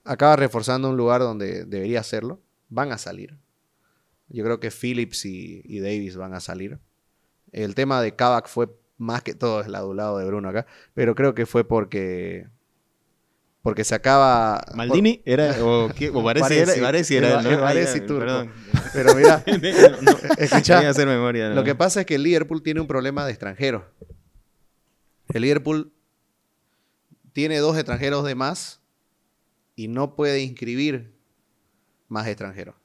acaba 0.04 0.36
reforzando 0.36 0.88
un 0.88 0.98
lugar 0.98 1.22
donde 1.22 1.66
debería 1.66 2.02
hacerlo. 2.02 2.40
Van 2.70 2.92
a 2.92 3.00
salir. 3.00 3.36
Yo 4.30 4.44
creo 4.44 4.60
que 4.60 4.72
Phillips 4.72 5.26
y, 5.26 5.80
Davis 5.80 6.18
van 6.18 6.34
a 6.34 6.40
salir. 6.40 6.80
El 7.52 7.76
tema 7.76 8.02
de 8.02 8.16
Kavak 8.16 8.48
fue 8.48 8.70
más 8.98 9.22
que 9.24 9.34
todo 9.34 9.62
el 9.62 9.74
adulado 9.76 10.18
de 10.18 10.26
Bruno 10.26 10.50
acá, 10.50 10.66
pero 10.94 11.16
creo 11.16 11.34
que 11.34 11.46
fue 11.46 11.68
porque 11.68 12.48
porque 13.62 13.84
se 13.84 13.96
acaba. 13.96 14.64
¿Maldini? 14.74 15.22
Era, 15.26 15.56
o, 15.64 15.90
¿qué? 15.98 16.10
o 16.10 16.22
Varese, 16.24 17.18
era, 17.18 17.42
¿no? 17.42 17.60
Varese 17.60 18.02
turco. 18.02 18.50
Pero 18.94 19.16
mira, 19.16 19.44
escucha, 20.38 20.88
hacer 20.88 21.08
memoria, 21.08 21.50
lo 21.50 21.64
que 21.64 21.76
pasa 21.76 22.02
es 22.02 22.06
que 22.06 22.16
el 22.16 22.24
Liverpool 22.24 22.64
tiene 22.64 22.80
un 22.80 22.88
problema 22.88 23.26
de 23.26 23.32
extranjeros. 23.32 23.84
El 25.34 25.42
Liverpool 25.42 25.92
tiene 27.34 27.58
dos 27.60 27.76
extranjeros 27.76 28.26
de 28.26 28.36
más 28.36 28.82
y 29.76 29.90
no 29.90 30.16
puede 30.16 30.40
inscribir 30.40 31.14
más 32.08 32.26
extranjeros. 32.28 32.76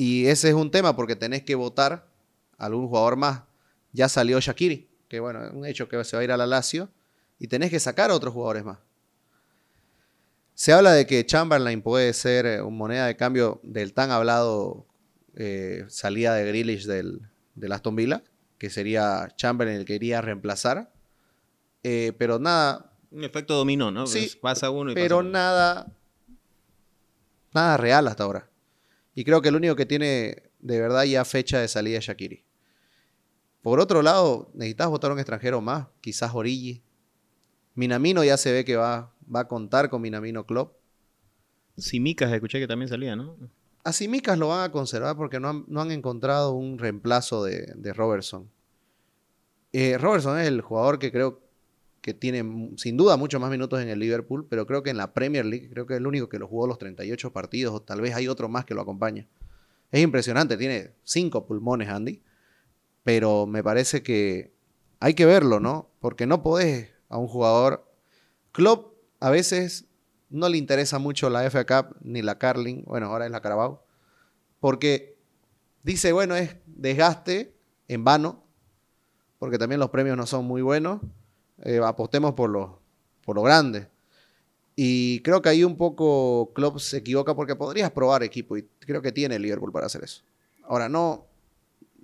Y 0.00 0.28
ese 0.28 0.48
es 0.48 0.54
un 0.54 0.70
tema 0.70 0.96
porque 0.96 1.14
tenés 1.14 1.42
que 1.42 1.54
votar 1.54 2.08
a 2.56 2.64
algún 2.64 2.88
jugador 2.88 3.16
más. 3.16 3.42
Ya 3.92 4.08
salió 4.08 4.40
Shakiri, 4.40 4.88
que 5.08 5.20
bueno, 5.20 5.44
es 5.44 5.52
un 5.52 5.66
hecho 5.66 5.90
que 5.90 6.02
se 6.04 6.16
va 6.16 6.22
a 6.22 6.24
ir 6.24 6.32
a 6.32 6.38
la 6.38 6.46
Lazio, 6.46 6.88
y 7.38 7.48
tenés 7.48 7.68
que 7.68 7.78
sacar 7.78 8.10
a 8.10 8.14
otros 8.14 8.32
jugadores 8.32 8.64
más. 8.64 8.78
Se 10.54 10.72
habla 10.72 10.92
de 10.92 11.06
que 11.06 11.26
Chamberlain 11.26 11.82
puede 11.82 12.14
ser 12.14 12.46
eh, 12.46 12.62
un 12.62 12.78
moneda 12.78 13.08
de 13.08 13.16
cambio 13.18 13.60
del 13.62 13.92
tan 13.92 14.10
hablado 14.10 14.86
eh, 15.36 15.84
salida 15.88 16.32
de 16.32 16.46
Grealish 16.46 16.86
del, 16.86 17.20
del, 17.54 17.70
Aston 17.70 17.94
Villa, 17.94 18.22
que 18.56 18.70
sería 18.70 19.28
Chamberlain 19.36 19.80
el 19.80 19.84
que 19.84 19.96
iría 19.96 20.20
a 20.20 20.22
reemplazar. 20.22 20.90
Eh, 21.82 22.14
pero 22.16 22.38
nada, 22.38 22.90
un 23.10 23.22
efecto 23.22 23.54
dominó, 23.54 23.90
¿no? 23.90 24.06
Sí, 24.06 24.32
pasa 24.40 24.70
uno 24.70 24.92
y 24.92 24.94
pero 24.94 25.22
nada, 25.22 25.92
nada 27.52 27.76
real 27.76 28.08
hasta 28.08 28.24
ahora. 28.24 28.49
Y 29.14 29.24
creo 29.24 29.42
que 29.42 29.48
el 29.48 29.56
único 29.56 29.76
que 29.76 29.86
tiene 29.86 30.50
de 30.60 30.80
verdad 30.80 31.04
ya 31.04 31.24
fecha 31.24 31.58
de 31.58 31.68
salida 31.68 31.98
es 31.98 32.04
Shakiri. 32.04 32.44
Por 33.62 33.80
otro 33.80 34.02
lado, 34.02 34.50
necesitas 34.54 34.88
votar 34.88 35.10
a 35.10 35.14
un 35.14 35.20
extranjero 35.20 35.60
más, 35.60 35.88
quizás 36.00 36.34
Origi. 36.34 36.82
Minamino 37.74 38.24
ya 38.24 38.36
se 38.36 38.52
ve 38.52 38.64
que 38.64 38.76
va, 38.76 39.14
va 39.34 39.40
a 39.40 39.48
contar 39.48 39.90
con 39.90 40.02
Minamino 40.02 40.46
Club. 40.46 40.72
Simicas, 41.76 42.32
escuché 42.32 42.58
que 42.58 42.66
también 42.66 42.88
salía, 42.88 43.16
¿no? 43.16 43.36
A 43.84 43.92
Simicas 43.92 44.38
lo 44.38 44.48
van 44.48 44.64
a 44.64 44.72
conservar 44.72 45.16
porque 45.16 45.40
no 45.40 45.48
han, 45.48 45.90
encontrado 45.90 46.52
un 46.52 46.78
reemplazo 46.78 47.44
de, 47.44 47.92
Robertson. 47.94 48.50
Eh, 49.72 49.96
Robertson 49.98 50.38
es 50.38 50.48
el 50.48 50.60
jugador 50.60 50.98
que 50.98 51.12
creo 51.12 51.40
que 52.00 52.14
tiene 52.14 52.72
sin 52.76 52.96
duda 52.96 53.16
mucho 53.16 53.38
más 53.40 53.50
minutos 53.50 53.80
en 53.80 53.88
el 53.88 53.98
Liverpool, 53.98 54.46
pero 54.48 54.66
creo 54.66 54.82
que 54.82 54.90
en 54.90 54.96
la 54.96 55.12
Premier 55.12 55.44
League, 55.44 55.68
creo 55.70 55.86
que 55.86 55.94
es 55.94 55.98
el 55.98 56.06
único 56.06 56.28
que 56.28 56.38
lo 56.38 56.48
jugó 56.48 56.66
los 56.66 56.78
38 56.78 57.32
partidos, 57.32 57.74
o 57.74 57.82
tal 57.82 58.00
vez 58.00 58.14
hay 58.14 58.28
otro 58.28 58.48
más 58.48 58.64
que 58.64 58.74
lo 58.74 58.80
acompaña. 58.80 59.26
Es 59.90 60.02
impresionante, 60.02 60.56
tiene 60.56 60.92
cinco 61.04 61.46
pulmones 61.46 61.88
Andy, 61.88 62.22
pero 63.02 63.46
me 63.46 63.62
parece 63.62 64.02
que 64.02 64.52
hay 65.00 65.14
que 65.14 65.26
verlo, 65.26 65.60
¿no? 65.60 65.90
Porque 66.00 66.26
no 66.26 66.42
podés 66.42 66.90
a 67.08 67.18
un 67.18 67.26
jugador... 67.26 67.86
Klopp 68.52 68.94
a 69.20 69.30
veces 69.30 69.86
no 70.28 70.48
le 70.48 70.56
interesa 70.56 70.98
mucho 70.98 71.28
la 71.28 71.48
FA 71.50 71.66
Cup 71.66 71.96
ni 72.00 72.22
la 72.22 72.38
Carling, 72.38 72.84
bueno, 72.84 73.06
ahora 73.06 73.26
es 73.26 73.30
la 73.30 73.40
Carabao, 73.40 73.84
porque 74.60 75.18
dice, 75.82 76.12
bueno, 76.12 76.34
es 76.36 76.56
desgaste 76.66 77.54
en 77.88 78.04
vano, 78.04 78.44
porque 79.38 79.58
también 79.58 79.80
los 79.80 79.90
premios 79.90 80.16
no 80.16 80.26
son 80.26 80.44
muy 80.44 80.62
buenos, 80.62 81.00
eh, 81.62 81.80
apostemos 81.84 82.34
por 82.34 82.50
lo, 82.50 82.80
por 83.24 83.36
lo 83.36 83.42
grande. 83.42 83.88
Y 84.76 85.20
creo 85.20 85.42
que 85.42 85.48
ahí 85.50 85.64
un 85.64 85.76
poco 85.76 86.52
Klopp 86.54 86.78
se 86.78 86.98
equivoca 86.98 87.34
porque 87.34 87.56
podrías 87.56 87.90
probar 87.90 88.22
equipo 88.22 88.56
y 88.56 88.66
creo 88.78 89.02
que 89.02 89.12
tiene 89.12 89.36
el 89.36 89.42
Liverpool 89.42 89.72
para 89.72 89.86
hacer 89.86 90.04
eso. 90.04 90.22
Ahora, 90.64 90.88
no, 90.88 91.26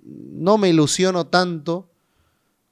no 0.03 0.57
me 0.57 0.69
ilusiono 0.69 1.27
tanto 1.27 1.89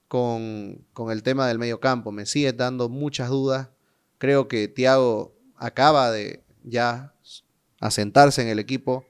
con, 0.08 0.86
con 0.94 1.12
el 1.12 1.24
tema 1.24 1.48
del 1.48 1.58
medio 1.58 1.80
campo, 1.80 2.12
me 2.12 2.26
sigue 2.26 2.54
dando 2.54 2.90
muchas 2.90 3.30
dudas. 3.30 3.70
Creo 4.18 4.48
que 4.48 4.68
Thiago 4.68 5.34
acaba 5.56 6.12
de 6.12 6.44
ya 6.64 7.14
asentarse 7.80 8.42
en 8.42 8.50
el 8.50 8.60
equipo. 8.60 9.06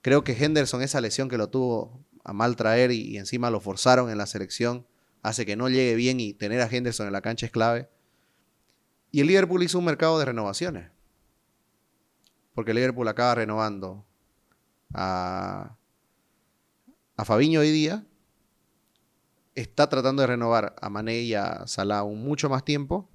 Creo 0.00 0.24
que 0.24 0.32
Henderson, 0.32 0.82
esa 0.82 1.00
lesión 1.00 1.28
que 1.28 1.38
lo 1.38 1.48
tuvo 1.48 2.00
a 2.24 2.32
mal 2.32 2.56
traer 2.56 2.90
y, 2.90 3.02
y 3.02 3.18
encima 3.18 3.50
lo 3.50 3.60
forzaron 3.60 4.10
en 4.10 4.18
la 4.18 4.26
selección, 4.26 4.86
hace 5.22 5.46
que 5.46 5.56
no 5.56 5.68
llegue 5.68 5.94
bien 5.94 6.20
y 6.20 6.34
tener 6.34 6.60
a 6.60 6.66
Henderson 6.66 7.06
en 7.06 7.12
la 7.12 7.22
cancha 7.22 7.46
es 7.46 7.52
clave. 7.52 7.88
Y 9.10 9.20
el 9.20 9.26
Liverpool 9.28 9.62
hizo 9.62 9.78
un 9.78 9.84
mercado 9.84 10.18
de 10.18 10.24
renovaciones. 10.24 10.90
Porque 12.54 12.72
el 12.72 12.76
Liverpool 12.76 13.08
acaba 13.08 13.34
renovando 13.36 14.04
a, 14.92 15.76
a 17.16 17.24
Fabiño 17.24 17.60
hoy 17.60 17.70
día. 17.70 18.04
Está 19.54 19.88
tratando 19.88 20.22
de 20.22 20.28
renovar 20.28 20.74
a 20.80 20.88
Mané 20.88 21.20
y 21.20 21.34
a 21.34 21.66
Salah 21.66 22.04
mucho 22.04 22.48
más 22.48 22.64
tiempo. 22.64 23.08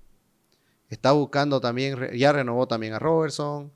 Está 0.89 1.11
buscando 1.11 1.59
también, 1.59 1.97
ya 2.15 2.31
renovó 2.31 2.67
también 2.67 2.93
a 2.93 2.99
Robertson, 2.99 3.73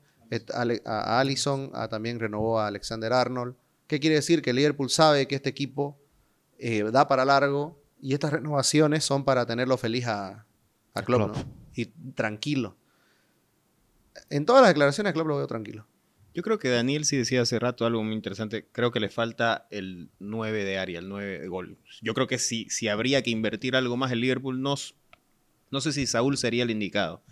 a 0.86 1.20
Allison, 1.20 1.70
a- 1.74 1.88
también 1.88 2.18
renovó 2.18 2.58
a 2.60 2.68
Alexander 2.68 3.12
Arnold. 3.12 3.54
¿Qué 3.86 4.00
quiere 4.00 4.16
decir? 4.16 4.40
Que 4.40 4.50
el 4.50 4.56
Liverpool 4.56 4.88
sabe 4.88 5.26
que 5.28 5.34
este 5.34 5.50
equipo 5.50 5.98
eh, 6.58 6.82
da 6.90 7.06
para 7.08 7.24
largo 7.24 7.81
y 8.02 8.12
estas 8.12 8.32
renovaciones 8.32 9.04
son 9.04 9.24
para 9.24 9.46
tenerlo 9.46 9.78
feliz 9.78 10.06
a, 10.06 10.28
a 10.28 10.44
A 10.94 11.02
Klopp, 11.02 11.32
Klopp. 11.32 11.36
¿no? 11.36 11.54
Y 11.74 11.86
tranquilo. 12.14 12.76
En 14.28 14.44
todas 14.44 14.62
las 14.62 14.70
declaraciones 14.70 15.12
Klopp 15.14 15.26
lo 15.28 15.36
veo 15.38 15.46
tranquilo. 15.46 15.86
Yo 16.34 16.42
creo 16.42 16.58
que 16.58 16.68
Daniel 16.68 17.04
sí 17.04 17.16
decía 17.16 17.42
hace 17.42 17.58
rato 17.58 17.84
algo 17.84 18.02
muy 18.02 18.14
interesante. 18.14 18.66
Creo 18.72 18.90
que 18.90 19.00
le 19.00 19.10
falta 19.10 19.66
el 19.70 20.10
9 20.18 20.64
de 20.64 20.78
área, 20.78 20.98
el 20.98 21.08
9 21.08 21.38
de 21.40 21.48
gol. 21.48 21.78
Yo 22.00 22.14
creo 22.14 22.26
que 22.26 22.38
si, 22.38 22.68
si 22.70 22.88
habría 22.88 23.22
que 23.22 23.30
invertir 23.30 23.76
algo 23.76 23.96
más 23.98 24.12
el 24.12 24.20
Liverpool, 24.20 24.60
no, 24.62 24.74
no 25.70 25.80
sé 25.80 25.92
si 25.92 26.06
Saúl 26.06 26.36
sería 26.38 26.62
el 26.62 26.70
indicado. 26.70 27.22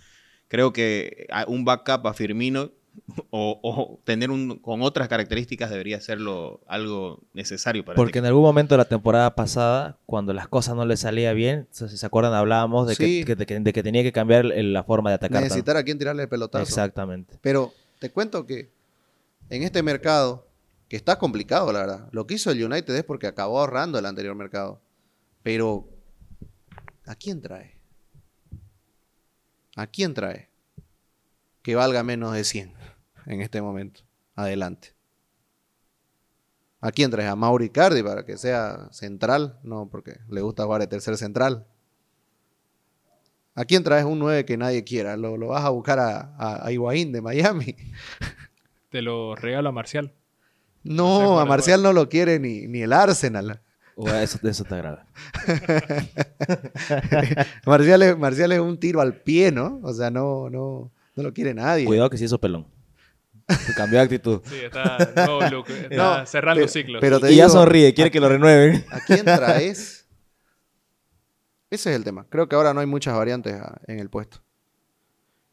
Creo 0.48 0.72
que 0.72 1.26
a- 1.30 1.46
un 1.46 1.64
backup 1.64 2.06
a 2.06 2.12
Firmino 2.14 2.72
o, 3.30 3.58
o 3.62 3.98
tener 4.04 4.30
un 4.30 4.58
con 4.58 4.82
otras 4.82 5.08
características 5.08 5.70
debería 5.70 6.00
serlo 6.00 6.60
algo 6.66 7.20
necesario 7.34 7.84
para 7.84 7.96
Porque 7.96 8.10
este 8.10 8.18
en 8.20 8.26
algún 8.26 8.42
momento 8.42 8.74
de 8.74 8.78
la 8.78 8.84
temporada 8.84 9.34
pasada, 9.34 9.98
cuando 10.06 10.32
las 10.32 10.48
cosas 10.48 10.74
no 10.76 10.84
le 10.84 10.96
salían 10.96 11.34
bien, 11.36 11.66
si 11.70 11.88
se 11.88 12.06
acuerdan, 12.06 12.34
hablábamos 12.34 12.86
de, 12.86 12.94
Sí. 12.94 13.24
que, 13.24 13.26
que- 13.26 13.36
de 13.36 13.46
que- 13.46 13.60
de 13.60 13.72
que 13.72 13.82
tenía 13.82 14.02
que 14.02 14.12
cambiar 14.12 14.44
la 14.44 14.84
forma 14.84 15.10
de 15.10 15.16
atacar. 15.16 15.42
Necesitar 15.42 15.76
a 15.76 15.82
quien 15.84 15.98
tirarle 15.98 16.22
el 16.24 16.28
pelotazo. 16.28 16.62
Exactamente. 16.62 17.38
Pero 17.40 17.72
te 17.98 18.10
cuento 18.10 18.46
que 18.46 18.70
en 19.48 19.62
este 19.62 19.82
mercado, 19.82 20.46
que 20.88 20.96
está 20.96 21.18
complicado, 21.18 21.72
la 21.72 21.80
verdad, 21.80 22.08
lo 22.12 22.26
que 22.26 22.34
hizo 22.34 22.50
el 22.50 22.62
United 22.64 22.94
es 22.94 23.04
porque 23.04 23.26
acabó 23.26 23.60
ahorrando 23.60 23.98
el 23.98 24.06
anterior 24.06 24.34
mercado. 24.34 24.80
Pero, 25.42 25.88
¿a 27.06 27.14
quién 27.14 27.40
trae? 27.40 27.76
¿A 29.76 29.86
quién 29.86 30.12
trae? 30.14 30.49
Que 31.70 31.76
valga 31.76 32.02
menos 32.02 32.34
de 32.34 32.42
100 32.42 32.74
en 33.26 33.42
este 33.42 33.62
momento. 33.62 34.00
Adelante. 34.34 34.92
¿A 36.80 36.90
quién 36.90 37.12
traes? 37.12 37.30
¿A 37.30 37.36
Mauri 37.36 37.70
Cardi 37.70 38.02
para 38.02 38.24
que 38.24 38.36
sea 38.36 38.88
central? 38.90 39.60
No, 39.62 39.88
porque 39.88 40.18
le 40.28 40.40
gusta 40.40 40.64
jugar 40.64 40.80
de 40.80 40.88
tercer 40.88 41.16
central. 41.16 41.68
¿A 43.54 43.64
quién 43.64 43.84
traes 43.84 44.04
un 44.04 44.18
9 44.18 44.44
que 44.44 44.56
nadie 44.56 44.82
quiera? 44.82 45.16
¿Lo, 45.16 45.36
lo 45.36 45.46
vas 45.46 45.64
a 45.64 45.68
buscar 45.68 46.00
a, 46.00 46.34
a, 46.38 46.66
a 46.66 46.72
Higuaín 46.72 47.12
de 47.12 47.20
Miami? 47.20 47.76
Te 48.90 49.00
lo 49.00 49.36
regalo 49.36 49.68
a 49.68 49.72
Marcial. 49.72 50.12
No 50.82 51.38
a 51.38 51.44
Marcial 51.44 51.84
no 51.84 51.92
lo 51.92 52.08
quiere 52.08 52.40
ni, 52.40 52.66
ni 52.66 52.82
el 52.82 52.92
Arsenal. 52.92 53.62
O 53.94 54.08
eso, 54.08 54.40
eso 54.42 54.64
está 54.64 54.76
grave. 54.76 55.02
Marcial, 57.64 58.02
es, 58.02 58.18
Marcial 58.18 58.50
es 58.50 58.58
un 58.58 58.80
tiro 58.80 59.00
al 59.00 59.22
pie, 59.22 59.52
¿no? 59.52 59.78
O 59.84 59.94
sea, 59.94 60.10
no, 60.10 60.50
no, 60.50 60.90
no 61.22 61.28
lo 61.28 61.34
quiere 61.34 61.54
nadie. 61.54 61.84
Cuidado 61.84 62.10
que 62.10 62.18
se 62.18 62.24
hizo 62.24 62.38
pelón. 62.40 62.66
Cambió 63.76 63.98
de 63.98 64.04
actitud. 64.04 64.40
Sí, 64.44 64.56
está 64.56 64.96
nuevo 65.16 65.40
look. 65.50 65.68
Está 65.90 65.96
No, 66.20 66.26
cerrando 66.26 66.60
pero- 66.60 66.68
ciclos. 66.72 67.00
pero 67.00 67.18
te 67.20 67.32
y 67.32 67.36
ya 67.36 67.48
sonríe, 67.48 67.92
quiere 67.94 68.10
que 68.10 68.20
lo 68.20 68.28
renueven. 68.28 68.84
¿A 68.90 69.00
quién 69.00 69.24
traes? 69.24 70.06
Ese 71.70 71.90
es 71.90 71.96
el 71.96 72.04
tema. 72.04 72.26
Creo 72.28 72.48
que 72.48 72.56
ahora 72.56 72.74
no 72.74 72.80
hay 72.80 72.86
muchas 72.86 73.16
variantes 73.16 73.54
ah, 73.54 73.80
en 73.86 73.98
el 73.98 74.08
puesto. 74.10 74.38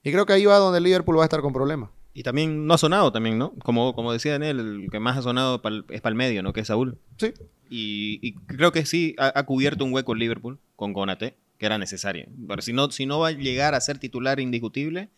Y 0.03 0.11
creo 0.11 0.25
que 0.25 0.33
ahí 0.33 0.45
va 0.45 0.57
donde 0.57 0.77
el 0.79 0.83
Liverpool 0.83 1.17
va 1.17 1.23
a 1.23 1.25
estar 1.25 1.41
con 1.41 1.53
problemas. 1.53 1.89
Y 2.13 2.23
también 2.23 2.65
no 2.65 2.73
ha 2.73 2.77
sonado 2.79 3.11
también, 3.11 3.37
¿no? 3.37 3.53
Como, 3.63 3.93
como 3.93 4.11
decía 4.13 4.31
Daniel, 4.33 4.59
el 4.59 4.87
que 4.91 4.99
más 4.99 5.17
ha 5.17 5.21
sonado 5.21 5.61
pa'l- 5.61 5.85
es 5.89 6.01
para 6.01 6.11
el 6.11 6.17
medio, 6.17 6.41
¿no? 6.41 6.53
Que 6.53 6.61
es 6.61 6.67
Saúl. 6.67 6.97
Sí. 7.17 7.33
Y, 7.69 8.19
y 8.27 8.33
creo 8.45 8.71
que 8.71 8.85
sí 8.85 9.15
ha, 9.19 9.37
ha 9.37 9.45
cubierto 9.45 9.85
un 9.85 9.93
hueco 9.93 10.13
el 10.13 10.19
Liverpool 10.19 10.59
con 10.75 10.93
Konate, 10.93 11.35
que 11.59 11.65
era 11.67 11.77
necesario. 11.77 12.27
Pero 12.47 12.61
si 12.63 12.73
no, 12.73 12.89
si 12.89 13.05
no 13.05 13.19
va 13.19 13.27
a 13.27 13.31
llegar 13.31 13.75
a 13.75 13.81
ser 13.81 13.99
titular 13.99 14.39
indiscutible, 14.39 15.09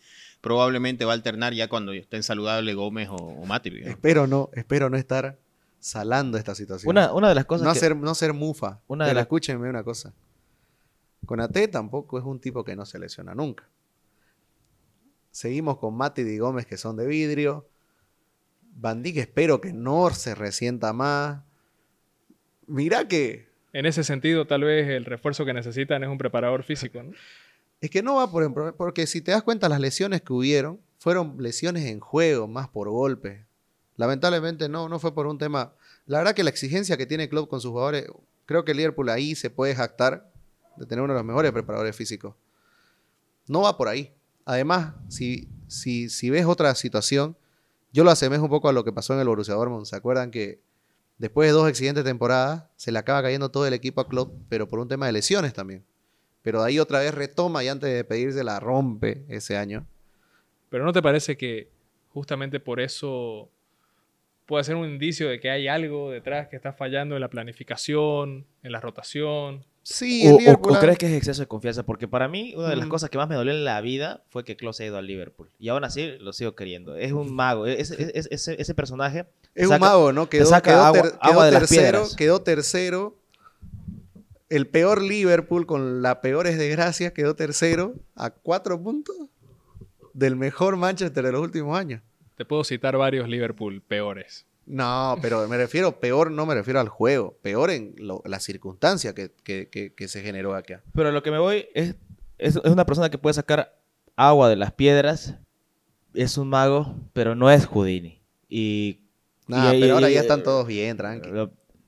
probablemente 0.41 1.05
va 1.05 1.11
a 1.11 1.15
alternar 1.15 1.53
ya 1.53 1.67
cuando 1.67 1.91
estén 1.93 2.23
saludables 2.23 2.75
Gómez 2.75 3.09
o. 3.11 3.43
¿no? 3.45 3.55
Espero 3.55 4.27
no, 4.27 4.49
espero 4.53 4.89
no 4.89 4.97
estar 4.97 5.37
salando 5.79 6.37
esta 6.37 6.55
situación. 6.55 6.89
Una, 6.89 7.13
una 7.13 7.29
de 7.29 7.35
las 7.35 7.45
cosas 7.45 7.65
no, 7.67 7.73
que... 7.73 7.79
ser, 7.79 7.95
no 7.95 8.15
ser 8.15 8.33
mufa. 8.33 8.79
Una 8.87 9.07
de 9.07 9.13
las- 9.13 9.23
escúchenme 9.23 9.69
una 9.69 9.83
cosa. 9.83 10.13
Conate 11.25 11.67
tampoco 11.67 12.17
es 12.17 12.25
un 12.25 12.39
tipo 12.39 12.63
que 12.63 12.75
no 12.75 12.85
se 12.85 12.97
lesiona 12.99 13.35
nunca. 13.35 13.67
Seguimos 15.31 15.77
con 15.77 15.95
Mati 15.95 16.21
y 16.21 16.37
Gómez 16.37 16.65
que 16.65 16.77
son 16.77 16.95
de 16.95 17.05
vidrio. 17.05 17.67
Dijk 18.75 19.17
espero 19.17 19.61
que 19.61 19.73
no 19.73 20.09
se 20.11 20.35
resienta 20.35 20.93
más. 20.93 21.41
Mirá 22.67 23.07
que 23.07 23.49
En 23.73 23.85
ese 23.85 24.03
sentido, 24.03 24.47
tal 24.47 24.63
vez 24.63 24.87
el 24.87 25.05
refuerzo 25.05 25.45
que 25.45 25.53
necesitan 25.53 26.03
es 26.03 26.09
un 26.09 26.17
preparador 26.17 26.63
físico. 26.63 27.03
¿no? 27.03 27.11
Es 27.81 27.89
que 27.89 28.03
no 28.03 28.15
va 28.15 28.29
por 28.29 28.43
ejemplo, 28.43 28.75
porque 28.75 29.07
si 29.07 29.21
te 29.21 29.31
das 29.31 29.43
cuenta 29.43 29.69
las 29.69 29.79
lesiones 29.79 30.21
que 30.21 30.33
hubieron 30.33 30.79
fueron 30.97 31.35
lesiones 31.39 31.85
en 31.85 31.99
juego, 31.99 32.47
más 32.47 32.67
por 32.67 32.89
golpe. 32.89 33.45
Lamentablemente 33.95 34.69
no, 34.69 34.89
no 34.89 34.99
fue 34.99 35.13
por 35.13 35.27
un 35.27 35.37
tema. 35.37 35.73
La 36.05 36.19
verdad 36.19 36.33
que 36.33 36.43
la 36.43 36.49
exigencia 36.49 36.97
que 36.97 37.05
tiene 37.05 37.29
Klopp 37.29 37.49
con 37.49 37.61
sus 37.61 37.71
jugadores, 37.71 38.05
creo 38.45 38.65
que 38.65 38.71
el 38.71 38.77
Liverpool 38.77 39.09
ahí 39.09 39.35
se 39.35 39.49
puede 39.49 39.75
jactar 39.75 40.29
de 40.75 40.85
tener 40.85 41.03
uno 41.03 41.13
de 41.13 41.19
los 41.19 41.25
mejores 41.25 41.51
preparadores 41.51 41.95
físicos. 41.95 42.35
No 43.47 43.61
va 43.61 43.77
por 43.77 43.87
ahí. 43.87 44.13
Además, 44.45 44.93
si, 45.07 45.47
si, 45.67 46.29
ves 46.29 46.45
otra 46.45 46.73
situación, 46.75 47.35
yo 47.93 48.03
lo 48.03 48.11
asemejo 48.11 48.43
un 48.43 48.49
poco 48.49 48.69
a 48.69 48.73
lo 48.73 48.83
que 48.83 48.91
pasó 48.91 49.13
en 49.13 49.19
el 49.19 49.27
Borussia 49.27 49.53
Dortmund. 49.53 49.85
¿Se 49.85 49.95
acuerdan 49.95 50.31
que 50.31 50.61
después 51.17 51.47
de 51.47 51.53
dos 51.53 51.69
excelentes 51.69 52.03
temporadas 52.03 52.63
se 52.75 52.91
le 52.91 52.99
acaba 52.99 53.21
cayendo 53.21 53.49
todo 53.51 53.65
el 53.65 53.73
equipo 53.73 54.01
a 54.01 54.07
Klopp, 54.07 54.33
pero 54.49 54.67
por 54.67 54.79
un 54.79 54.87
tema 54.87 55.05
de 55.05 55.11
lesiones 55.13 55.53
también? 55.53 55.85
Pero 56.41 56.61
de 56.61 56.67
ahí 56.69 56.79
otra 56.79 56.99
vez 56.99 57.13
retoma 57.13 57.63
y 57.63 57.67
antes 57.67 57.91
de 57.93 58.03
pedirse 58.03 58.43
la 58.43 58.59
rompe 58.59 59.23
ese 59.27 59.57
año. 59.57 59.85
Pero 60.69 60.85
¿no 60.85 60.93
te 60.93 61.01
parece 61.01 61.35
que 61.37 61.69
justamente 62.09 62.59
por 62.59 62.79
eso 62.79 63.49
puede 64.45 64.63
ser 64.63 64.75
un 64.75 64.87
indicio 64.89 65.29
de 65.29 65.39
que 65.39 65.49
hay 65.49 65.67
algo 65.67 66.11
detrás 66.11 66.47
que 66.47 66.55
está 66.55 66.73
fallando 66.73 67.15
en 67.15 67.21
la 67.21 67.29
planificación, 67.29 68.45
en 68.63 68.71
la 68.71 68.79
rotación? 68.79 69.65
Sí, 69.83 70.27
O, 70.27 70.35
o- 70.51 70.75
o 70.75 70.79
crees 70.79 70.97
que 70.97 71.07
es 71.07 71.13
exceso 71.13 71.41
de 71.41 71.47
confianza? 71.47 71.83
Porque 71.83 72.07
para 72.07 72.27
mí, 72.27 72.53
una 72.55 72.69
de 72.69 72.75
las 72.75 72.85
Mm. 72.87 72.89
cosas 72.91 73.09
que 73.09 73.17
más 73.17 73.27
me 73.29 73.35
dolió 73.35 73.53
en 73.53 73.65
la 73.65 73.81
vida 73.81 74.23
fue 74.29 74.43
que 74.43 74.55
Klopp 74.55 74.73
se 74.73 74.83
ha 74.83 74.87
ido 74.87 74.97
al 74.97 75.07
Liverpool. 75.07 75.49
Y 75.59 75.69
aún 75.69 75.83
así 75.83 76.17
lo 76.19 76.31
sigo 76.33 76.55
queriendo. 76.55 76.95
Es 76.95 77.11
un 77.11 77.33
mago. 77.33 77.65
Es- 77.65 77.91
es- 77.91 78.11
es- 78.13 78.27
ese, 78.31 78.61
ese 78.61 78.75
personaje 78.75 79.25
Es 79.55 79.67
saca- 79.69 79.75
un 79.75 79.79
mago, 79.81 80.11
¿no? 80.13 80.29
Quedó, 80.29 80.45
saca 80.45 80.71
quedó 80.71 80.81
agua- 80.83 81.01
ter- 81.01 81.13
agua 81.19 81.31
quedó 81.31 81.43
de 81.43 81.51
las 81.51 81.59
tercero, 81.61 81.91
piedras. 81.99 82.15
quedó 82.15 82.41
tercero. 82.41 83.15
El 84.49 84.67
peor 84.67 85.01
Liverpool 85.01 85.65
con 85.67 86.01
las 86.01 86.17
peores 86.17 86.57
desgracias 86.57 87.13
quedó 87.13 87.35
tercero 87.35 87.93
a 88.15 88.31
cuatro 88.31 88.81
puntos 88.81 89.15
del 90.13 90.35
mejor 90.35 90.75
Manchester 90.75 91.23
de 91.23 91.31
los 91.31 91.41
últimos 91.41 91.77
años. 91.77 92.01
Te 92.35 92.45
puedo 92.45 92.63
citar 92.63 92.97
varios 92.97 93.29
Liverpool 93.29 93.81
peores. 93.81 94.45
No, 94.65 95.17
pero 95.21 95.47
me 95.47 95.57
refiero 95.57 95.99
peor, 95.99 96.31
no 96.31 96.45
me 96.45 96.53
refiero 96.55 96.79
al 96.79 96.89
juego, 96.89 97.37
peor 97.41 97.69
en 97.71 97.93
lo- 97.97 98.21
la 98.25 98.39
circunstancia 98.39 99.13
que, 99.13 99.31
que- 99.43 99.67
que- 99.69 99.93
que 99.93 100.07
se 100.07 100.21
generó 100.21 100.53
acá. 100.55 100.81
Pero 100.93 101.09
a 101.09 101.11
lo 101.11 101.23
que 101.23 101.31
me 101.31 101.39
voy 101.39 101.67
es, 101.73 101.95
es, 102.37 102.55
es 102.55 102.71
una 102.71 102.85
persona 102.85 103.09
que 103.09 103.17
puede 103.17 103.33
sacar 103.33 103.79
agua 104.15 104.47
de 104.49 104.55
las 104.55 104.71
piedras. 104.73 105.35
Es 106.13 106.37
un 106.37 106.49
mago, 106.49 106.95
pero 107.13 107.35
no 107.35 107.49
es 107.51 107.65
Houdini. 107.67 108.21
Y, 108.47 109.01
Nah, 109.47 109.73
y- 109.73 109.79
pero 109.79 109.87
y- 109.87 109.89
ahora 109.91 110.09
y- 110.11 110.13
ya 110.15 110.21
están 110.21 110.43
todos 110.43 110.65
bien, 110.67 110.97
tranqui. 110.97 111.29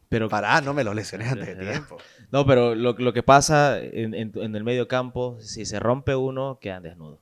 Pero, 0.10 0.28
Pará, 0.28 0.60
no 0.62 0.74
me 0.74 0.84
lo 0.84 0.93
lesioné 0.93 1.26
antes 1.30 1.47
de 1.47 1.56
tiempo. 1.88 1.97
No, 2.32 2.46
pero 2.46 2.76
lo, 2.76 2.94
lo 2.94 3.13
que 3.13 3.24
pasa 3.24 3.80
en, 3.80 4.13
en- 4.13 4.32
en 4.36 4.56
el 4.56 4.63
medio 4.63 4.88
campo, 4.88 5.38
si 5.41 5.65
se 5.65 5.80
rompe 5.80 6.15
uno, 6.15 6.58
quedan 6.62 6.84
desnudos. 6.84 7.20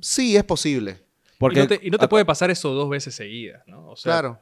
Sí, 0.00 0.36
es 0.36 0.44
posible. 0.44 0.98
Porque 1.38 1.58
y 1.60 1.62
no 1.62 1.68
te, 1.68 1.80
y 1.82 1.90
no 1.90 1.98
te 1.98 2.06
a- 2.06 2.08
puede 2.08 2.24
pasar 2.24 2.50
eso 2.50 2.70
dos 2.72 2.88
veces 2.88 3.14
seguidas, 3.14 3.62
¿no? 3.66 3.88
O 3.90 3.96
sea, 3.96 4.12
Claro. 4.12 4.38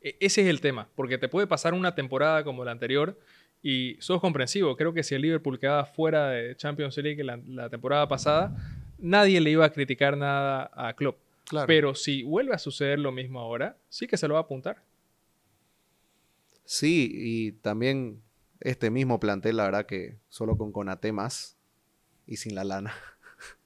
e- 0.00 0.16
ese 0.20 0.42
es 0.42 0.48
el 0.48 0.60
tema, 0.60 0.88
porque 0.94 1.18
te 1.18 1.28
puede 1.28 1.46
pasar 1.46 1.74
una 1.74 1.94
temporada 1.94 2.44
como 2.44 2.64
la 2.64 2.70
anterior 2.72 3.18
y 3.62 3.96
sos 4.00 4.20
comprensivo. 4.20 4.76
Creo 4.76 4.92
que 4.94 5.02
si 5.02 5.14
el 5.14 5.22
Liverpool 5.22 5.58
quedaba 5.58 5.84
fuera 5.84 6.28
de 6.30 6.56
Champions 6.56 6.96
League 6.98 7.22
la, 7.24 7.38
la 7.46 7.68
temporada 7.68 8.06
pasada, 8.08 8.56
nadie 8.98 9.40
le 9.40 9.50
iba 9.50 9.64
a 9.66 9.70
criticar 9.72 10.16
nada 10.16 10.70
a 10.74 10.92
Klopp. 10.94 11.18
Claro. 11.44 11.66
Pero 11.66 11.94
si 11.96 12.22
vuelve 12.22 12.54
a 12.54 12.58
suceder 12.58 12.98
lo 13.00 13.10
mismo 13.12 13.40
ahora, 13.40 13.76
sí 13.88 14.06
que 14.06 14.16
se 14.16 14.28
lo 14.28 14.34
va 14.34 14.40
a 14.40 14.42
apuntar. 14.44 14.82
Sí, 16.64 17.10
y 17.12 17.52
también 17.52 18.22
este 18.60 18.90
mismo 18.90 19.18
plantel, 19.20 19.56
la 19.56 19.64
verdad 19.64 19.86
que 19.86 20.16
solo 20.28 20.56
con 20.56 20.72
Conate 20.72 21.12
más 21.12 21.56
y 22.26 22.36
sin 22.36 22.54
la 22.54 22.64
lana. 22.64 22.94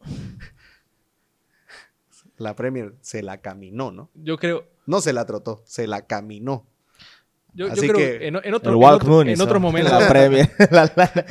la 2.36 2.54
Premier 2.56 2.94
se 3.00 3.22
la 3.22 3.40
caminó, 3.40 3.90
¿no? 3.92 4.10
Yo 4.14 4.38
creo, 4.38 4.66
No 4.86 5.00
se 5.00 5.12
la 5.12 5.24
trotó, 5.26 5.62
se 5.66 5.86
la 5.86 6.06
caminó 6.06 6.66
Yo, 7.54 7.66
yo 7.68 7.72
Así 7.72 7.82
creo 7.88 7.94
que- 7.96 8.18
que 8.18 8.26
en, 8.28 8.36
en 8.36 8.54
otro- 8.54 8.72
El 8.72 8.76
en 8.78 8.84
otro- 8.84 9.22
en 9.22 9.40
otros 9.40 9.60
momentos, 9.62 9.92
La 9.92 10.08
Premier. 10.08 10.50
La- 10.70 10.92
la- 10.96 11.26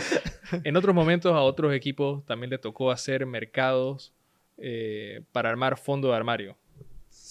en 0.63 0.78
otros 0.78 0.95
momentos 0.95 1.34
a 1.34 1.41
otros 1.41 1.73
equipos 1.73 2.26
también 2.26 2.49
le 2.49 2.58
tocó 2.58 2.91
hacer 2.91 3.26
mercados 3.26 4.13
eh, 4.58 5.21
para 5.32 5.49
armar 5.49 5.78
fondo 5.78 6.10
de 6.10 6.15
armario. 6.15 6.56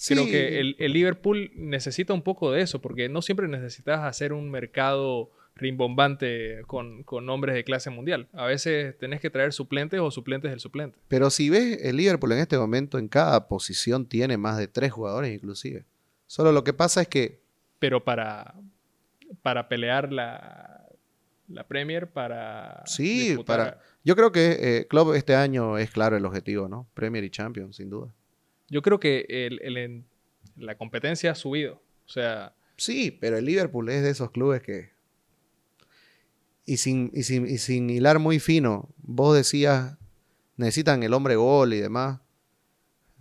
Creo 0.07 0.25
Sí, 0.25 0.31
que 0.31 0.59
el, 0.59 0.75
el 0.79 0.91
Liverpool 0.91 1.51
necesita 1.55 2.13
un 2.13 2.21
poco 2.21 2.51
de 2.51 2.61
eso, 2.61 2.81
porque 2.81 3.07
no 3.07 3.21
siempre 3.21 3.47
necesitas 3.47 4.01
hacer 4.01 4.33
un 4.33 4.51
mercado 4.51 5.31
rimbombante 5.55 6.61
con, 6.67 7.03
con 7.03 7.25
nombres 7.25 7.55
de 7.55 7.63
clase 7.63 7.89
mundial. 7.89 8.27
A 8.33 8.45
veces 8.45 8.97
tenés 8.97 9.19
que 9.21 9.29
traer 9.29 9.53
suplentes 9.53 9.99
o 9.99 10.11
suplentes 10.11 10.51
del 10.51 10.59
suplente. 10.59 10.97
Pero 11.07 11.29
si 11.29 11.49
ves, 11.49 11.79
el 11.83 11.97
Liverpool 11.97 12.31
en 12.33 12.39
este 12.39 12.57
momento 12.57 12.97
en 12.97 13.07
cada 13.07 13.47
posición 13.47 14.05
tiene 14.07 14.37
más 14.37 14.57
de 14.57 14.67
tres 14.67 14.91
jugadores 14.91 15.33
inclusive. 15.33 15.85
Solo 16.27 16.51
lo 16.51 16.63
que 16.63 16.73
pasa 16.73 17.01
es 17.01 17.07
que 17.07 17.39
Pero 17.79 18.03
para, 18.03 18.55
para 19.41 19.67
pelear 19.67 20.11
la, 20.11 20.85
la 21.47 21.67
Premier, 21.67 22.07
para... 22.09 22.81
Sí, 22.85 23.29
disputar- 23.35 23.45
para- 23.57 23.79
yo 24.03 24.15
creo 24.15 24.31
que 24.31 24.57
eh, 24.59 24.87
Klopp 24.87 25.13
este 25.15 25.35
año 25.35 25.77
es 25.77 25.89
claro 25.91 26.17
el 26.17 26.25
objetivo, 26.25 26.67
¿no? 26.67 26.87
Premier 26.93 27.23
y 27.23 27.29
Champions, 27.29 27.75
sin 27.77 27.89
duda. 27.89 28.09
Yo 28.69 28.81
creo 28.81 28.99
que 28.99 29.25
el- 29.29 29.61
el 29.61 30.03
la 30.57 30.75
competencia 30.77 31.31
ha 31.31 31.35
subido. 31.35 31.81
O 32.05 32.09
sea, 32.09 32.53
Sí, 32.75 33.11
pero 33.11 33.37
el 33.37 33.45
Liverpool 33.45 33.87
es 33.89 34.01
de 34.03 34.09
esos 34.09 34.31
clubes 34.31 34.61
que... 34.63 34.92
Y 36.65 36.77
sin, 36.77 37.11
y 37.13 37.23
sin, 37.23 37.45
y 37.47 37.57
sin 37.57 37.89
hilar 37.89 38.19
muy 38.19 38.39
fino, 38.39 38.89
vos 39.01 39.35
decías, 39.35 39.97
necesitan 40.55 41.03
el 41.03 41.13
hombre 41.13 41.35
gol 41.35 41.73
y 41.73 41.79
demás. 41.79 42.19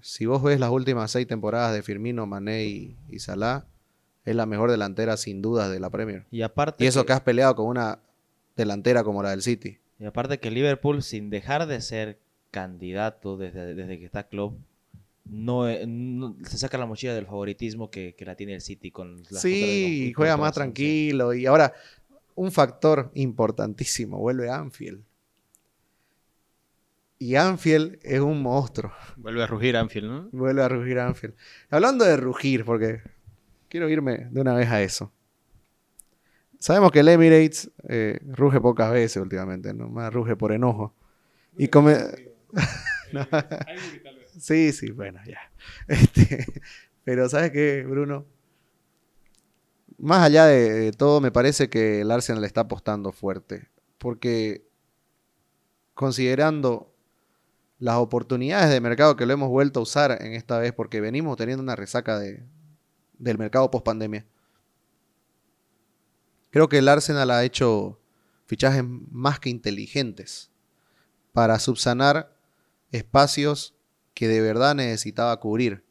Si 0.00 0.26
vos 0.26 0.42
ves 0.42 0.58
las 0.60 0.70
últimas 0.70 1.10
seis 1.10 1.26
temporadas 1.26 1.74
de 1.74 1.82
Firmino, 1.82 2.26
Mané 2.26 2.64
y, 2.66 2.96
y 3.08 3.18
Salah, 3.18 3.66
es 4.24 4.34
la 4.36 4.46
mejor 4.46 4.70
delantera 4.70 5.16
sin 5.16 5.42
dudas 5.42 5.70
de 5.70 5.80
la 5.80 5.90
Premier. 5.90 6.24
Y 6.30 6.42
aparte 6.42 6.84
Y 6.84 6.86
eso 6.86 7.00
que- 7.02 7.08
que 7.08 7.12
has 7.14 7.20
peleado 7.22 7.54
con 7.56 7.66
una 7.66 7.98
delantera 8.56 9.02
como 9.04 9.22
la 9.22 9.30
del 9.30 9.42
City. 9.42 9.78
Y 9.98 10.04
aparte 10.04 10.38
que 10.38 10.50
Liverpool, 10.50 11.02
sin 11.02 11.30
dejar 11.30 11.66
de 11.66 11.80
ser 11.80 12.18
candidato 12.50 13.36
desde, 13.36 13.74
desde 13.74 13.98
que 13.98 14.04
está 14.04 14.24
Klopp, 14.28 14.54
no, 15.24 15.68
eh, 15.68 15.84
no- 15.86 16.36
se 16.48 16.58
saca 16.58 16.76
la 16.78 16.86
mochila 16.86 17.14
del 17.14 17.26
favoritismo 17.26 17.90
que, 17.90 18.14
que 18.16 18.24
la 18.24 18.34
tiene 18.34 18.54
el 18.54 18.60
City 18.60 18.90
con 18.90 19.22
las 19.30 19.40
Sí, 19.42 20.06
contra- 20.12 20.16
juega 20.16 20.36
más 20.36 20.50
sí. 20.50 20.54
tranquilo. 20.54 21.32
Y 21.34 21.46
ahora, 21.46 21.72
un 22.34 22.52
factor 22.52 23.10
importantísimo, 23.14 24.18
vuelve 24.18 24.50
Anfield. 24.50 25.02
Y 27.18 27.36
Anfield 27.36 27.98
es 28.02 28.20
un 28.20 28.42
monstruo. 28.42 28.92
Vuelve 29.16 29.44
a 29.44 29.46
rugir 29.46 29.76
Anfield, 29.76 30.08
¿no? 30.08 30.28
Vuelve 30.32 30.62
a 30.62 30.68
rugir 30.68 30.98
Anfield. 30.98 31.34
Hablando 31.70 32.04
de 32.04 32.16
rugir, 32.16 32.64
porque 32.64 33.00
quiero 33.68 33.88
irme 33.88 34.28
de 34.30 34.40
una 34.40 34.54
vez 34.54 34.68
a 34.68 34.82
eso. 34.82 35.12
Sabemos 36.58 36.90
que 36.90 37.00
el 37.00 37.08
Emirates 37.08 37.70
eh, 37.88 38.18
ruge 38.24 38.60
pocas 38.60 38.92
veces 38.92 39.22
últimamente, 39.22 39.72
¿no? 39.72 39.88
Más 39.88 40.12
ruge 40.12 40.36
por 40.36 40.52
enojo. 40.52 40.94
Y 41.56 41.68
come... 41.68 41.96
Sí, 44.38 44.72
sí, 44.72 44.90
bueno, 44.90 45.20
ya. 45.26 45.38
Este, 45.88 46.46
pero 47.04 47.28
¿sabes 47.28 47.50
qué, 47.52 47.84
Bruno? 47.86 48.26
Más 50.02 50.24
allá 50.24 50.46
de, 50.46 50.90
todo, 50.90 51.20
me 51.20 51.30
parece 51.30 51.70
que 51.70 52.00
el 52.00 52.10
Arsenal 52.10 52.42
está 52.42 52.62
apostando 52.62 53.12
fuerte. 53.12 53.68
Porque 53.98 54.66
considerando 55.94 56.92
las 57.78 57.98
oportunidades 57.98 58.68
de 58.70 58.80
mercado 58.80 59.14
que 59.14 59.26
lo 59.26 59.32
hemos 59.32 59.48
vuelto 59.48 59.78
a 59.78 59.84
usar 59.84 60.18
en 60.20 60.32
esta 60.32 60.58
vez, 60.58 60.72
porque 60.72 61.00
venimos 61.00 61.36
teniendo 61.36 61.62
una 61.62 61.76
resaca 61.76 62.18
de, 62.18 62.42
del 63.16 63.38
mercado 63.38 63.70
post 63.70 63.84
pandemia. 63.84 64.26
Creo 66.50 66.68
que 66.68 66.78
el 66.78 66.88
Arsenal 66.88 67.30
ha 67.30 67.44
hecho 67.44 68.00
fichajes 68.46 68.82
más 68.84 69.38
que 69.38 69.50
inteligentes 69.50 70.50
para 71.32 71.60
subsanar 71.60 72.36
espacios 72.90 73.76
que 74.14 74.26
de 74.26 74.40
verdad 74.40 74.74
necesitaba 74.74 75.38
cubrir. 75.38 75.84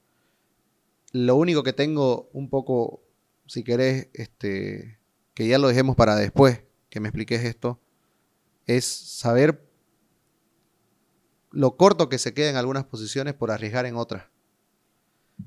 Lo 1.13 1.37
único 1.37 1.63
que 1.63 1.71
tengo 1.71 2.29
un 2.33 2.49
poco, 2.49 3.01
si 3.51 3.65
querés, 3.65 4.07
este, 4.13 4.97
que 5.33 5.45
ya 5.45 5.57
lo 5.57 5.67
dejemos 5.67 5.97
para 5.97 6.15
después, 6.15 6.63
que 6.89 7.01
me 7.01 7.09
expliques 7.09 7.43
esto, 7.43 7.81
es 8.65 8.85
saber 8.85 9.67
lo 11.51 11.75
corto 11.75 12.07
que 12.07 12.17
se 12.17 12.33
queda 12.33 12.49
en 12.49 12.55
algunas 12.55 12.85
posiciones 12.85 13.33
por 13.33 13.51
arriesgar 13.51 13.85
en 13.85 13.97
otras. 13.97 14.27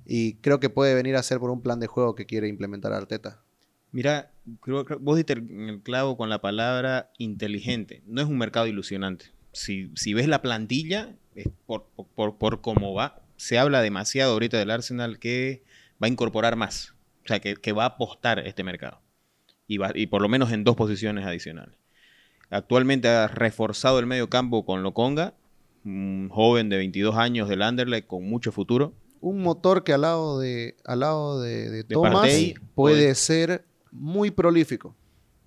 Y 0.04 0.34
creo 0.34 0.60
que 0.60 0.68
puede 0.68 0.92
venir 0.92 1.16
a 1.16 1.22
ser 1.22 1.38
por 1.38 1.48
un 1.48 1.62
plan 1.62 1.80
de 1.80 1.86
juego 1.86 2.14
que 2.14 2.26
quiere 2.26 2.46
implementar 2.48 2.92
Arteta. 2.92 3.42
Mira, 3.90 4.34
creo 4.60 4.84
vos 5.00 5.16
diste 5.16 5.32
el, 5.32 5.70
el 5.70 5.80
clavo 5.80 6.18
con 6.18 6.28
la 6.28 6.42
palabra 6.42 7.10
inteligente. 7.16 8.02
No 8.04 8.20
es 8.20 8.28
un 8.28 8.36
mercado 8.36 8.66
ilusionante. 8.66 9.32
Si, 9.52 9.90
si 9.94 10.12
ves 10.12 10.28
la 10.28 10.42
plantilla, 10.42 11.16
es 11.34 11.48
por, 11.64 11.86
por, 12.14 12.36
por 12.36 12.60
cómo 12.60 12.92
va, 12.92 13.22
se 13.38 13.58
habla 13.58 13.80
demasiado 13.80 14.34
ahorita 14.34 14.58
del 14.58 14.72
Arsenal 14.72 15.18
que 15.18 15.62
va 16.02 16.06
a 16.06 16.10
incorporar 16.10 16.56
más. 16.56 16.93
O 17.24 17.28
sea, 17.28 17.40
que, 17.40 17.54
que 17.56 17.72
va 17.72 17.84
a 17.84 17.88
apostar 17.88 18.38
este 18.40 18.62
mercado. 18.64 19.00
Y, 19.66 19.78
va, 19.78 19.92
y 19.94 20.06
por 20.06 20.20
lo 20.20 20.28
menos 20.28 20.52
en 20.52 20.62
dos 20.64 20.76
posiciones 20.76 21.24
adicionales. 21.24 21.74
Actualmente 22.50 23.08
ha 23.08 23.26
reforzado 23.28 23.98
el 23.98 24.06
medio 24.06 24.28
campo 24.28 24.64
con 24.66 24.82
Lokonga, 24.82 25.34
un 25.84 26.28
joven 26.30 26.68
de 26.68 26.76
22 26.76 27.16
años 27.16 27.48
del 27.48 27.62
Anderlecht 27.62 28.06
con 28.06 28.24
mucho 28.28 28.52
futuro. 28.52 28.94
Un 29.20 29.42
motor 29.42 29.84
que 29.84 29.94
al 29.94 30.02
lado 30.02 30.38
de, 30.38 30.76
al 30.84 31.00
lado 31.00 31.40
De 31.40 31.82
Thomas 31.84 32.12
Partey, 32.12 32.54
puede 32.74 32.96
puede- 32.96 33.14
ser 33.14 33.64
muy 33.90 34.30
prolífico. 34.30 34.94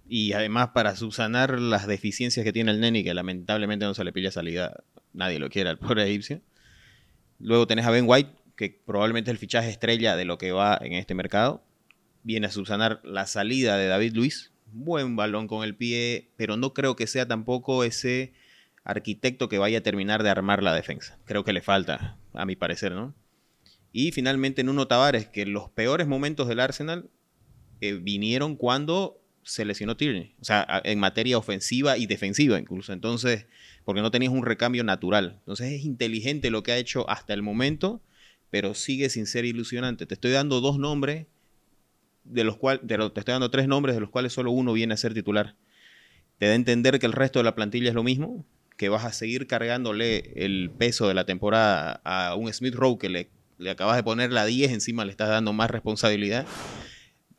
Y 0.10 0.34
además 0.34 0.70
para 0.70 0.96
subsanar 0.96 1.60
las 1.60 1.86
deficiencias 1.86 2.44
que 2.44 2.54
tiene 2.54 2.72
el 2.72 2.80
Neni, 2.80 3.04
que 3.04 3.14
lamentablemente 3.14 3.86
no 3.86 3.94
se 3.94 4.04
le 4.04 4.14
pilla 4.14 4.32
salida, 4.32 4.84
nadie 5.14 5.38
lo 5.38 5.50
quiere 5.50 5.70
al 5.70 5.78
pobre 5.78 6.06
egipcio. 6.08 6.42
Luego 7.40 7.68
tenés 7.68 7.86
a 7.86 7.92
Ben 7.92 8.06
White, 8.08 8.32
que 8.56 8.82
probablemente 8.86 9.30
es 9.30 9.34
el 9.34 9.38
fichaje 9.40 9.70
estrella 9.70 10.16
de 10.16 10.26
lo 10.26 10.38
que 10.38 10.52
va 10.52 10.78
en 10.82 10.94
este 10.94 11.14
mercado. 11.14 11.62
Viene 12.28 12.48
a 12.48 12.52
subsanar 12.52 13.00
la 13.06 13.26
salida 13.26 13.78
de 13.78 13.88
David 13.88 14.14
Luis. 14.14 14.52
Buen 14.74 15.16
balón 15.16 15.48
con 15.48 15.64
el 15.64 15.78
pie, 15.78 16.30
pero 16.36 16.58
no 16.58 16.74
creo 16.74 16.98
que 16.98 17.08
sea 17.08 17.26
tampoco 17.26 17.86
ese 17.86 18.34
arquitecto 18.84 19.48
que 19.48 19.60
vaya 19.60 19.78
a 19.78 19.82
terminar 19.82 20.24
de 20.24 20.30
armar 20.30 20.62
la 20.62 20.76
defensa. 20.76 21.18
Creo 21.24 21.46
que 21.46 21.54
le 21.54 21.62
falta, 21.62 22.18
a 22.34 22.46
mi 22.46 22.58
parecer, 22.58 22.92
¿no? 22.92 23.16
Y 23.94 24.12
finalmente 24.12 24.66
Nuno 24.66 24.90
Tavares, 24.90 25.28
que 25.28 25.46
los 25.46 25.70
peores 25.70 26.06
momentos 26.06 26.50
del 26.50 26.60
Arsenal 26.60 27.10
eh, 27.80 27.94
vinieron 27.94 28.58
cuando 28.58 29.24
se 29.44 29.64
lesionó 29.64 29.96
Tierney. 29.96 30.36
O 30.42 30.44
sea, 30.44 30.82
en 30.84 31.00
materia 31.00 31.38
ofensiva 31.38 31.98
y 31.98 32.08
defensiva 32.08 32.60
incluso. 32.60 32.92
Entonces, 32.92 33.46
porque 33.86 34.02
no 34.02 34.12
tenías 34.12 34.34
un 34.34 34.44
recambio 34.44 34.84
natural. 34.84 35.38
Entonces 35.40 35.72
es 35.72 35.86
inteligente 35.86 36.52
lo 36.52 36.62
que 36.62 36.74
ha 36.74 36.78
hecho 36.78 37.10
hasta 37.10 37.34
el 37.34 37.42
momento, 37.42 38.02
pero 38.50 38.74
sigue 38.74 39.08
sin 39.08 39.28
ser 39.28 39.46
ilusionante. 39.46 40.06
Te 40.06 40.16
estoy 40.16 40.32
dando 40.32 40.60
dos 40.60 40.78
nombres, 40.78 41.28
de 42.30 42.44
los 42.44 42.58
cuales, 42.58 42.82
te 42.86 42.96
estoy 42.96 43.34
dando 43.34 43.52
tres 43.52 43.68
nombres, 43.68 43.96
de 43.96 44.02
los 44.02 44.10
cuales 44.10 44.34
solo 44.34 44.52
uno 44.52 44.74
viene 44.74 44.94
a 44.94 44.98
ser 44.98 45.14
titular. 45.14 45.56
Te 46.38 46.46
da 46.46 46.52
a 46.54 46.56
entender 46.56 47.00
que 47.00 47.06
el 47.06 47.14
resto 47.14 47.40
de 47.40 47.44
la 47.44 47.56
plantilla 47.56 47.90
es 47.90 47.96
lo 47.96 48.04
mismo, 48.04 48.46
que 48.78 48.90
vas 48.90 49.06
a 49.06 49.12
seguir 49.12 49.48
cargándole 49.48 50.34
el 50.36 50.70
peso 50.78 51.08
de 51.08 51.14
la 51.14 51.26
temporada 51.26 52.02
a 52.04 52.36
un 52.36 52.52
Smith 52.54 52.76
Rowe 52.76 53.00
que 53.00 53.10
le, 53.10 53.30
le 53.58 53.72
acabas 53.72 53.96
de 53.96 54.04
poner 54.04 54.32
la 54.32 54.46
10 54.46 54.72
encima, 54.72 55.04
le 55.06 55.12
estás 55.12 55.30
dando 55.30 55.52
más 55.54 55.72
responsabilidad 55.72 56.46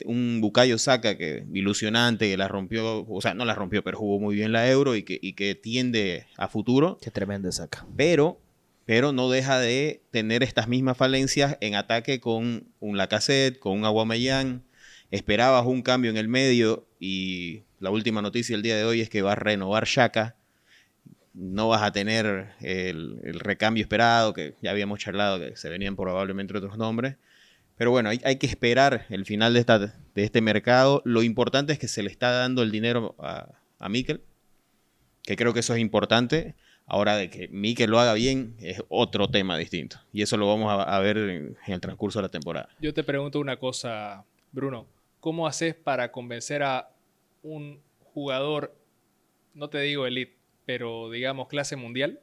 un 0.05 0.39
Bukayo 0.41 0.77
Saka 0.77 1.17
que 1.17 1.45
ilusionante, 1.53 2.29
que 2.29 2.37
la 2.37 2.47
rompió, 2.47 3.05
o 3.07 3.21
sea, 3.21 3.33
no 3.33 3.45
la 3.45 3.55
rompió, 3.55 3.83
pero 3.83 3.97
jugó 3.97 4.19
muy 4.19 4.35
bien 4.35 4.51
la 4.51 4.69
Euro 4.69 4.95
y 4.95 5.03
que, 5.03 5.19
y 5.21 5.33
que 5.33 5.55
tiende 5.55 6.25
a 6.37 6.47
futuro, 6.47 6.97
Qué 7.01 7.11
tremendo 7.11 7.51
saca. 7.51 7.85
pero, 7.95 8.39
pero 8.85 9.11
no 9.11 9.29
deja 9.29 9.59
de 9.59 10.01
tener 10.11 10.43
estas 10.43 10.67
mismas 10.67 10.97
falencias 10.97 11.57
en 11.61 11.75
ataque 11.75 12.19
con 12.19 12.67
un 12.79 12.97
Lacazette, 12.97 13.59
con 13.59 13.77
un 13.77 13.85
Aguamellán. 13.85 14.63
Esperabas 15.11 15.65
un 15.65 15.81
cambio 15.81 16.11
en 16.11 16.17
el 16.17 16.27
medio 16.27 16.87
y 16.99 17.63
la 17.79 17.89
última 17.89 18.21
noticia 18.21 18.55
del 18.55 18.63
día 18.63 18.75
de 18.75 18.83
hoy 18.83 19.01
es 19.01 19.09
que 19.09 19.21
va 19.21 19.31
a 19.31 19.35
renovar 19.35 19.85
Shaka. 19.85 20.35
No 21.33 21.69
vas 21.69 21.81
a 21.81 21.91
tener 21.91 22.53
el, 22.61 23.39
recambio 23.39 23.81
esperado, 23.81 24.33
que 24.33 24.55
ya 24.61 24.71
habíamos 24.71 24.99
charlado 24.99 25.39
que 25.39 25.55
se 25.55 25.69
venían 25.69 25.95
probablemente 25.95 26.55
otros 26.57 26.77
nombres. 26.77 27.15
Pero 27.77 27.91
bueno, 27.91 28.09
hay, 28.09 28.35
que 28.35 28.45
esperar 28.45 29.05
el 29.09 29.25
final 29.25 29.53
de, 29.53 29.61
esta, 29.61 29.79
de 29.79 29.93
este 30.15 30.41
mercado. 30.41 31.01
Lo 31.05 31.23
importante 31.23 31.71
es 31.71 31.79
que 31.79 31.87
se 31.87 32.03
le 32.03 32.09
está 32.09 32.31
dando 32.31 32.61
el 32.61 32.71
dinero 32.71 33.15
a, 33.19 33.47
a 33.79 33.89
Mikel, 33.89 34.21
que 35.23 35.37
creo 35.37 35.53
que 35.53 35.61
eso 35.61 35.73
es 35.73 35.79
importante. 35.79 36.55
Ahora 36.85 37.15
de 37.15 37.29
que 37.29 37.47
Mikel 37.49 37.91
lo 37.91 37.99
haga 37.99 38.15
bien 38.15 38.55
es 38.59 38.81
otro 38.89 39.29
tema 39.29 39.57
distinto. 39.57 39.97
Y 40.11 40.23
eso 40.23 40.37
lo 40.37 40.47
vamos 40.47 40.73
a, 40.85 40.99
ver 40.99 41.17
en 41.17 41.57
el 41.67 41.79
transcurso 41.79 42.19
de 42.19 42.23
la 42.23 42.29
temporada. 42.29 42.67
Yo 42.81 42.93
te 42.93 43.03
pregunto 43.03 43.39
una 43.39 43.57
cosa, 43.57 44.25
Bruno. 44.51 44.87
¿Cómo 45.19 45.47
haces 45.47 45.75
para 45.75 46.11
convencer 46.11 46.63
a 46.63 46.89
un 47.43 47.81
jugador, 48.13 48.75
no 49.53 49.69
te 49.69 49.79
digo 49.81 50.05
elite, 50.05 50.35
pero 50.65 51.09
digamos 51.09 51.47
clase 51.47 51.75
mundial, 51.75 52.19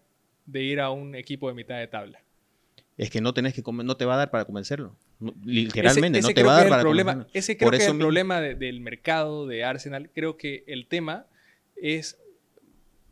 de 0.46 0.62
ir 0.62 0.80
a 0.80 0.90
un 0.90 1.14
equipo 1.14 1.48
de 1.48 1.54
mitad 1.54 1.78
de 1.78 1.86
tabla? 1.88 2.20
es 2.98 3.10
que 3.10 3.20
no 3.20 3.34
tenés 3.34 3.52
que 3.52 3.62
no 3.70 3.96
te 3.98 4.06
va 4.06 4.14
a 4.14 4.16
dar 4.16 4.30
para 4.30 4.46
convencerlo. 4.46 4.96
No- 5.20 5.34
literalmente, 5.44 6.18
Ese- 6.20 6.28
ese 6.28 6.32
no 6.32 6.34
te 6.34 6.42
va 6.42 6.52
a 6.52 6.54
dar 6.54 6.62
es 6.62 6.66
el 6.66 6.70
para 6.70 6.80
problema, 6.82 7.12
convencerlo. 7.12 7.38
Ese 7.38 7.56
creo 7.58 7.66
Por 7.66 7.72
que 7.72 7.76
es 7.76 7.82
eso 7.82 7.90
el 7.90 7.96
mismo- 7.98 8.06
problema 8.06 8.40
de- 8.40 8.54
del 8.54 8.80
mercado 8.80 9.46
de 9.46 9.64
Arsenal. 9.64 10.08
Creo 10.14 10.38
que 10.38 10.64
el 10.66 10.86
tema 10.86 11.26
es 11.76 12.18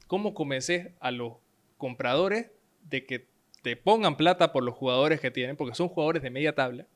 cómo 0.06 0.32
convences 0.32 0.88
a 1.00 1.10
los 1.10 1.34
compradores 1.76 2.50
de 2.88 3.04
que 3.04 3.26
te 3.60 3.76
pongan 3.76 4.16
plata 4.16 4.52
por 4.52 4.62
los 4.62 4.74
jugadores 4.74 5.20
que 5.20 5.30
tienen, 5.30 5.54
porque 5.54 5.74
son 5.74 5.88
jugadores 5.88 6.22
de 6.22 6.30
media 6.30 6.54
tabla. 6.54 6.86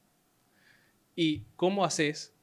Y 1.14 1.42
cómo 1.56 1.84
haces 1.84 2.34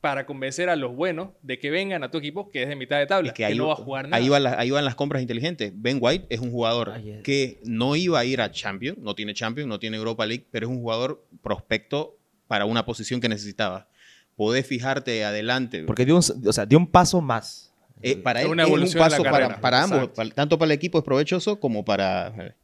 para 0.00 0.24
convencer 0.24 0.68
a 0.70 0.76
los 0.76 0.94
buenos 0.96 1.28
de 1.42 1.58
que 1.58 1.70
vengan 1.70 2.02
a 2.04 2.10
tu 2.10 2.18
equipo 2.18 2.50
que 2.50 2.62
es 2.62 2.68
de 2.68 2.76
mitad 2.76 2.98
de 2.98 3.06
tabla, 3.06 3.28
Es 3.28 3.34
que, 3.34 3.42
que 3.42 3.44
ahí, 3.46 3.58
no 3.58 3.66
va 3.66 3.74
a 3.74 3.76
jugar 3.76 4.08
nada. 4.08 4.16
ahí, 4.22 4.28
van 4.30 4.42
las, 4.42 4.54
ahí 4.58 4.70
van 4.70 4.84
las 4.84 4.94
compras 4.94 5.20
inteligentes. 5.20 5.72
Ben 5.74 5.98
White 6.00 6.26
es 6.30 6.40
un 6.40 6.50
jugador 6.50 6.92
Ay, 6.94 7.10
es- 7.10 7.22
que 7.22 7.60
no 7.64 7.96
iba 7.96 8.18
a 8.18 8.24
ir 8.24 8.40
a 8.40 8.50
Champions, 8.50 8.98
no 8.98 9.14
tiene 9.14 9.34
Champions, 9.34 9.68
no 9.68 9.78
tiene 9.78 9.98
Europa 9.98 10.24
League, 10.24 10.46
pero 10.50 10.66
es 10.66 10.70
un 10.72 10.80
jugador 10.80 11.22
prospecto 11.42 12.16
para 12.48 12.64
una 12.64 12.84
posición 12.86 13.20
que 13.20 13.28
necesitaba. 13.28 13.88
Podés 14.36 14.66
fijarte 14.66 15.22
adelante. 15.24 15.84
Porque 15.84 16.06
dio 16.06 16.16
un, 16.16 16.22
o 16.48 16.52
sea, 16.52 16.64
dio 16.64 16.78
un 16.78 16.86
paso 16.86 17.20
más. 17.20 17.72
Eh, 18.02 18.16
para 18.16 18.40
él 18.40 18.46
una 18.48 18.62
es 18.62 18.68
un 18.68 18.74
evolución 18.76 18.94
de 19.04 19.10
la 19.10 19.10
paso 19.10 19.22
para, 19.22 19.38
carrera. 19.40 19.60
para 19.60 19.82
ambos, 19.82 20.08
para- 20.16 20.30
tanto 20.30 20.58
para 20.58 20.66
el 20.66 20.72
equipo 20.72 20.96
es 20.98 21.04
provechoso 21.04 21.60
como 21.60 21.84
para... 21.84 22.54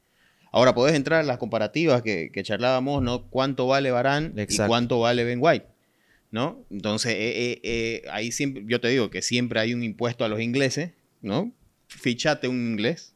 Ahora 0.53 0.75
podés 0.75 0.95
entrar 0.95 1.21
en 1.21 1.27
las 1.27 1.37
comparativas 1.37 2.01
que, 2.01 2.31
que 2.33 2.43
charlábamos, 2.43 3.03
¿no? 3.03 3.27
¿Cuánto 3.29 3.67
vale 3.67 3.91
Barán 3.91 4.33
y 4.35 4.57
cuánto 4.67 5.01
vale 5.01 5.25
Ben 5.25 5.39
White? 5.43 5.67
¿No? 6.37 6.63
Entonces, 6.71 7.13
eh, 7.15 7.17
eh, 7.53 7.61
eh, 7.63 8.03
ahí 8.11 8.31
siempre, 8.31 8.63
yo 8.67 8.79
te 8.79 8.89
digo 8.89 9.09
que 9.09 9.23
siempre 9.23 9.59
hay 9.59 9.73
un 9.73 9.83
impuesto 9.83 10.23
a 10.23 10.29
los 10.29 10.39
ingleses, 10.39 10.91
¿no? 11.23 11.51
Fichate 11.89 12.47
un 12.47 12.57
inglés 12.73 13.15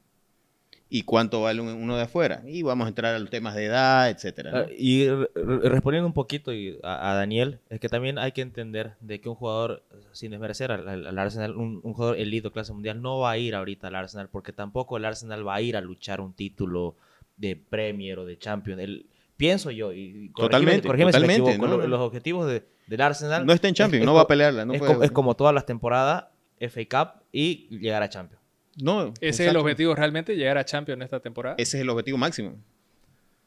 y 0.89 1.03
cuánto 1.03 1.43
vale 1.43 1.61
un- 1.61 1.69
uno 1.69 1.97
de 1.99 2.05
afuera. 2.05 2.43
Y 2.47 2.63
vamos 2.63 2.87
a 2.87 2.89
entrar 2.89 3.15
a 3.15 3.19
los 3.19 3.29
temas 3.29 3.55
de 3.55 3.67
edad, 3.67 4.09
etcétera. 4.09 4.51
¿no? 4.53 4.59
Ah, 4.61 4.67
Y 4.75 5.07
re- 5.07 5.29
re- 5.35 5.69
respondiendo 5.69 6.07
un 6.07 6.15
poquito 6.15 6.51
a, 6.83 7.11
a 7.11 7.15
Daniel, 7.15 7.59
es 7.69 7.79
que 7.79 7.91
también 7.91 8.17
hay 8.17 8.33
que 8.33 8.41
entender 8.41 8.95
de 9.01 9.21
que 9.21 9.29
un 9.29 9.35
jugador, 9.35 9.85
sin 10.13 10.31
desmerecer 10.31 10.73
al, 10.73 10.89
al- 10.89 11.07
al 11.07 11.19
Arsenal, 11.19 11.57
un, 11.59 11.81
un 11.83 11.93
jugador 11.93 12.19
elite 12.19 12.49
o 12.49 12.53
clase 12.53 12.73
mundial 12.73 13.03
no 13.03 13.19
va 13.19 13.33
a 13.33 13.37
ir 13.39 13.55
ahorita 13.55 13.89
al 13.89 13.97
Arsenal 13.97 14.31
porque 14.33 14.55
tampoco 14.55 14.97
el 14.97 15.05
Arsenal 15.05 15.47
va 15.47 15.57
a 15.57 15.61
ir 15.61 15.77
a 15.77 15.83
luchar 15.83 16.23
un 16.23 16.33
título 16.33 16.97
de 17.37 17.55
Premier 17.55 18.19
o 18.19 18.25
de 18.25 18.39
Champions. 18.39 18.81
El- 18.81 19.05
pienso 19.37 19.71
yo, 19.71 19.93
y 19.93 20.31
corregime- 20.33 20.33
Totalmente, 20.35 20.87
corregime 20.89 21.13
si 21.13 21.21
me 21.21 21.27
totalmente, 21.27 21.51
equivoco, 21.53 21.69
¿no? 21.71 21.77
lo- 21.83 21.87
los 21.87 22.01
objetivos 22.01 22.47
de- 22.51 22.65
del 22.91 23.01
Arsenal 23.01 23.47
No 23.47 23.53
está 23.53 23.69
en 23.69 23.75
Champions, 23.75 24.03
es- 24.03 24.07
no 24.07 24.13
es 24.13 24.17
va 24.19 24.23
a 24.23 24.27
pelearla. 24.27 24.65
No 24.65 24.75
es, 24.75 24.79
puede- 24.81 24.93
como, 24.93 25.05
es 25.05 25.11
como 25.13 25.35
todas 25.37 25.55
las 25.55 25.65
temporadas, 25.65 26.25
FA 26.59 26.81
Cup 26.91 27.23
y 27.33 27.69
llegar 27.79 28.03
a 28.03 28.09
Champions. 28.09 28.43
No, 28.83 29.15
Ese 29.21 29.45
es 29.45 29.51
el 29.51 29.57
objetivo 29.57 29.95
realmente, 29.95 30.37
llegar 30.37 30.59
a 30.59 30.65
Champions 30.65 31.03
esta 31.03 31.21
temporada. 31.21 31.55
Ese 31.59 31.77
es 31.79 31.83
el 31.83 31.89
objetivo 31.89 32.19
máximo. 32.19 32.51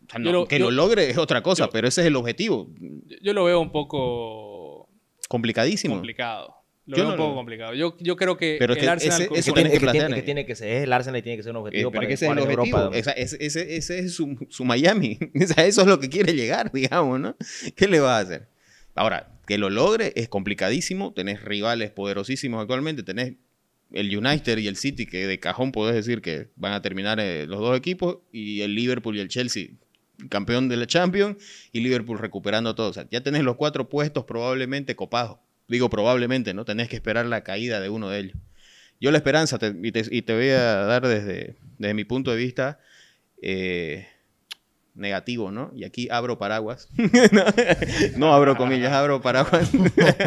O 0.05 0.09
sea, 0.09 0.19
no, 0.19 0.31
lo- 0.31 0.45
que 0.47 0.59
yo- 0.59 0.65
lo 0.65 0.71
logre 0.71 1.09
es 1.09 1.17
otra 1.17 1.41
cosa, 1.41 1.65
yo- 1.65 1.69
pero 1.71 1.87
ese 1.87 2.01
es 2.01 2.07
el 2.07 2.15
objetivo. 2.15 2.69
Yo- 3.21 3.33
lo 3.33 3.43
veo 3.45 3.59
un 3.59 3.71
poco 3.71 4.87
Complicadísimo. 5.29 5.95
complicado. 5.95 6.55
Lo 6.85 6.97
Yo 6.97 7.03
veo 7.03 7.11
no 7.15 7.23
un 7.23 7.27
poco 7.29 7.35
complicado. 7.35 7.73
Yo, 7.73 7.95
yo 7.99 8.17
creo 8.17 8.35
que 8.35 8.57
Pero 8.59 8.73
el 8.73 8.79
que 8.79 8.89
Arsenal... 8.89 9.21
ese- 9.21 9.33
Eso 9.39 9.53
tiene, 9.53 9.69
que 9.69 9.75
que 9.75 9.79
tiene- 9.79 9.91
plantear, 9.93 10.13
que 10.13 10.19
eh. 10.19 10.23
tiene 10.23 10.45
que 10.45 10.55
ser, 10.55 10.67
es 10.69 10.83
el 10.83 10.91
Arsenal 10.91 11.19
y 11.19 11.21
tiene 11.23 11.37
que 11.37 11.43
ser 11.43 11.51
un 11.51 11.57
Eh, 11.57 11.59
objetivo 11.61 11.91
pero 11.91 11.99
para 11.99 12.07
que 12.07 12.13
ese 12.15 12.25
es 12.25 12.31
el 12.31 12.39
objetivo. 12.39 12.77
Europa. 12.77 12.97
Esa- 12.97 13.11
ese, 13.13 13.37
ese- 13.45 13.75
ese 13.77 13.99
es 13.99 14.13
su, 14.13 14.37
su 14.49 14.65
Miami. 14.65 15.17
Eso 15.57 15.81
es 15.81 15.87
lo 15.87 15.99
que 15.99 16.09
quiere 16.09 16.33
llegar, 16.33 16.69
digamos, 16.73 17.19
¿no? 17.21 17.35
¿Qué 17.75 17.87
le 17.87 18.01
va 18.01 18.17
a 18.17 18.19
hacer? 18.19 18.47
Ahora, 18.95 19.29
que 19.45 19.57
lo 19.57 19.69
logre 19.69 20.13
es 20.15 20.29
complicadísimo. 20.29 21.13
Tenés 21.13 21.41
rivales 21.43 21.91
poderosísimos 21.91 22.61
actualmente. 22.61 23.03
Tenés 23.03 23.33
el 23.91 24.15
United 24.17 24.57
y 24.57 24.67
el 24.67 24.75
City, 24.75 25.05
que 25.05 25.27
de 25.27 25.39
cajón 25.39 25.71
podés 25.71 25.95
decir 25.95 26.21
que 26.21 26.49
van 26.55 26.73
a 26.73 26.81
terminar 26.81 27.19
eh, 27.19 27.45
los 27.47 27.59
dos 27.59 27.77
equipos. 27.77 28.19
Y 28.31 28.61
el 28.61 28.75
Liverpool 28.75 29.15
y 29.17 29.19
el 29.19 29.27
Chelsea, 29.27 29.67
campeón 30.29 30.69
de 30.69 30.77
la 30.77 30.87
Champions. 30.87 31.37
Y 31.71 31.81
Liverpool 31.81 32.19
recuperando 32.19 32.75
todo. 32.75 32.89
O 32.89 32.93
sea, 32.93 33.07
ya 33.11 33.21
tenés 33.21 33.43
los 33.43 33.55
cuatro 33.55 33.89
puestos 33.89 34.25
probablemente 34.25 34.95
copados. 34.95 35.39
Digo 35.67 35.89
probablemente, 35.89 36.53
¿no? 36.53 36.65
Tenés 36.65 36.89
que 36.89 36.95
esperar 36.97 37.25
la 37.25 37.43
caída 37.43 37.79
de 37.79 37.89
uno 37.89 38.09
de 38.09 38.19
ellos. 38.19 38.37
Yo 38.99 39.11
la 39.11 39.17
esperanza, 39.17 39.57
te- 39.59 39.73
y, 39.81 39.91
te, 39.91 40.03
y 40.11 40.21
te 40.21 40.33
voy 40.33 40.49
a 40.49 40.61
dar 40.85 41.07
desde, 41.07 41.55
desde 41.77 41.93
mi 41.93 42.03
punto 42.05 42.31
de 42.31 42.37
vista 42.37 42.79
eh, 43.41 44.07
negativo, 44.95 45.51
¿no? 45.51 45.71
Y 45.75 45.83
aquí 45.83 46.07
abro 46.11 46.37
paraguas. 46.37 46.89
no, 48.17 48.33
abro 48.33 48.55
comillas, 48.55 48.93
abro 48.93 49.21
paraguas. 49.21 49.71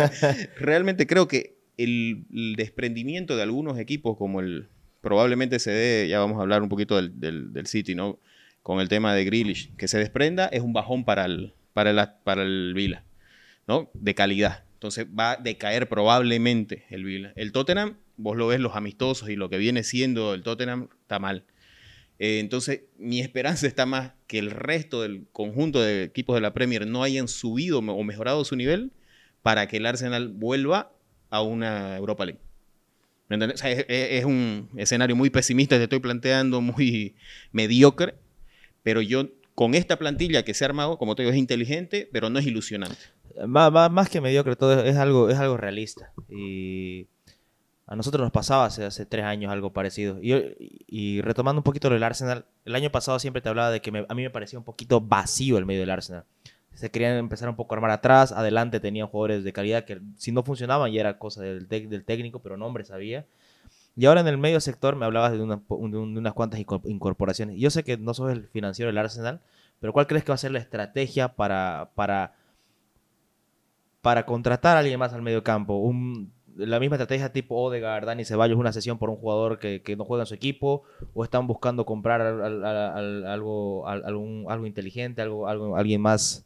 Realmente 0.58 1.06
creo 1.06 1.28
que 1.28 1.56
el, 1.76 2.26
desprendimiento 2.56 3.36
de 3.36 3.42
algunos 3.42 3.78
equipos, 3.78 4.16
como 4.16 4.40
el 4.40 4.68
probablemente 5.00 5.58
se 5.58 5.70
dé, 5.70 6.08
ya 6.08 6.18
vamos 6.18 6.38
a 6.38 6.42
hablar 6.42 6.62
un 6.62 6.68
poquito 6.68 6.96
del, 6.96 7.52
del, 7.52 7.66
City, 7.66 7.94
¿no? 7.94 8.18
Con 8.62 8.80
el 8.80 8.88
tema 8.88 9.14
de 9.14 9.24
Grealish, 9.24 9.74
que 9.76 9.86
se 9.86 9.98
desprenda 9.98 10.46
es 10.46 10.62
un 10.62 10.72
bajón 10.72 11.04
para 11.04 11.24
el, 11.24 11.54
para 11.72 11.90
el, 11.90 12.08
para 12.24 12.42
el 12.42 12.72
Vila, 12.74 13.04
¿no? 13.68 13.90
De 13.94 14.14
calidad. 14.14 14.64
Entonces 14.74 15.06
va 15.06 15.32
a 15.32 15.36
decaer 15.36 15.88
probablemente 15.88 16.84
el 16.90 17.04
Vila. 17.04 17.32
El 17.36 17.52
Tottenham, 17.52 17.96
vos 18.16 18.36
lo 18.36 18.48
ves 18.48 18.58
los 18.58 18.74
amistosos 18.74 19.28
y 19.28 19.36
lo 19.36 19.48
que 19.48 19.58
viene 19.58 19.84
siendo 19.84 20.34
el 20.34 20.42
Tottenham 20.42 20.88
está 21.02 21.18
mal. 21.20 21.44
Eh, 22.18 22.38
entonces, 22.40 22.82
mi 22.98 23.20
esperanza 23.20 23.66
está 23.66 23.86
más 23.86 24.12
que 24.26 24.38
el 24.38 24.50
resto 24.50 25.02
del 25.02 25.26
conjunto 25.32 25.80
de 25.80 26.04
equipos 26.04 26.34
de 26.34 26.40
la 26.40 26.54
Premier 26.54 26.86
no 26.86 27.02
hayan 27.02 27.28
subido 27.28 27.78
o 27.78 28.04
mejorado 28.04 28.44
su 28.44 28.56
nivel 28.56 28.92
para 29.42 29.68
que 29.68 29.76
el 29.76 29.86
Arsenal 29.86 30.28
vuelva 30.28 30.92
a 31.30 31.42
una 31.42 31.96
Europa 31.96 32.24
League. 32.24 32.40
¿Me 33.28 33.56
sea, 33.56 33.70
es, 33.70 34.24
un 34.24 34.68
escenario 34.76 35.16
muy 35.16 35.30
pesimista, 35.30 35.76
te 35.76 35.84
estoy 35.84 35.98
planteando, 35.98 36.60
muy 36.60 37.16
mediocre, 37.52 38.14
pero 38.82 39.02
yo 39.02 39.28
con 39.54 39.74
esta 39.74 39.98
plantilla 39.98 40.44
que 40.44 40.54
se 40.54 40.64
ha 40.64 40.68
armado, 40.68 40.96
como 40.96 41.16
te 41.16 41.22
digo, 41.22 41.32
es 41.32 41.38
inteligente, 41.38 42.08
pero 42.12 42.30
no 42.30 42.38
es 42.38 42.46
ilusionante. 42.46 42.98
Má- 43.46 43.70
má- 43.70 43.88
Más, 43.88 44.08
que 44.08 44.20
mediocre, 44.20 44.54
es 44.84 44.96
algo, 44.96 45.28
es 45.28 45.38
algo 45.38 45.56
realista. 45.56 46.12
A 47.87 47.95
nosotros 47.97 48.22
nos 48.22 48.32
pasaba 48.32 48.64
hace, 48.66 48.84
hace 48.84 49.07
tres 49.07 49.24
años 49.24 49.53
algo 49.53 49.72
parecido. 49.72 50.18
Y, 50.20 50.34
y 50.89 51.20
retomando 51.20 51.61
un 51.61 51.64
poquito 51.64 51.89
lo 51.89 51.95
del 51.95 52.03
Arsenal, 52.03 52.45
el 52.64 52.74
año 52.74 52.91
pasado 52.91 53.18
siempre 53.18 53.41
te 53.43 53.49
hablaba 53.49 53.70
de 53.70 53.80
que 53.80 53.91
a 54.09 54.14
mí 54.14 54.22
me 54.22 54.30
parecía 54.30 54.59
un 54.59 54.64
poquito 54.64 55.01
vacío 55.01 55.57
el 55.59 55.66
medio 55.66 55.80
del 55.80 55.91
Arsenal. 55.91 56.24
Se 56.74 56.91
querían 56.91 57.16
empezar 57.16 57.49
un 57.49 57.57
poco 57.57 57.74
a 57.74 57.76
armar 57.78 57.91
atrás, 57.93 58.32
adelante 58.32 58.80
tenían 58.80 59.07
jugadores 59.07 59.45
de 59.45 59.53
calidad 59.53 59.84
que 59.84 60.01
si 60.16 60.30
no 60.32 60.43
funcionaban 60.43 60.93
ya 60.93 61.01
era 61.01 61.18
cosa 61.18 61.43
del, 61.43 61.68
del 61.68 62.05
técnico, 62.05 62.41
pero 62.41 62.57
nombres 62.57 62.91
había. 62.91 63.24
Y 63.97 64.05
ahora 64.05 64.20
en 64.20 64.26
el 64.28 64.37
medio 64.37 64.61
sector 64.61 64.95
me 64.95 65.07
hablabas 65.07 65.32
de, 65.32 65.41
una- 65.41 65.57
de 65.57 65.74
un- 65.97 66.12
de 66.14 66.20
unas 66.20 66.34
cuantas 66.34 66.61
inco- 66.61 66.82
incorporaciones. 66.84 67.57
Yo 67.59 67.70
sé 67.70 67.82
que 67.82 67.97
no 67.97 68.12
sos 68.12 68.30
el 68.30 68.47
financiero 68.49 68.89
del 68.89 68.99
Arsenal, 68.99 69.41
pero 69.80 69.93
¿cuál 69.95 70.07
crees 70.07 70.22
que 70.24 70.32
va 70.32 70.34
a 70.34 70.39
ser 70.39 70.51
la 70.51 70.59
estrategia 70.59 71.28
para, 71.34 71.89
para, 71.95 72.34
para 74.03 74.26
contratar 74.26 74.76
a 74.76 74.80
alguien 74.80 74.99
más 74.99 75.12
al 75.12 75.22
medio 75.22 75.43
campo? 75.43 75.76
Un, 75.78 76.30
la 76.57 76.80
misma 76.80 76.96
estrategia 76.96 77.32
tipo 77.32 77.57
Odegaard, 77.57 78.07
Dani 78.07 78.24
Ceballos, 78.24 78.59
una 78.59 78.72
sesión 78.72 78.98
por 78.98 79.11
un 79.11 79.16
jugador 79.16 79.59
que, 79.59 79.82
que 79.82 79.94
no 79.96 80.04
juega 80.04 80.22
en 80.22 80.26
su 80.26 80.34
equipo, 80.34 80.82
o 81.14 81.22
están 81.24 81.46
buscando 81.46 81.84
comprar 81.84 82.20
al- 82.22 82.42
al- 82.42 82.64
al- 82.64 82.76
al- 82.96 83.26
algo, 83.26 83.86
al- 83.88 84.04
algún- 84.04 84.46
algo 84.48 84.66
inteligente, 84.66 85.22
algo, 85.22 85.48
algo, 85.48 85.76
alguien 85.76 86.00
más 86.00 86.44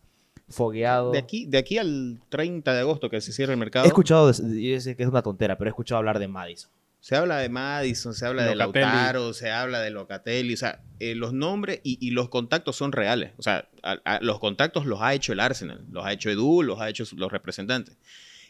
fogueado. 0.49 1.13
De 1.13 1.19
aquí, 1.19 1.47
de 1.47 1.59
aquí 1.59 1.79
al 1.79 2.21
30 2.29 2.75
de 2.75 2.81
agosto 2.81 3.09
que 3.09 3.21
se 3.21 3.33
cierra 3.33 3.53
el 3.53 3.59
mercado, 3.59 3.85
He 3.85 3.89
escuchado, 3.89 4.33
de- 4.33 4.61
y 4.61 4.81
sé 4.81 4.97
que 4.97 5.03
es 5.05 5.09
una 5.09 5.23
tontera, 5.23 5.57
pero 5.57 5.69
he 5.69 5.73
escuchado 5.73 5.99
hablar 5.99 6.19
de 6.19 6.29
Madison. 6.29 6.71
se 7.03 7.17
habla 7.17 7.39
de 7.39 7.49
Madison, 7.49 8.13
se 8.13 8.27
habla 8.27 8.43
Locatelli. 8.55 8.85
de 8.85 8.93
Lautaro, 8.93 9.33
se 9.33 9.51
habla 9.51 9.81
de 9.81 9.91
Locatelli, 9.91 10.53
o 10.53 10.57
sea, 10.59 10.83
eh, 10.99 11.15
los 11.15 11.33
nombres 11.33 11.81
y, 11.83 11.97
y 12.07 12.11
los 12.11 12.29
contactos 12.29 12.77
son 12.77 12.93
reales. 12.93 13.33
O 13.39 13.43
sea, 13.43 13.69
a- 13.83 13.97
a- 14.05 14.21
los 14.21 14.39
contactos 14.39 14.85
los 14.85 15.01
ha 15.01 15.15
hecho 15.15 15.33
el 15.33 15.41
Arsenal, 15.41 15.83
los 15.91 16.05
ha 16.05 16.13
hecho 16.13 16.29
Edu, 16.29 16.63
los 16.63 16.79
ha 16.79 16.91
hecho 16.91 17.05
los 17.17 17.33
representantes. 17.33 17.97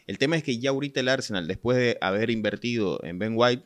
El 0.07 0.17
tema 0.17 0.35
es 0.35 0.43
que 0.43 0.57
ya 0.59 0.69
ahorita 0.71 0.99
el 0.99 1.09
Arsenal, 1.09 1.47
después 1.47 1.77
de 1.77 1.97
haber 2.01 2.29
invertido 2.29 2.99
en 3.03 3.19
Ben 3.19 3.33
White, 3.35 3.63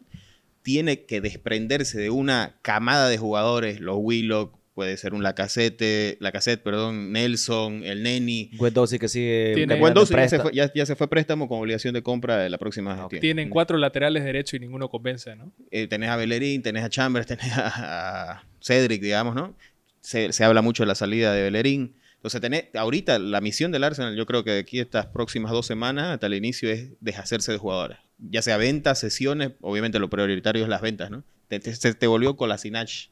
tiene 0.62 1.06
que 1.06 1.22
desprenderse 1.22 2.00
de 2.00 2.10
una 2.10 2.58
camada 2.62 3.08
de 3.10 3.18
jugadores, 3.18 3.80
los 3.80 3.98
Willock, 4.00 4.58
puede 4.74 4.98
ser 4.98 5.14
un 5.14 5.24
Lacazette, 5.24 6.18
Lacazette, 6.20 6.62
perdón, 6.62 7.14
Nelson, 7.14 7.84
el 7.86 8.04
Neni. 8.04 8.50
Guendouzi 8.60 9.00
que 9.00 9.08
sigue 9.08 9.54
Tiene- 9.56 9.80
ya, 9.80 10.28
se 10.28 10.40
fue- 10.40 10.54
ya- 10.54 10.72
ya 10.74 10.86
se 10.86 10.96
fue 10.98 11.08
préstamo 11.08 11.48
con 11.48 11.60
obligación 11.62 11.94
de 11.94 12.04
compra 12.04 12.38
de 12.40 12.50
la 12.50 12.58
próxima 12.58 12.98
gestión. 12.98 13.22
Tienen 13.22 13.50
cuatro 13.50 13.78
laterales 13.78 14.26
derechos 14.26 14.56
y 14.56 14.60
ninguno 14.60 14.90
convence, 14.90 15.34
¿no? 15.36 15.52
eh, 15.72 15.88
tenés 15.88 16.10
a 16.10 16.18
Bellerín, 16.18 16.62
tenés 16.62 16.84
a 16.84 16.90
Chambers, 16.90 17.26
tenés 17.28 17.54
a, 17.54 18.32
a 18.34 18.44
Cedric, 18.62 19.02
digamos, 19.02 19.34
¿no? 19.34 19.56
Se, 20.02 20.34
se 20.34 20.44
habla 20.44 20.62
mucho 20.62 20.84
de 20.84 20.88
la 20.88 20.96
salida 20.96 21.34
de 21.34 21.44
Bellerín. 21.44 21.96
Entonces, 22.26 22.42
tenés, 22.42 22.66
ahorita 22.74 23.20
la 23.20 23.40
misión 23.40 23.72
del 23.72 23.84
Arsenal, 23.84 24.16
yo 24.16 24.26
creo 24.26 24.44
que 24.44 24.50
de 24.50 24.60
aquí 24.62 24.80
estas 24.80 25.06
próximas 25.06 25.52
dos 25.52 25.68
semanas 25.68 26.08
hasta 26.12 26.26
el 26.26 26.34
inicio 26.34 26.72
es 26.72 26.90
deshacerse 27.00 27.52
de 27.52 27.60
jugadores. 27.60 28.00
Ya 28.18 28.42
sea 28.42 28.58
ventas, 28.58 28.98
sesiones, 28.98 29.52
obviamente 29.62 30.00
lo 30.00 30.10
prioritario 30.10 30.64
es 30.64 30.68
las 30.70 30.82
ventas, 30.82 31.12
¿no? 31.12 31.24
Te, 31.50 31.60
te, 31.60 32.08
volvió 32.08 32.36
con 32.36 32.50
la 32.50 32.58
Sinach. 32.58 33.10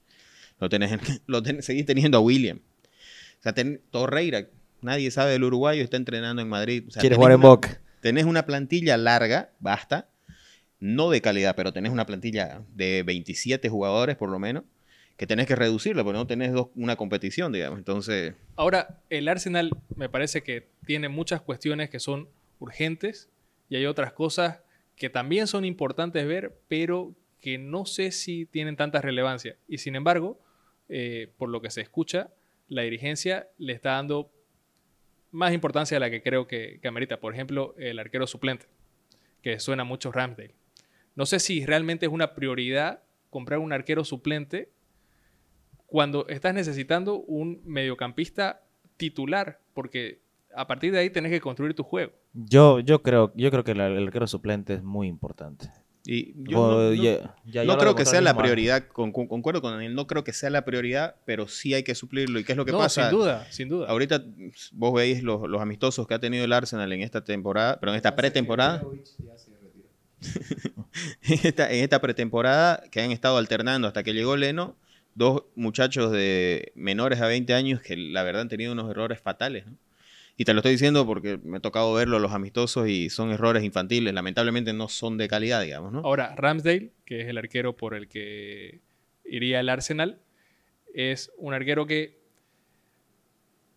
Lo 0.59 0.67
tenés, 0.67 0.93
en- 0.93 0.99
lo 1.27 1.43
ten- 1.43 1.61
seguís 1.61 1.85
teniendo 1.85 2.17
a 2.17 2.21
William. 2.21 2.57
O 2.57 3.43
sea, 3.43 3.53
ten- 3.53 3.81
Torreira, 3.91 4.47
nadie 4.81 5.11
sabe 5.11 5.33
del 5.33 5.43
uruguayo, 5.43 5.83
está 5.83 5.97
entrenando 5.97 6.41
en 6.41 6.49
Madrid. 6.49 6.85
O 6.87 6.89
sea, 6.89 6.99
Quiere 6.99 7.15
tenés 7.15 7.17
jugar 7.23 7.31
en 7.33 7.41
Boca. 7.41 7.81
Tenés 8.01 8.25
una 8.25 8.47
plantilla 8.47 8.97
larga, 8.97 9.51
basta, 9.59 10.09
no 10.79 11.11
de 11.11 11.21
calidad, 11.21 11.55
pero 11.55 11.71
tenés 11.71 11.91
una 11.91 12.07
plantilla 12.07 12.63
de 12.73 13.03
27 13.03 13.69
jugadores 13.69 14.15
por 14.17 14.31
lo 14.31 14.39
menos, 14.39 14.63
que 15.17 15.27
tenés 15.27 15.47
que 15.47 15.55
reducirla, 15.55 16.03
porque 16.03 16.17
no 16.17 16.27
tenés 16.27 16.51
una 16.75 16.95
competición, 16.95 17.51
digamos. 17.51 17.77
Entonces, 17.77 18.33
Ahora, 18.55 19.01
el 19.09 19.27
Arsenal 19.27 19.71
me 19.95 20.09
parece 20.09 20.41
que 20.43 20.69
tiene 20.85 21.09
muchas 21.09 21.41
cuestiones 21.41 21.89
que 21.89 21.99
son 21.99 22.29
urgentes 22.59 23.29
y 23.69 23.75
hay 23.75 23.85
otras 23.85 24.13
cosas 24.13 24.61
que 24.95 25.09
también 25.09 25.47
son 25.47 25.65
importantes 25.65 26.25
ver, 26.27 26.59
pero 26.67 27.15
que 27.41 27.57
no 27.57 27.85
sé 27.85 28.11
si 28.11 28.45
tienen 28.45 28.75
tanta 28.75 29.01
relevancia. 29.01 29.57
Y 29.67 29.79
sin 29.79 29.95
embargo, 29.95 30.39
eh, 30.89 31.31
por 31.37 31.49
lo 31.49 31.61
que 31.61 31.69
se 31.69 31.81
escucha, 31.81 32.31
la 32.67 32.83
dirigencia 32.83 33.49
le 33.57 33.73
está 33.73 33.91
dando 33.91 34.31
más 35.31 35.53
importancia 35.53 35.97
a 35.97 35.99
la 35.99 36.09
que 36.09 36.21
creo 36.21 36.47
que, 36.47 36.79
que 36.81 36.87
amerita. 36.87 37.19
Por 37.19 37.33
ejemplo, 37.33 37.75
el 37.77 37.99
arquero 37.99 38.27
suplente, 38.27 38.67
que 39.41 39.59
suena 39.59 39.83
mucho 39.83 40.11
Ramsdale. 40.11 40.55
No 41.15 41.25
sé 41.25 41.39
si 41.39 41.65
realmente 41.65 42.05
es 42.05 42.11
una 42.11 42.33
prioridad 42.33 43.03
comprar 43.29 43.59
un 43.59 43.73
arquero 43.73 44.05
suplente 44.05 44.69
cuando 45.93 46.25
estás 46.27 46.55
necesitando 46.55 47.17
un 47.19 47.61
mediocampista 47.65 48.61
titular, 48.97 49.59
porque 49.75 50.21
a 50.55 50.65
partir 50.65 50.91
de 50.91 50.97
ahí 50.97 51.11
tenés 51.11 51.31
que 51.31 51.39
construir 51.39 51.75
tu 51.75 51.83
juego. 51.83 52.11
Yo, 52.33 52.79
yo, 52.79 53.03
creo, 53.03 53.31
yo 53.35 53.51
creo 53.51 53.63
que 53.63 53.73
el, 53.73 53.79
el 53.79 54.07
arquero 54.07 54.25
suplente 54.25 54.73
es 54.73 54.81
muy 54.83 55.07
importante. 55.07 55.69
y 56.03 56.33
yo 56.49 56.59
O- 56.59 56.71
no- 56.71 56.77
no- 56.89 56.93
ya- 56.95 57.35
ya- 57.45 57.63
no 57.63 57.77
creo 57.77 57.93
que 57.93 58.05
sea 58.05 58.21
la 58.21 58.35
prioridad, 58.35 58.87
con- 58.87 59.11
con- 59.11 59.27
concuerdo 59.27 59.61
con 59.61 59.79
él, 59.83 59.93
no 59.93 60.07
creo 60.07 60.23
que 60.23 60.33
sea 60.33 60.49
la 60.49 60.65
prioridad, 60.65 61.13
pero 61.25 61.47
sí 61.47 61.75
hay 61.75 61.83
que 61.83 61.93
suplirlo. 61.93 62.39
¿Y 62.39 62.43
qué 62.43 62.53
es 62.53 62.57
lo 62.57 62.65
que 62.65 62.71
no, 62.71 62.79
pasa? 62.79 63.09
sin 63.09 63.19
duda, 63.19 63.45
sin 63.51 63.69
duda. 63.69 63.87
Ahorita 63.87 64.23
vos 64.71 64.93
veis 64.95 65.21
los, 65.21 65.47
los 65.47 65.61
amistosos 65.61 66.07
que 66.07 66.15
ha 66.15 66.19
tenido 66.19 66.43
el 66.43 66.53
Arsenal 66.53 66.91
en 66.91 67.01
esta 67.03 67.23
temporada, 67.23 67.79
pero 67.79 67.91
en 67.91 67.97
esta 67.97 68.15
pretemporada. 68.15 68.81
en, 71.21 71.39
esta, 71.43 71.71
en 71.71 71.83
esta 71.83 72.01
pretemporada 72.01 72.81
que 72.91 72.99
han 73.01 73.11
estado 73.11 73.37
alternando 73.37 73.87
hasta 73.87 74.01
que 74.01 74.13
llegó 74.13 74.35
Leno, 74.35 74.75
dos 75.15 75.43
muchachos 75.55 76.11
de 76.11 76.71
menores 76.75 77.21
a 77.21 77.27
20 77.27 77.53
años 77.53 77.81
que 77.81 77.95
la 77.97 78.23
verdad 78.23 78.41
han 78.43 78.49
tenido 78.49 78.71
unos 78.73 78.89
errores 78.89 79.19
fatales. 79.19 79.65
¿no? 79.67 79.73
Y 80.37 80.45
te 80.45 80.53
lo 80.53 80.59
estoy 80.61 80.71
diciendo 80.71 81.05
porque 81.05 81.37
me 81.43 81.57
ha 81.57 81.59
tocado 81.59 81.93
verlo 81.93 82.17
los 82.19 82.31
amistosos 82.31 82.87
y 82.89 83.09
son 83.09 83.31
errores 83.31 83.63
infantiles. 83.63 84.13
Lamentablemente 84.13 84.73
no 84.73 84.87
son 84.87 85.17
de 85.17 85.27
calidad, 85.27 85.61
digamos. 85.61 85.91
¿no? 85.91 85.99
Ahora, 85.99 86.35
Ramsdale, 86.35 86.91
que 87.05 87.21
es 87.21 87.27
el 87.27 87.37
arquero 87.37 87.77
por 87.77 87.93
el 87.93 88.07
que 88.07 88.79
iría 89.25 89.59
el 89.59 89.69
Arsenal, 89.69 90.19
es 90.95 91.31
un 91.37 91.53
arquero 91.53 91.85
que 91.85 92.17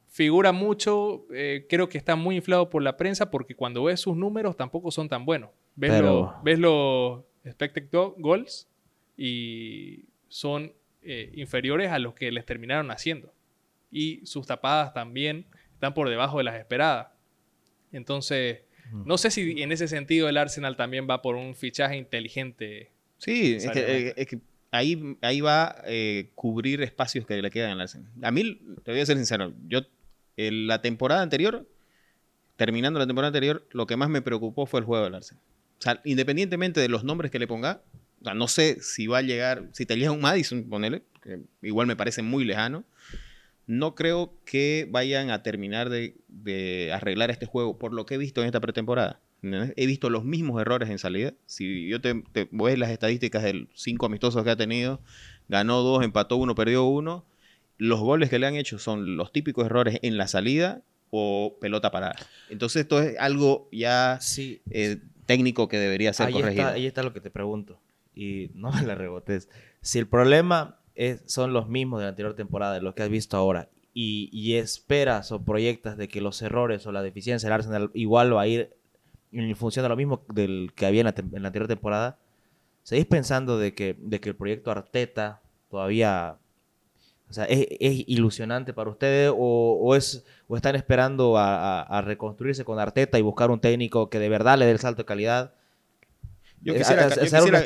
figura 0.09 0.53
mucho, 0.53 1.26
eh, 1.32 1.66
creo 1.68 1.89
que 1.89 1.99
está 1.99 2.16
muy 2.16 2.37
inflado 2.37 2.70
por 2.70 2.82
la 2.82 2.97
prensa 2.97 3.30
porque 3.30 3.55
cuando 3.55 3.84
ves 3.84 4.01
sus 4.01 4.16
números 4.16 4.57
tampoco 4.57 4.91
son 4.91 5.09
tan 5.09 5.26
buenos. 5.26 5.51
Ves, 5.74 5.91
Pero- 5.91 6.07
los, 6.34 6.43
ves 6.43 6.59
los 6.59 7.20
expected 7.45 7.89
go- 7.93 8.14
goals 8.18 8.66
y 9.16 10.05
son 10.28 10.72
eh, 11.07 11.30
inferiores 11.34 11.90
a 11.90 11.98
los 11.98 12.14
que 12.14 12.30
les 12.32 12.44
terminaron 12.44 12.90
haciendo. 12.90 13.32
Y 13.90 14.24
sus 14.26 14.46
tapadas 14.46 14.92
también 14.92 15.46
están 15.72 15.94
por 15.94 16.09
debajo 16.09 16.38
de 16.38 16.44
las 16.44 16.57
esperadas. 16.57 17.09
Entonces, 17.92 18.61
no 18.92 19.18
sé 19.18 19.30
si 19.30 19.62
en 19.62 19.72
ese 19.72 19.88
sentido 19.88 20.28
el 20.28 20.36
Arsenal 20.36 20.76
también 20.76 21.07
va 21.09 21.22
por 21.22 21.34
un 21.36 21.54
fichaje 21.54 21.96
inteligente. 21.96 22.90
Sí, 23.18 23.54
es 23.54 23.62
que, 23.62 23.68
Necesariamente. 23.68 24.09
eh, 24.11 24.14
es 24.16 24.26
que 24.26 24.38
ahí, 24.70 25.16
ahí 25.22 25.40
va 25.40 25.64
a 25.68 25.82
eh, 25.86 26.30
cubrir 26.34 26.82
espacios 26.82 27.26
que 27.26 27.40
le 27.40 27.50
quedan 27.50 27.72
al 27.72 27.80
Arsenal. 27.80 28.11
A 28.22 28.30
mí, 28.30 28.61
te 28.82 28.90
voy 28.92 29.00
a 29.00 29.07
ser 29.07 29.16
sincero, 29.16 29.52
yo 29.66 29.80
en 30.36 30.66
la 30.66 30.82
temporada 30.82 31.22
anterior, 31.22 31.66
terminando 32.57 32.98
la 32.98 33.07
temporada 33.07 33.28
anterior, 33.28 33.66
lo 33.70 33.86
que 33.86 33.96
más 33.96 34.09
me 34.09 34.22
preocupó 34.22 34.66
fue 34.66 34.80
el 34.80 34.86
juego 34.86 35.04
del 35.04 35.14
Arsenal. 35.14 35.42
O 35.78 35.82
sea, 35.82 36.00
independientemente 36.04 36.80
de 36.80 36.88
los 36.88 37.04
nombres 37.04 37.30
que 37.30 37.38
le 37.38 37.46
ponga, 37.46 37.82
o 38.20 38.24
sea, 38.24 38.34
no 38.34 38.48
sé 38.48 38.78
si 38.80 39.06
va 39.06 39.18
a 39.18 39.22
llegar, 39.22 39.68
si 39.72 39.86
te 39.86 39.96
llega 39.96 40.10
un 40.12 40.20
Madison, 40.20 40.64
ponele, 40.68 41.02
que 41.22 41.40
igual 41.62 41.86
me 41.86 41.96
parece 41.96 42.22
muy 42.22 42.44
lejano, 42.44 42.84
no 43.66 43.94
creo 43.94 44.32
que 44.44 44.86
vayan 44.90 45.30
a 45.30 45.42
terminar 45.42 45.88
de, 45.90 46.16
de 46.28 46.92
arreglar 46.92 47.30
este 47.30 47.46
juego 47.46 47.78
por 47.78 47.92
lo 47.92 48.06
que 48.06 48.14
he 48.14 48.18
visto 48.18 48.40
en 48.40 48.46
esta 48.46 48.60
pretemporada. 48.60 49.20
He 49.42 49.86
visto 49.86 50.10
los 50.10 50.24
mismos 50.24 50.60
errores 50.60 50.88
en 50.90 50.98
salida. 50.98 51.32
Si 51.46 51.86
yo 51.86 52.00
te, 52.00 52.14
te 52.32 52.48
ves 52.50 52.78
las 52.78 52.90
estadísticas 52.90 53.42
de 53.44 53.68
cinco 53.74 54.06
amistosos 54.06 54.42
que 54.42 54.50
ha 54.50 54.56
tenido, 54.56 55.00
ganó 55.48 55.82
dos, 55.82 56.04
empató 56.04 56.36
uno, 56.36 56.54
perdió 56.54 56.84
uno. 56.84 57.24
Los 57.78 58.00
goles 58.00 58.30
que 58.30 58.38
le 58.38 58.46
han 58.46 58.56
hecho 58.56 58.78
son 58.78 59.16
los 59.16 59.32
típicos 59.32 59.66
errores 59.66 59.98
en 60.02 60.16
la 60.16 60.26
salida 60.26 60.82
o 61.10 61.56
pelota 61.60 61.90
parada. 61.90 62.16
Entonces 62.48 62.82
esto 62.82 63.00
es 63.00 63.16
algo 63.18 63.68
ya 63.70 64.18
Sí, 64.20 64.60
eh, 64.70 64.98
técnico 65.26 65.68
que 65.68 65.78
debería 65.78 66.12
ser 66.12 66.26
ahí 66.26 66.32
corregido. 66.32 66.62
está, 66.62 66.74
ahí 66.74 66.86
está 66.86 67.02
lo 67.02 67.12
que 67.12 67.20
te 67.20 67.30
pregunto. 67.30 67.78
Y 68.16 68.50
no 68.54 68.72
me 68.72 68.82
la 68.82 68.96
rebotes. 68.96 69.48
Si 69.82 70.00
el 70.00 70.08
problema 70.08 70.80
es, 70.96 71.22
son 71.26 71.52
los 71.52 71.68
mismos 71.68 72.00
de 72.00 72.06
la 72.06 72.10
anterior 72.10 72.34
temporada, 72.34 72.80
los 72.80 72.94
que 72.94 73.04
has 73.04 73.10
visto 73.10 73.36
ahora, 73.36 73.68
y, 73.94 74.28
y 74.32 74.56
esperas 74.56 75.32
o 75.32 75.42
proyectas 75.44 75.96
de 75.96 76.08
que 76.08 76.20
los 76.20 76.42
errores 76.42 76.86
o 76.86 76.92
la 76.92 77.02
deficiencia 77.02 77.48
del 77.48 77.54
Arsenal 77.54 77.90
igual 77.94 78.34
va 78.36 78.42
a 78.42 78.48
ir 78.48 78.74
en 79.32 79.54
función 79.56 79.84
de 79.84 79.90
lo 79.90 79.96
mismo 79.96 80.22
del 80.32 80.72
que 80.74 80.86
había 80.86 81.02
en 81.02 81.06
la, 81.06 81.14
tem- 81.14 81.34
en 81.36 81.42
la 81.42 81.48
anterior 81.48 81.68
temporada, 81.68 82.18
¿seguís 82.82 83.06
pensando 83.06 83.58
de 83.58 83.74
que, 83.74 83.96
de 83.98 84.20
que 84.20 84.30
el 84.30 84.36
proyecto 84.36 84.70
Arteta 84.72 85.42
todavía 85.70 86.38
o 87.28 87.32
sea, 87.32 87.44
¿es, 87.46 87.66
es 87.80 88.04
ilusionante 88.08 88.72
para 88.72 88.90
ustedes 88.90 89.30
o, 89.36 89.78
o 89.82 89.96
es, 89.96 90.24
o 90.48 90.56
están 90.56 90.76
esperando 90.76 91.36
a, 91.38 91.80
a- 91.80 91.82
a 91.82 92.02
reconstruirse 92.02 92.64
con 92.64 92.78
Arteta 92.78 93.18
y 93.18 93.22
buscar 93.22 93.50
un 93.50 93.60
técnico 93.60 94.10
que 94.10 94.18
de 94.20 94.28
verdad 94.28 94.58
le 94.58 94.66
dé 94.66 94.72
el 94.72 94.78
salto 94.78 95.02
de 95.02 95.06
calidad? 95.06 95.52
Yo 96.62 96.74
quisiera- 96.74 97.09
quisiera- 97.09 97.64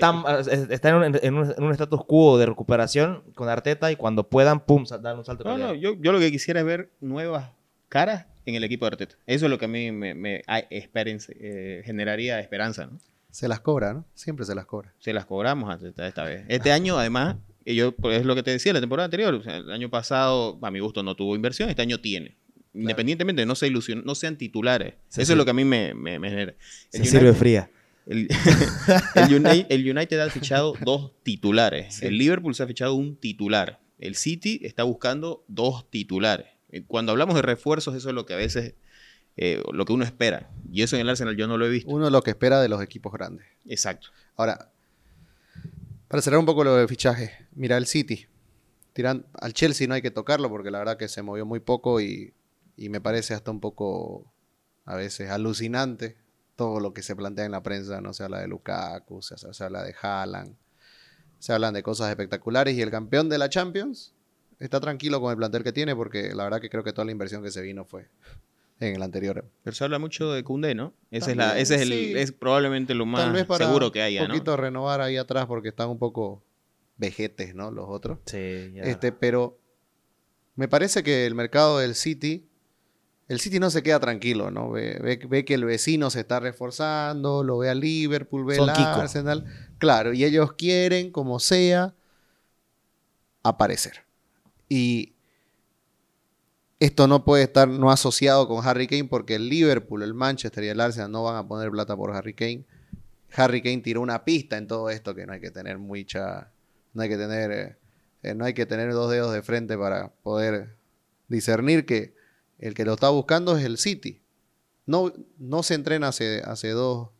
en, 0.90 0.94
un, 0.94 1.04
en 1.22 1.34
un- 1.34 1.54
en 1.56 1.62
un 1.64 1.72
status 1.72 2.04
quo 2.06 2.38
de 2.38 2.46
recuperación 2.46 3.22
con 3.34 3.48
Arteta 3.48 3.90
y 3.90 3.96
cuando 3.96 4.28
puedan, 4.28 4.60
pum, 4.60 4.84
dar 5.00 5.16
un 5.16 5.24
salto 5.24 5.44
No, 5.44 5.56
no, 5.56 5.74
yo, 5.74 5.94
yo 6.00 6.12
lo 6.12 6.18
que 6.18 6.30
quisiera 6.30 6.60
es 6.60 6.66
ver 6.66 6.90
nuevas 7.00 7.50
caras 7.88 8.26
en 8.46 8.54
el 8.56 8.64
equipo 8.64 8.84
de 8.84 8.88
Arteta. 8.88 9.16
Eso 9.26 9.46
es 9.46 9.50
lo 9.50 9.58
que 9.58 9.64
a 9.64 9.68
mí 9.68 9.90
me, 9.92 10.14
me- 10.14 10.42
esperanza- 10.70 11.32
eh, 11.36 11.82
generaría 11.84 12.40
esperanza, 12.40 12.86
¿no? 12.86 12.98
Se 13.30 13.46
las 13.48 13.60
cobra, 13.60 13.94
¿no? 13.94 14.04
Siempre 14.14 14.44
se 14.44 14.54
las 14.54 14.66
cobra. 14.66 14.92
Se 14.98 15.12
las 15.12 15.24
cobramos 15.24 15.70
Arteta 15.70 16.06
esta 16.06 16.24
vez. 16.24 16.44
Este 16.48 16.72
año, 16.72 16.98
además, 16.98 17.36
y 17.64 17.76
yo 17.76 17.92
pues, 17.92 18.18
es 18.20 18.26
lo 18.26 18.34
que 18.34 18.42
te 18.42 18.50
decía 18.50 18.72
la 18.72 18.80
temporada 18.80 19.04
anterior. 19.04 19.34
o 19.34 19.42
sea, 19.42 19.58
el 19.58 19.70
año 19.70 19.88
pasado, 19.88 20.58
a 20.60 20.70
mi 20.70 20.80
gusto, 20.80 21.02
no 21.02 21.14
tuvo 21.14 21.36
inversión. 21.36 21.70
Este 21.70 21.80
año 21.82 22.00
tiene. 22.00 22.36
Independientemente, 22.74 23.44
no, 23.46 23.54
se 23.54 23.66
ilusion- 23.68 24.02
no 24.04 24.14
sean 24.14 24.36
titulares. 24.36 24.94
Sí, 25.08 25.22
Eso 25.22 25.28
sí. 25.28 25.32
es 25.32 25.38
lo 25.38 25.44
que 25.44 25.50
a 25.50 25.54
mí 25.54 25.64
me, 25.64 25.94
me- 25.94 26.18
me 26.18 26.28
genera. 26.30 26.54
El 26.92 27.04
Se 27.04 27.04
sirve 27.04 27.32
fría. 27.34 27.70
El, 28.10 28.28
el 29.14 29.34
Uni- 29.34 29.66
el 29.68 29.88
United 29.90 30.18
ha 30.20 30.30
fichado 30.30 30.74
dos 30.84 31.12
titulares. 31.22 32.02
El 32.02 32.18
Liverpool 32.18 32.54
se 32.54 32.62
ha 32.62 32.66
fichado 32.66 32.94
un 32.94 33.16
titular. 33.16 33.80
El 33.98 34.16
City 34.16 34.60
está 34.64 34.82
buscando 34.82 35.44
dos 35.48 35.88
titulares. 35.90 36.46
Eh, 36.70 36.82
Cuando 36.86 37.12
hablamos 37.12 37.34
de 37.36 37.42
refuerzos, 37.42 37.94
eso 37.94 38.08
es 38.08 38.14
lo 38.14 38.26
que 38.26 38.34
a 38.34 38.36
veces, 38.36 38.74
eh, 39.36 39.62
lo 39.72 39.84
que 39.84 39.92
uno 39.92 40.04
espera. 40.04 40.50
Y 40.72 40.82
eso 40.82 40.96
en 40.96 41.02
el 41.02 41.08
Arsenal 41.08 41.36
yo 41.36 41.46
no 41.46 41.56
lo 41.56 41.66
he 41.66 41.70
visto. 41.70 41.90
Uno 41.90 42.10
lo 42.10 42.22
que 42.22 42.30
espera 42.30 42.60
de 42.60 42.68
los 42.68 42.82
equipos 42.82 43.12
grandes. 43.12 43.46
Exacto. 43.66 44.08
Ahora, 44.36 44.70
para 46.08 46.22
cerrar 46.22 46.40
un 46.40 46.46
poco 46.46 46.64
lo 46.64 46.74
de 46.76 46.88
fichaje, 46.88 47.32
mira 47.54 47.76
el 47.76 47.86
City. 47.86 48.26
Tiran, 48.92 49.24
al 49.34 49.52
Chelsea 49.52 49.86
no 49.86 49.94
hay 49.94 50.02
que 50.02 50.10
tocarlo 50.10 50.48
porque 50.48 50.70
la 50.72 50.78
verdad 50.78 50.96
que 50.96 51.08
se 51.08 51.22
movió 51.22 51.46
muy 51.46 51.60
poco 51.60 52.00
y, 52.00 52.34
y 52.76 52.88
me 52.88 53.00
parece 53.00 53.34
hasta 53.34 53.50
un 53.52 53.60
poco 53.60 54.32
a 54.84 54.96
veces 54.96 55.30
alucinante 55.30 56.16
todo 56.60 56.78
lo 56.78 56.92
que 56.92 57.02
se 57.02 57.16
plantea 57.16 57.46
en 57.46 57.52
la 57.52 57.62
prensa. 57.62 58.02
No 58.02 58.12
se 58.12 58.22
habla 58.22 58.40
de 58.40 58.46
Lukaku, 58.46 59.22
se, 59.22 59.38
se 59.38 59.64
habla 59.64 59.82
de 59.82 59.94
Haaland, 59.98 60.56
se 61.38 61.54
hablan 61.54 61.72
de 61.72 61.82
cosas 61.82 62.10
espectaculares 62.10 62.76
y 62.76 62.82
el 62.82 62.90
campeón 62.90 63.30
de 63.30 63.38
la 63.38 63.48
Champions 63.48 64.14
está 64.58 64.78
tranquilo 64.78 65.22
con 65.22 65.30
el 65.30 65.38
plantel 65.38 65.64
que 65.64 65.72
tiene 65.72 65.96
porque 65.96 66.34
la 66.34 66.44
verdad 66.44 66.60
que 66.60 66.68
creo 66.68 66.84
que 66.84 66.92
toda 66.92 67.06
la 67.06 67.12
inversión 67.12 67.42
que 67.42 67.50
se 67.50 67.62
vino 67.62 67.86
fue 67.86 68.10
en 68.78 68.94
el 68.94 69.02
anterior. 69.02 69.50
Pero 69.62 69.74
se 69.74 69.84
habla 69.84 69.98
mucho 69.98 70.30
de 70.32 70.44
Koundé, 70.44 70.74
¿no? 70.74 70.92
Ese 71.10 71.30
es, 71.30 71.36
la, 71.38 71.58
ese 71.58 71.76
es, 71.76 71.80
el, 71.80 71.88
sí. 71.88 72.12
es 72.14 72.30
probablemente 72.30 72.92
lo 72.92 73.06
más 73.06 73.24
Tal 73.24 73.32
vez 73.32 73.46
para 73.46 73.64
seguro 73.64 73.90
que 73.90 74.02
haya, 74.02 74.20
un 74.20 74.28
¿no? 74.28 74.34
poquito 74.34 74.54
renovar 74.58 75.00
ahí 75.00 75.16
atrás 75.16 75.46
porque 75.46 75.70
están 75.70 75.88
un 75.88 75.98
poco 75.98 76.44
vejetes, 76.98 77.54
¿no? 77.54 77.70
Los 77.70 77.86
otros. 77.88 78.18
Sí, 78.26 78.72
ya. 78.74 78.82
Este, 78.82 79.12
pero 79.12 79.58
me 80.56 80.68
parece 80.68 81.02
que 81.02 81.24
el 81.24 81.34
mercado 81.34 81.78
del 81.78 81.94
City, 81.94 82.49
el 83.30 83.38
City 83.40 83.60
no 83.60 83.70
se 83.70 83.82
queda 83.82 84.00
tranquilo, 84.00 84.50
¿no? 84.50 84.70
Ve, 84.70 84.98
ve- 85.00 85.20
ve 85.28 85.44
que 85.44 85.54
el 85.54 85.64
vecino 85.64 86.10
se 86.10 86.20
está 86.20 86.40
reforzando, 86.40 87.44
lo 87.44 87.58
ve 87.58 87.70
al 87.70 87.78
Liverpool, 87.80 88.44
ve 88.44 88.56
al. 88.56 88.66
Arsenal. 89.02 89.44
Claro, 89.78 90.12
y 90.12 90.24
ellos 90.24 90.52
quieren, 90.54 91.12
como 91.12 91.38
sea, 91.38 91.94
aparecer. 93.42 94.04
Y 94.68 95.14
esto 96.78 97.06
no 97.06 97.24
puede 97.24 97.44
estar 97.44 97.68
no 97.68 97.90
asociado 97.90 98.48
con 98.48 98.66
Harry 98.66 98.86
Kane 98.86 99.04
porque 99.04 99.34
el 99.36 99.48
Liverpool, 99.48 100.02
el 100.02 100.14
Manchester 100.14 100.64
y 100.64 100.68
el 100.68 100.80
Arsenal 100.80 101.12
no 101.12 101.22
van 101.24 101.36
a 101.36 101.46
poner 101.46 101.70
plata 101.70 101.96
por 101.96 102.14
Harry 102.14 102.34
Kane. 102.34 102.64
Harry 103.36 103.62
Kane 103.62 103.78
tiró 103.78 104.00
una 104.00 104.24
pista 104.24 104.56
en 104.56 104.66
todo 104.66 104.90
esto 104.90 105.14
que 105.14 105.24
no 105.26 105.32
hay 105.34 105.40
que 105.40 105.50
tener 105.50 105.78
mucha, 105.78 106.50
no 106.94 107.02
hay 107.02 107.08
que 107.08 107.16
tener, 107.16 107.50
eh, 107.52 107.76
eh, 108.24 108.34
no 108.34 108.44
hay 108.44 108.54
que 108.54 108.66
tener 108.66 108.92
dos 108.92 109.10
dedos 109.10 109.32
de 109.32 109.42
frente 109.42 109.78
para 109.78 110.08
poder 110.22 110.74
discernir 111.28 111.86
que 111.86 112.18
el 112.60 112.74
que 112.74 112.84
lo 112.84 112.92
está 112.94 113.08
buscando 113.08 113.56
es 113.56 113.64
el 113.64 113.76
City. 113.78 114.22
No, 114.86 115.12
no 115.38 115.62
se 115.62 115.74
entrena 115.74 116.08
hace, 116.08 116.42
hace 116.44 116.68
dos 116.70 117.10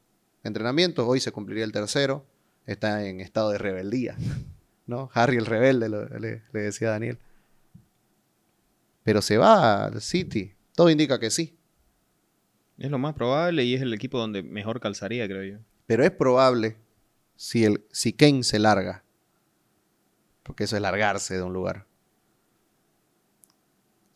entrenamientos, 0.45 1.05
hoy 1.09 1.21
se 1.21 1.33
cumpliría 1.33 1.65
el 1.65 1.73
tercero, 1.73 2.25
está 2.67 3.05
en 3.07 3.21
estado 3.21 3.51
de 3.51 3.59
rebeldía. 3.59 4.17
¿no? 4.87 5.11
Harry 5.15 5.37
el 5.37 5.47
rebelde, 5.47 5.89
lo- 5.89 6.07
le, 6.07 6.43
le 6.53 6.61
decía 6.61 6.91
Daniel. 6.91 7.19
Pero 9.03 9.23
se 9.23 9.39
va 9.39 9.85
al 9.87 10.01
City. 10.01 10.55
Todo 10.75 10.91
indica 10.91 11.19
que 11.19 11.31
sí. 11.31 11.57
Es 12.79 12.91
lo 12.91 12.99
más 12.99 13.15
probable 13.15 13.65
y 13.65 13.75
es 13.75 13.83
el 13.83 13.93
equipo 13.95 14.19
donde 14.19 14.43
mejor 14.43 14.81
calzaría, 14.81 15.27
creo 15.27 15.45
yo. 15.45 15.59
Pero 15.87 16.05
es 16.05 16.11
probable 16.11 16.77
si, 17.37 17.65
el, 17.65 17.85
si 17.93 18.13
Kane 18.13 18.43
se 18.43 18.59
larga. 18.59 19.05
Porque 20.43 20.65
eso 20.65 20.77
es 20.77 20.83
largarse 20.83 21.35
de 21.37 21.43
un 21.43 21.53
lugar. 21.53 21.87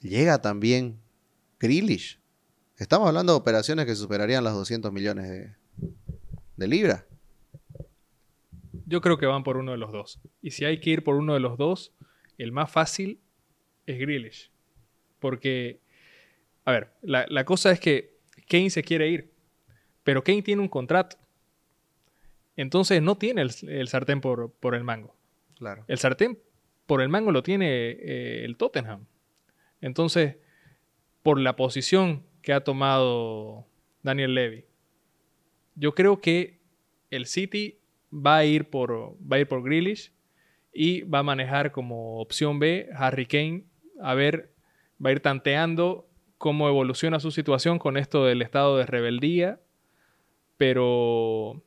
Llega 0.00 0.40
también 0.40 0.98
Grealish. 1.58 2.20
Estamos 2.76 3.08
hablando 3.08 3.32
de 3.32 3.38
operaciones 3.38 3.86
que 3.86 3.94
superarían 3.94 4.44
los 4.44 4.52
200 4.54 4.92
millones 4.92 5.28
de, 5.28 5.54
de 6.56 6.68
libras. 6.68 7.04
Yo 8.86 9.00
creo 9.00 9.16
que 9.16 9.26
van 9.26 9.44
por 9.44 9.56
uno 9.56 9.72
de 9.72 9.78
los 9.78 9.92
dos. 9.92 10.20
Y 10.42 10.50
si 10.50 10.64
hay 10.64 10.80
que 10.80 10.90
ir 10.90 11.04
por 11.04 11.14
uno 11.14 11.34
de 11.34 11.40
los 11.40 11.56
dos, 11.56 11.92
el 12.36 12.52
más 12.52 12.70
fácil 12.70 13.20
es 13.86 13.98
Grealish. 13.98 14.50
Porque, 15.20 15.80
a 16.64 16.72
ver, 16.72 16.92
la, 17.02 17.26
la 17.28 17.44
cosa 17.44 17.70
es 17.70 17.80
que 17.80 18.18
Kane 18.48 18.70
se 18.70 18.82
quiere 18.82 19.08
ir, 19.08 19.32
pero 20.02 20.22
Kane 20.22 20.42
tiene 20.42 20.62
un 20.62 20.68
contrato. 20.68 21.16
Entonces 22.56 23.02
no 23.02 23.16
tiene 23.16 23.42
el, 23.42 23.50
el 23.68 23.88
sartén 23.88 24.20
por, 24.20 24.52
por 24.52 24.74
el 24.74 24.84
mango. 24.84 25.16
Claro. 25.56 25.84
El 25.88 25.98
sartén 25.98 26.38
por 26.86 27.00
el 27.00 27.08
mango 27.08 27.32
lo 27.32 27.42
tiene 27.42 27.90
eh, 27.90 28.44
el 28.44 28.56
Tottenham. 28.56 29.06
Entonces, 29.80 30.36
por 31.24 31.40
la 31.40 31.56
posición 31.56 32.22
que 32.42 32.52
ha 32.52 32.62
tomado 32.62 33.66
Daniel 34.04 34.34
Levy, 34.34 34.64
yo 35.74 35.94
creo 35.96 36.20
que 36.20 36.60
el 37.10 37.26
City 37.26 37.80
va 38.12 38.36
a 38.36 38.44
ir 38.44 38.70
por, 38.70 39.16
va 39.20 39.36
a 39.36 39.40
ir 39.40 39.48
por 39.48 39.62
Grealish 39.64 40.12
y 40.72 41.00
va 41.02 41.20
a 41.20 41.22
manejar 41.24 41.72
como 41.72 42.20
opción 42.20 42.58
B 42.60 42.88
Harry 42.94 43.26
Kane. 43.26 43.64
A 44.00 44.14
ver, 44.14 44.52
va 45.04 45.08
a 45.10 45.12
ir 45.12 45.20
tanteando 45.20 46.06
cómo 46.38 46.68
evoluciona 46.68 47.18
su 47.20 47.30
situación 47.30 47.78
con 47.78 47.96
esto 47.96 48.24
del 48.26 48.42
estado 48.42 48.76
de 48.76 48.86
rebeldía. 48.86 49.60
Pero 50.56 51.62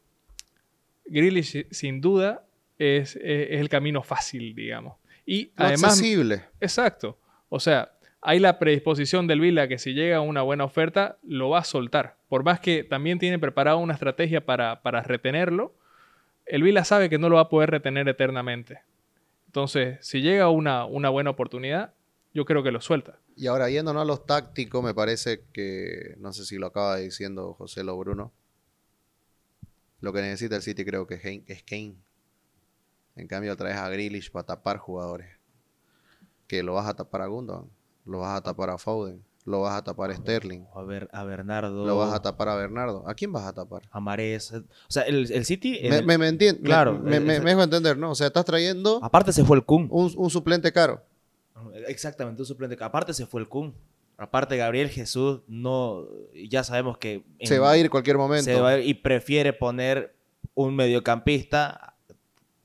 Grealish, 1.06 1.68
sin 1.72 2.00
duda, 2.02 2.46
es, 2.78 3.16
es- 3.18 3.50
es 3.52 3.60
el 3.60 3.70
camino 3.70 4.04
fácil, 4.04 4.54
digamos. 4.56 4.98
Y 5.26 5.52
además, 5.56 5.94
accesible. 5.94 6.44
exacto. 6.62 7.18
O 7.50 7.60
sea, 7.60 7.92
hay 8.22 8.40
la 8.40 8.60
predisposición 8.60 9.28
del 9.28 9.40
Vila 9.40 9.68
que 9.68 9.78
si 9.78 9.94
llega 9.94 10.22
una 10.22 10.42
buena 10.42 10.64
oferta, 10.64 11.18
lo 11.24 11.50
va 11.50 11.60
a 11.60 11.64
soltar. 11.64 12.18
Por 12.30 12.44
más 12.44 12.60
que 12.60 12.84
también 12.84 13.20
tiene 13.20 13.40
preparada 13.40 13.78
una 13.78 13.94
estrategia 13.94 14.46
para, 14.46 14.82
para 14.82 15.04
retenerlo, 15.04 15.74
el 16.46 16.64
Vila 16.64 16.84
sabe 16.84 17.10
que 17.10 17.18
no 17.18 17.30
lo 17.30 17.36
va 17.36 17.44
a 17.44 17.50
poder 17.50 17.70
retener 17.70 18.08
eternamente. 18.08 18.82
Entonces, 19.48 19.98
si 20.06 20.22
llega 20.22 20.50
una, 20.50 20.86
una 20.86 21.10
buena 21.10 21.30
oportunidad, 21.30 21.94
yo 22.34 22.46
creo 22.46 22.64
que 22.64 22.72
lo 22.72 22.82
suelta. 22.82 23.18
Y 23.36 23.48
ahora, 23.48 23.70
yéndonos 23.70 24.02
a 24.02 24.06
los 24.06 24.26
tácticos, 24.26 24.84
me 24.84 24.94
parece 24.94 25.44
que, 25.54 26.16
no 26.18 26.34
sé 26.34 26.46
si 26.46 26.58
lo 26.58 26.68
acaba 26.68 26.98
diciendo 26.98 27.54
José 27.54 27.84
Lo 27.84 27.98
Bruno, 27.98 28.32
lo 30.00 30.14
que 30.14 30.22
necesita 30.22 30.56
el 30.56 30.62
City 30.62 30.86
creo 30.86 31.08
que 31.08 31.44
es 31.48 31.64
Kane. 31.64 31.96
En 33.16 33.28
cambio, 33.28 33.56
traes 33.58 33.78
a 33.78 33.90
Grealish 33.90 34.32
para 34.32 34.46
tapar 34.46 34.78
jugadores. 34.78 35.30
Que 36.48 36.62
lo 36.62 36.74
vas 36.74 36.88
a 36.88 36.96
tapar 36.96 37.22
a 37.22 37.28
Gundogan, 37.28 37.70
lo 38.08 38.20
vas 38.20 38.38
a 38.38 38.42
tapar 38.44 38.70
a 38.70 38.78
Foden, 38.78 39.24
lo 39.46 39.62
vas 39.62 39.78
a 39.78 39.84
tapar 39.84 40.12
a 40.12 40.16
Sterling, 40.16 40.66
A, 40.76 40.82
ver, 40.84 41.10
a 41.14 41.24
Bernardo. 41.24 41.86
lo 41.86 41.98
vas 41.98 42.14
a 42.14 42.22
tapar 42.22 42.50
a 42.50 42.56
Bernardo. 42.56 43.08
¿A 43.08 43.14
quién 43.14 43.32
vas 43.32 43.46
a 43.46 43.54
tapar? 43.54 43.84
a 43.92 44.00
Mahrez. 44.00 44.52
O 44.54 44.64
sea, 44.90 45.04
el, 45.04 45.32
el 45.32 45.46
City. 45.46 45.80
Me, 45.84 45.98
el- 46.00 46.06
me, 46.06 46.18
me 46.18 46.28
entien- 46.30 46.58
me- 46.60 46.64
Claro, 46.64 46.94
me, 47.00 47.20
me- 47.20 47.36
eh, 47.36 47.40
me 47.40 47.52
dejo 47.52 47.64
entender, 47.64 47.98
¿no? 47.98 48.12
O 48.12 48.16
sea, 48.16 48.28
estás 48.28 48.46
trayendo 48.46 49.00
Aparte 49.04 49.32
se 49.34 49.44
fue 49.46 49.58
el 49.58 49.64
Kun. 49.64 49.88
un, 49.92 50.12
un 50.16 50.30
suplente 50.30 50.72
caro. 50.74 51.02
Exactamente, 51.88 52.42
un 52.42 52.46
suplente. 52.46 52.78
Aparte 52.84 53.14
se 53.14 53.26
fue 53.26 53.42
el 53.42 53.48
Kun. 53.48 53.74
Aparte 54.18 54.58
Gabriel 54.58 54.90
Jesús 54.90 55.42
no. 55.48 56.06
Ya 56.50 56.64
sabemos 56.64 56.98
que. 56.98 57.24
en- 57.40 57.48
Se 57.48 57.60
va 57.60 57.72
a 57.72 57.78
ir 57.78 57.90
cualquier 57.90 58.18
momento. 58.18 58.44
se 58.46 58.60
va 58.60 58.70
a 58.70 58.78
ir 58.80 58.88
y 58.88 58.94
prefiere 58.96 59.54
poner 59.54 60.16
un 60.56 60.76
mediocampista 60.76 61.94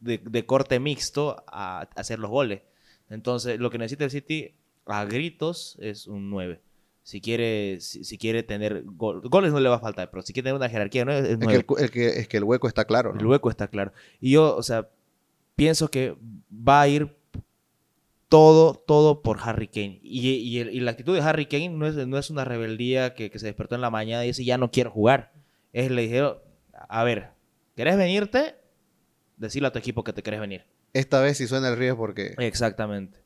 de, 0.01 0.18
de 0.18 0.47
corte 0.47 0.80
mixto 0.80 1.45
a, 1.47 1.80
a 1.82 1.88
hacer 1.97 2.18
los 2.18 2.30
goles. 2.30 2.62
Entonces, 3.11 3.61
lo 3.61 3.70
que 3.70 3.78
necesita 3.78 4.05
el 4.05 4.11
City 4.11 4.55
a 4.87 5.05
gritos 5.05 5.76
es 5.80 6.07
un 6.07 6.30
9. 6.30 6.61
Si 7.05 7.20
quiere, 7.20 7.78
si, 7.80 8.05
si 8.05 8.16
quiere 8.16 8.43
tener 8.45 8.85
gol- 8.85 9.20
goles 9.28 9.53
no 9.53 9.59
le 9.61 9.68
va 9.68 9.76
a 9.76 9.80
faltar, 9.80 10.11
pero 10.11 10.22
si 10.22 10.33
quiere 10.33 10.45
tener 10.45 10.57
una 10.57 10.68
jerarquía, 10.68 11.05
¿no? 11.05 11.12
es 11.12 11.24
Es 11.30 11.39
que, 11.39 11.55
el, 11.83 11.91
que, 11.91 12.07
es 12.20 12.28
que 12.28 12.37
el 12.37 12.45
hueco 12.45 12.68
está 12.68 12.85
claro, 12.85 13.12
¿no? 13.12 13.20
El 13.20 13.26
hueco 13.26 13.51
está 13.51 13.66
claro. 13.68 13.93
Y 14.20 14.30
yo, 14.33 14.55
o 14.57 14.62
sea, 14.62 14.89
pienso 15.57 15.89
que 15.91 16.16
va 16.53 16.80
a 16.83 16.89
ir 16.89 17.16
todo, 18.28 18.74
todo 18.74 19.22
por 19.22 19.39
Harry 19.43 19.68
Kane. 19.68 20.01
Y, 20.03 20.28
y 20.30 20.59
el- 20.61 20.70
y 20.74 20.80
la 20.80 20.93
actitud 20.93 21.14
de 21.14 21.20
Harry 21.20 21.47
Kane 21.47 21.68
no 21.70 21.87
es, 21.87 21.95
no 21.97 22.18
es 22.18 22.30
una 22.30 22.45
rebeldía 22.45 23.14
que, 23.14 23.30
que 23.30 23.39
se 23.39 23.47
despertó 23.47 23.74
en 23.74 23.80
la 23.83 23.91
mañana 23.91 24.24
y 24.24 24.28
dice, 24.28 24.45
ya 24.45 24.57
no 24.59 24.70
quiero 24.70 24.91
jugar. 24.91 25.33
Es, 25.72 25.91
le 25.91 26.03
dijeron, 26.03 26.39
a 26.72 27.05
ver, 27.05 27.30
¿querés 27.76 27.97
venirte? 27.97 28.55
Decirle 29.37 29.68
a 29.68 29.72
tu 29.72 29.78
equipo 29.78 30.05
que 30.05 30.12
te 30.12 30.22
querés 30.22 30.41
venir. 30.41 30.64
Esta 30.95 31.20
vez 31.20 31.39
sí 31.39 31.47
suena 31.47 31.68
el 31.68 31.76
riesgo 31.76 31.99
porque 31.99 32.35
Exactamente. 32.39 33.18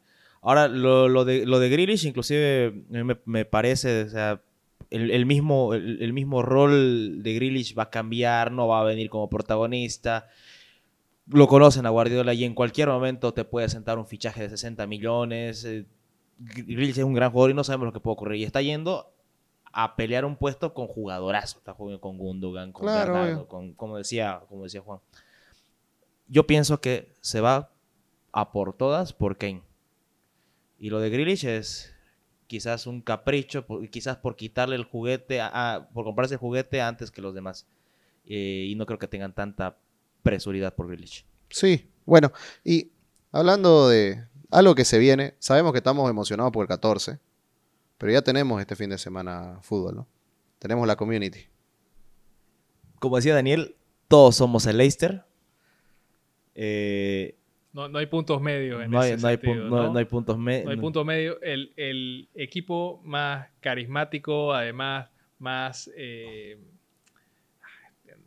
Ahora, 0.42 0.68
lo, 0.68 1.08
lo 1.08 1.24
de, 1.24 1.44
lo 1.46 1.58
de 1.58 1.68
Grealish, 1.68 2.04
inclusive, 2.06 2.72
me, 2.88 3.16
me 3.24 3.44
parece, 3.44 4.02
o 4.02 4.08
sea, 4.08 4.40
el, 4.90 5.10
el 5.10 5.26
mismo, 5.26 5.74
el, 5.74 6.00
el 6.02 6.12
mismo 6.12 6.42
rol 6.42 7.22
de 7.22 7.34
Grealish 7.34 7.76
va 7.76 7.84
a 7.84 7.90
cambiar, 7.90 8.52
no 8.52 8.68
va 8.68 8.80
a 8.80 8.84
venir 8.84 9.10
como 9.10 9.28
protagonista. 9.28 10.28
Lo 11.26 11.48
conocen 11.48 11.86
a 11.86 11.90
Guardiola 11.90 12.34
y 12.34 12.44
en 12.44 12.54
cualquier 12.54 12.88
momento 12.88 13.34
te 13.34 13.44
puede 13.44 13.68
sentar 13.68 13.98
un 13.98 14.06
fichaje 14.06 14.42
de 14.42 14.50
60 14.50 14.86
millones. 14.86 15.64
eh, 15.64 15.84
Grealish 16.38 16.98
es 16.98 17.04
un 17.04 17.14
gran 17.14 17.32
jugador 17.32 17.50
y 17.50 17.54
no 17.54 17.64
sabemos 17.64 17.86
lo 17.86 17.92
que 17.92 17.98
puede 18.00 18.12
ocurrir. 18.12 18.40
Y 18.40 18.44
está 18.44 18.62
yendo 18.62 19.10
a 19.72 19.96
pelear 19.96 20.24
un 20.24 20.36
puesto 20.36 20.72
con 20.72 20.86
jugadorazo. 20.86 21.58
Está 21.58 21.72
jugando 21.74 22.00
con 22.00 22.16
Gundogan, 22.18 22.70
con 22.72 22.84
Claro, 22.84 23.12
Bernardo, 23.14 23.34
obvio. 23.40 23.48
con, 23.48 23.72
como, 23.74 23.96
decía, 23.98 24.40
como 24.48 24.62
decía 24.62 24.80
Juan. 24.82 25.00
Yo 26.28 26.46
pienso 26.46 26.80
que 26.80 27.08
se 27.20 27.40
va 27.40 27.70
a 28.32 28.52
por 28.52 28.72
todas 28.74 29.12
por 29.12 29.36
Kane. 29.36 29.62
Y 30.78 30.90
lo 30.90 31.00
de 31.00 31.10
Grealish 31.10 31.44
es 31.46 31.94
quizás 32.46 32.86
un 32.86 33.00
capricho, 33.00 33.66
por- 33.66 33.88
quizás 33.88 34.16
por 34.18 34.36
quitarle 34.36 34.76
el 34.76 34.84
juguete, 34.84 35.40
a- 35.40 35.74
a- 35.74 35.88
por 35.88 36.04
comprarse 36.04 36.34
el 36.34 36.40
juguete 36.40 36.80
antes 36.80 37.10
que 37.10 37.22
los 37.22 37.34
demás. 37.34 37.66
Eh, 38.26 38.66
y 38.68 38.74
no 38.74 38.86
creo 38.86 38.98
que 38.98 39.08
tengan 39.08 39.34
tanta 39.34 39.78
presuridad 40.22 40.74
por 40.74 40.86
Grealish. 40.88 41.24
Sí, 41.50 41.88
bueno, 42.04 42.32
y 42.64 42.90
hablando 43.32 43.88
de 43.88 44.24
algo 44.50 44.74
que 44.74 44.84
se 44.84 44.98
viene, 44.98 45.34
sabemos 45.38 45.72
que 45.72 45.78
estamos 45.78 46.08
emocionados 46.10 46.52
por 46.52 46.62
el 46.64 46.68
14, 46.68 47.18
pero 47.98 48.12
ya 48.12 48.22
tenemos 48.22 48.60
este 48.60 48.76
fin 48.76 48.90
de 48.90 48.98
semana 48.98 49.58
fútbol, 49.62 49.94
¿no? 49.96 50.06
Tenemos 50.58 50.86
la 50.86 50.96
community. 50.96 51.46
Como 52.98 53.16
decía 53.16 53.34
Daniel, 53.34 53.76
todos 54.08 54.36
somos 54.36 54.66
el 54.66 54.78
Leicester. 54.78 55.24
Eh, 56.54 57.36
No, 57.76 57.90
no 57.90 57.98
hay 57.98 58.06
puntos 58.06 58.40
medios 58.40 58.82
en 58.82 58.90
no, 58.90 58.98
hay, 59.00 59.12
ese 59.12 59.20
no 59.22 59.28
hay 59.28 59.34
sentido, 59.36 59.66
pun- 59.66 59.68
no- 59.68 59.82
¿no? 59.84 59.92
no 59.92 59.98
hay 59.98 60.04
puntos 60.06 60.38
medios. 60.38 60.64
No 60.64 60.70
hay 60.70 60.76
punto 60.78 61.04
medio. 61.04 61.38
El, 61.42 61.74
el 61.76 62.26
equipo 62.34 63.02
más 63.04 63.48
carismático, 63.60 64.54
además, 64.54 65.10
más. 65.38 65.90
eh, 65.94 66.58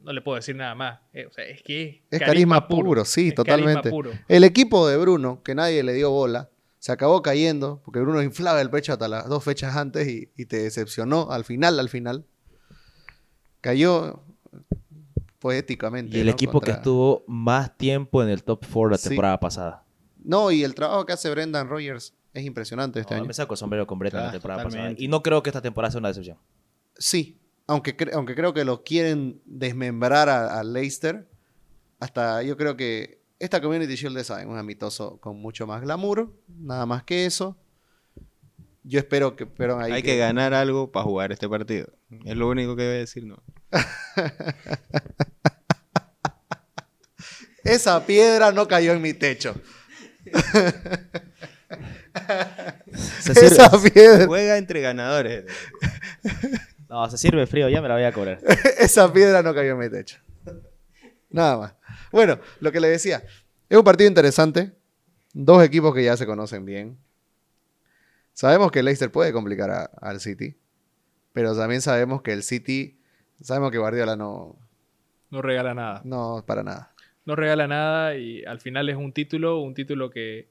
no 0.04 0.14
le 0.14 0.22
puedo 0.22 0.36
decir 0.36 0.56
nada 0.56 0.76
más. 0.76 1.00
Eh, 1.14 1.26
o 1.26 1.32
sea, 1.34 1.45
es 1.45 1.64
que 1.64 2.04
Es 2.12 2.20
carisma 2.20 2.68
puro, 2.68 3.04
sí, 3.06 3.30
Es 3.30 3.34
carisma 3.34 3.43
totalmente. 3.82 3.89
puro. 3.89 4.12
El 4.28 4.43
equipo 4.43 4.88
de 4.88 4.97
Bruno, 4.97 5.41
que 5.43 5.56
nadie 5.56 5.82
le 5.82 5.93
dio 5.93 6.12
bola, 6.12 6.50
se 6.78 6.91
acabó 6.91 7.24
cayendo 7.24 7.82
porque 7.84 8.00
Bruno 8.02 8.22
inflaba 8.22 8.62
el 8.62 8.70
pecho 8.70 8.93
hasta 8.93 9.08
las 9.08 9.28
dos 9.28 9.43
fechas 9.43 9.76
antes 9.76 10.08
y, 10.08 10.30
y 10.38 10.45
te 10.45 10.58
decepcionó 10.58 11.32
al 11.32 11.43
final, 11.43 11.80
al 11.80 11.89
final. 11.89 12.24
Cayó 13.62 14.22
poéticamente. 15.39 16.17
Y 16.17 16.19
el 16.21 16.27
¿no? 16.27 16.31
equipo 16.33 16.53
que 16.59 16.65
Contra- 16.71 16.75
estuvo 16.75 17.23
más 17.27 17.75
tiempo 17.77 18.21
en 18.23 18.29
el 18.29 18.43
top 18.43 18.59
4 18.71 18.89
la 18.91 18.97
Sí. 18.97 19.09
temporada 19.09 19.39
pasada. 19.39 19.83
No, 20.23 20.51
y 20.51 20.63
el 20.63 20.75
trabajo 20.75 21.05
que 21.05 21.13
hace 21.13 21.29
Brendan 21.29 21.67
Rogers 21.69 22.13
es 22.33 22.43
impresionante 22.45 22.99
este 22.99 23.13
No, 23.15 23.19
año. 23.21 23.27
me 23.27 23.33
saco 23.33 23.53
el 23.53 23.57
sombrero 23.57 23.87
con 23.87 23.97
Breta 23.99 24.19
en 24.19 24.25
la 24.25 24.31
temporada 24.31 24.63
pasada. 24.63 24.71
totalmente. 24.81 25.03
Y 25.03 25.07
no 25.07 25.23
creo 25.23 25.41
que 25.41 25.49
esta 25.49 25.61
temporada 25.61 25.91
sea 25.91 25.99
una 25.99 26.09
decepción. 26.09 26.37
Sí, 26.97 27.39
aunque, 27.67 27.95
cre- 27.95 28.13
aunque 28.13 28.35
creo 28.35 28.53
que 28.53 28.65
lo 28.65 28.83
quieren 28.83 29.41
desmembrar 29.45 30.27
a, 30.29 30.59
a 30.59 30.63
Leicester, 30.63 31.27
hasta 31.99 32.43
yo 32.43 32.57
creo 32.57 32.75
que 32.75 33.21
esta 33.39 33.61
Community 33.61 33.95
Shield 33.95 34.17
es 34.17 34.27
¿saben? 34.27 34.49
un 34.49 34.57
amistoso 34.57 35.17
con 35.21 35.37
mucho 35.41 35.65
más 35.65 35.81
glamour, 35.81 36.33
nada 36.47 36.85
más 36.85 37.03
que 37.03 37.25
eso. 37.25 37.57
Yo 38.83 38.99
espero 38.99 39.35
que... 39.35 39.45
Pero 39.45 39.79
ahí 39.79 39.91
Hay 39.91 40.03
que 40.03 40.17
ganar 40.17 40.53
algo 40.53 40.91
para 40.91 41.03
jugar 41.05 41.31
este 41.31 41.47
partido. 41.47 41.87
Es 42.25 42.35
lo 42.35 42.49
único 42.49 42.75
que 42.75 42.83
voy 42.85 42.95
a 42.95 42.97
decir, 42.99 43.25
¿no? 43.25 43.41
Esa 47.70 48.05
piedra 48.05 48.51
no 48.51 48.67
cayó 48.67 48.93
en 48.93 49.01
mi 49.01 49.13
techo. 49.13 49.55
Se 52.97 53.34
sirve, 53.34 53.47
Esa 53.47 53.72
piedra, 53.82 54.26
Juega 54.26 54.57
entre 54.57 54.82
ganadores. 54.82 55.45
no, 56.89 57.09
se 57.09 57.17
sirve 57.17 57.45
frío, 57.47 57.70
ya 57.70 57.82
me 57.82 57.88
la 57.88 57.95
voy 57.95 58.03
a 58.03 58.11
cobrar. 58.11 58.39
esa 58.80 59.11
piedra 59.11 59.41
no 59.43 59.53
cayó 59.53 59.72
en 59.74 59.78
mi 59.80 59.89
techo. 59.89 60.17
Nada 61.30 61.57
más. 61.57 61.74
Bueno, 62.11 62.39
lo 62.59 62.72
que 62.72 62.80
le 62.80 62.88
decía, 62.89 63.24
es 63.70 63.78
un 63.78 63.84
partido 63.84 64.07
interesante. 64.07 64.74
Dos 65.34 65.63
equipos 65.63 65.93
que 65.93 66.03
ya 66.03 66.17
se 66.17 66.26
conocen 66.26 66.65
bien. 66.65 66.97
Sabemos 68.34 68.72
que 68.72 68.80
el 68.80 68.86
Leicester 68.86 69.11
puede 69.11 69.32
complicar 69.32 69.70
a- 69.70 69.91
al 70.01 70.20
City, 70.20 70.57
pero 71.34 71.55
también 71.55 71.82
sabemos 71.82 72.22
que 72.24 72.34
el 72.34 72.41
City, 72.41 72.99
sabemos 73.41 73.70
que 73.72 73.78
Guardiola 73.78 74.15
no, 74.15 74.57
No 75.30 75.41
regala 75.41 75.74
nada. 75.76 76.01
no 76.03 76.43
para 76.47 76.63
nada. 76.63 76.93
No 77.30 77.36
regala 77.36 77.67
nada 77.67 78.15
y 78.15 78.43
al 78.43 78.59
final 78.59 78.89
es 78.89 78.95
un 78.95 79.13
título, 79.13 79.59
un 79.59 79.75
título 79.75 80.09
que 80.09 80.47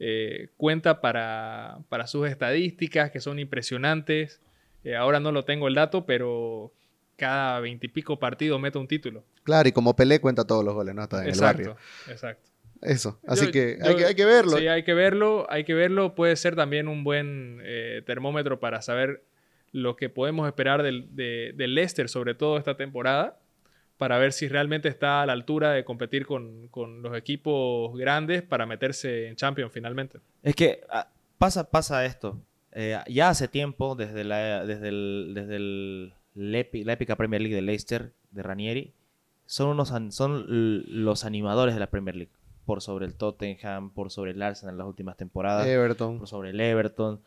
eh, 0.00 0.48
cuenta 0.56 1.00
para, 1.00 1.78
para 1.88 2.08
sus 2.08 2.28
estadísticas, 2.28 3.12
que 3.12 3.20
son 3.20 3.38
impresionantes. 3.38 4.40
Eh, 4.82 4.96
ahora 4.96 5.20
no 5.20 5.30
lo 5.30 5.44
tengo 5.44 5.68
el 5.68 5.74
dato, 5.74 6.06
pero 6.06 6.72
cada 7.16 7.60
veintipico 7.60 8.18
partidos 8.18 8.60
mete 8.60 8.78
un 8.78 8.88
título. 8.88 9.22
Claro, 9.44 9.68
y 9.68 9.72
como 9.72 9.94
Pelé 9.94 10.20
cuenta 10.20 10.44
todos 10.44 10.64
los 10.64 10.74
goles, 10.74 10.92
¿no? 10.92 11.04
Está 11.04 11.22
en 11.22 11.30
el 11.30 11.40
barrio. 11.40 11.70
Exacto, 11.70 12.10
exacto. 12.10 12.48
Eso. 12.82 13.20
Así 13.24 13.46
Yo- 13.46 13.52
que, 13.52 13.78
yo- 13.78 13.86
hay 13.88 13.94
que 13.96 14.04
hay 14.06 14.14
que 14.16 14.24
verlo. 14.24 14.56
Sí, 14.58 14.66
hay 14.66 14.82
que 14.82 14.94
verlo, 14.94 15.46
hay 15.50 15.62
que 15.62 15.74
verlo. 15.74 16.16
Puede 16.16 16.34
ser 16.34 16.56
también 16.56 16.88
un 16.88 17.04
buen 17.04 17.60
eh, 17.62 18.02
termómetro 18.06 18.58
para 18.58 18.82
saber 18.82 19.22
lo 19.70 19.94
que 19.94 20.08
podemos 20.08 20.48
esperar 20.48 20.82
del, 20.82 21.14
de, 21.14 21.52
del 21.54 21.76
Leicester, 21.76 22.08
sobre 22.08 22.34
todo 22.34 22.58
esta 22.58 22.76
temporada, 22.76 23.38
para 23.98 24.16
ver 24.18 24.32
si 24.32 24.48
realmente 24.48 24.88
está 24.88 25.22
a 25.22 25.26
la 25.26 25.32
altura 25.34 25.72
de 25.72 25.84
competir 25.84 26.24
con, 26.26 26.68
con 26.68 27.02
los 27.02 27.16
equipos 27.16 27.96
grandes 27.98 28.42
para 28.42 28.64
meterse 28.64 29.26
en 29.28 29.36
Champions 29.36 29.72
finalmente. 29.72 30.18
Es 30.42 30.54
que 30.54 30.80
ah, 30.90 31.08
pasa, 31.36 31.68
pasa 31.70 32.04
esto. 32.06 32.38
Eh, 32.72 32.96
ya 33.08 33.28
hace 33.30 33.48
tiempo, 33.48 33.94
desde 33.96 34.24
la, 34.24 34.64
desde 34.64 34.88
el, 34.88 35.32
desde 35.34 35.56
el- 35.56 36.12
la 36.34 36.92
épica 36.92 37.16
Premier 37.16 37.42
League 37.42 37.56
de 37.56 37.62
Leicester, 37.62 38.12
de 38.30 38.42
Ranieri, 38.42 38.92
son, 39.46 39.68
unos, 39.70 39.92
son 40.14 40.44
los 41.04 41.24
animadores 41.24 41.74
de 41.74 41.80
la 41.80 41.88
Premier 41.88 42.14
League. 42.14 42.32
Por 42.64 42.82
sobre 42.82 43.06
el 43.06 43.14
Tottenham, 43.14 43.90
por 43.90 44.10
sobre 44.10 44.32
el 44.32 44.42
Arsenal 44.42 44.74
en 44.74 44.78
las 44.78 44.86
últimas 44.86 45.16
temporadas, 45.16 45.66
Everton. 45.66 46.18
por 46.18 46.28
sobre 46.28 46.50
el 46.50 46.60
Everton. 46.60 47.18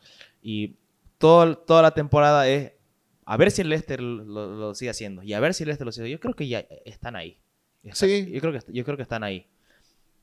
Y 0.41 0.75
todo, 1.17 1.57
toda 1.57 1.81
la 1.81 1.91
temporada 1.91 2.47
es 2.47 2.73
a 3.33 3.37
ver 3.37 3.51
si 3.51 3.61
el 3.61 3.69
Leicester 3.69 4.01
lo, 4.01 4.23
lo 4.23 4.75
sigue 4.75 4.91
haciendo. 4.91 5.23
Y 5.23 5.33
a 5.33 5.39
ver 5.39 5.53
si 5.53 5.63
el 5.63 5.67
Leicester 5.67 5.85
lo 5.85 5.91
sigue 5.91 6.09
Yo 6.09 6.19
creo 6.19 6.35
que 6.35 6.47
ya 6.47 6.59
están 6.85 7.15
ahí. 7.15 7.37
Está- 7.83 8.05
Sí. 8.05 8.29
Yo 8.31 8.39
creo, 8.41 8.53
que, 8.53 8.59
yo 8.73 8.83
creo 8.83 8.97
que 8.97 9.03
están 9.03 9.23
ahí. 9.23 9.47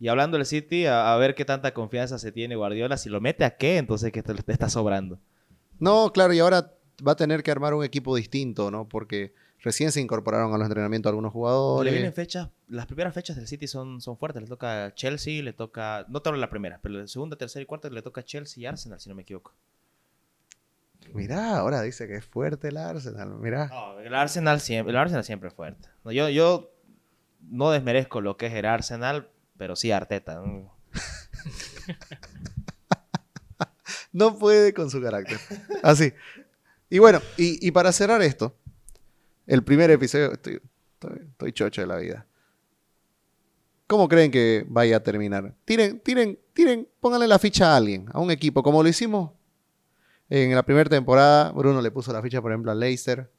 Y 0.00 0.08
hablando 0.08 0.36
del 0.36 0.46
City, 0.46 0.86
a, 0.86 1.12
a 1.12 1.16
ver 1.16 1.34
qué 1.34 1.44
tanta 1.44 1.74
confianza 1.74 2.18
se 2.18 2.30
tiene 2.32 2.54
Guardiola. 2.54 2.96
Si 2.96 3.08
lo 3.08 3.20
mete 3.20 3.44
a 3.44 3.56
qué, 3.56 3.78
entonces 3.78 4.12
que 4.12 4.22
te, 4.22 4.32
te 4.34 4.52
está 4.52 4.68
sobrando. 4.68 5.18
No, 5.80 6.12
claro, 6.12 6.32
y 6.34 6.38
ahora 6.38 6.72
va 7.06 7.12
a 7.12 7.16
tener 7.16 7.42
que 7.42 7.50
armar 7.50 7.74
un 7.74 7.84
equipo 7.84 8.14
distinto, 8.14 8.70
¿no? 8.70 8.88
Porque 8.88 9.32
recién 9.60 9.90
se 9.90 10.00
incorporaron 10.00 10.52
a 10.54 10.58
los 10.58 10.66
entrenamientos 10.66 11.10
algunos 11.10 11.30
Le 11.30 11.32
jugadores. 11.32 11.92
vienen 11.92 12.12
fechas, 12.12 12.48
las 12.68 12.86
primeras 12.86 13.12
fechas 13.14 13.36
del 13.36 13.46
City 13.48 13.66
son, 13.66 14.00
son 14.00 14.16
fuertes. 14.18 14.42
Le 14.42 14.48
toca 14.48 14.92
Chelsea, 14.94 15.42
le 15.42 15.52
toca, 15.52 16.04
no 16.08 16.20
te 16.22 16.28
hablo 16.28 16.38
de 16.38 16.42
la 16.42 16.50
primera, 16.50 16.78
pero 16.82 16.94
la 17.00 17.06
segunda, 17.08 17.36
tercera 17.36 17.62
y 17.62 17.66
cuarta 17.66 17.88
le 17.90 18.02
toca 18.02 18.20
a 18.20 18.24
Chelsea 18.24 18.62
y 18.62 18.66
Arsenal, 18.66 19.00
si 19.00 19.08
no 19.08 19.14
me 19.16 19.22
equivoco. 19.22 19.54
Mirá, 21.14 21.56
ahora 21.58 21.82
dice 21.82 22.06
que 22.06 22.16
es 22.16 22.24
fuerte 22.24 22.68
el 22.68 22.76
Arsenal. 22.76 23.34
Mirá. 23.38 23.68
No, 23.68 24.00
el 24.00 24.14
Arsenal 24.14 24.60
siempre, 24.60 24.90
el 24.92 24.96
Arsenal 24.96 25.24
siempre 25.24 25.48
es 25.48 25.54
fuerte. 25.54 25.88
Yo, 26.04 26.28
yo 26.28 26.70
no 27.40 27.70
desmerezco 27.70 28.20
lo 28.20 28.36
que 28.36 28.46
es 28.46 28.54
el 28.54 28.66
Arsenal, 28.66 29.28
pero 29.56 29.76
sí 29.76 29.92
Arteta. 29.92 30.36
¿no? 30.36 30.74
No 34.12 34.36
puede 34.36 34.72
con 34.72 34.90
su 34.90 35.00
carácter. 35.00 35.38
Así. 35.82 36.12
Y 36.90 36.98
bueno, 36.98 37.20
y, 37.36 37.66
y 37.66 37.70
para 37.70 37.92
cerrar 37.92 38.22
esto, 38.22 38.56
el 39.46 39.62
primer 39.62 39.90
episodio, 39.90 40.32
estoy, 40.32 40.60
estoy, 40.94 41.26
estoy 41.30 41.52
chocho 41.52 41.82
de 41.82 41.86
la 41.86 41.96
vida. 41.96 42.26
¿Cómo 43.86 44.08
creen 44.08 44.30
que 44.30 44.64
vaya 44.68 44.96
a 44.96 45.02
terminar? 45.02 45.54
Tiren, 45.64 46.00
tiren, 46.00 46.38
tiren, 46.52 46.88
pónganle 47.00 47.28
la 47.28 47.38
ficha 47.38 47.72
a 47.72 47.76
alguien, 47.76 48.06
a 48.12 48.20
un 48.20 48.30
equipo, 48.30 48.62
como 48.62 48.82
lo 48.82 48.88
hicimos 48.88 49.32
en 50.30 50.54
la 50.54 50.62
primera 50.62 50.88
temporada. 50.90 51.52
Bruno 51.52 51.80
le 51.80 51.90
puso 51.90 52.12
la 52.12 52.22
ficha, 52.22 52.40
por 52.42 52.52
ejemplo, 52.52 52.70
a 52.70 52.74
Leicester. 52.74 53.30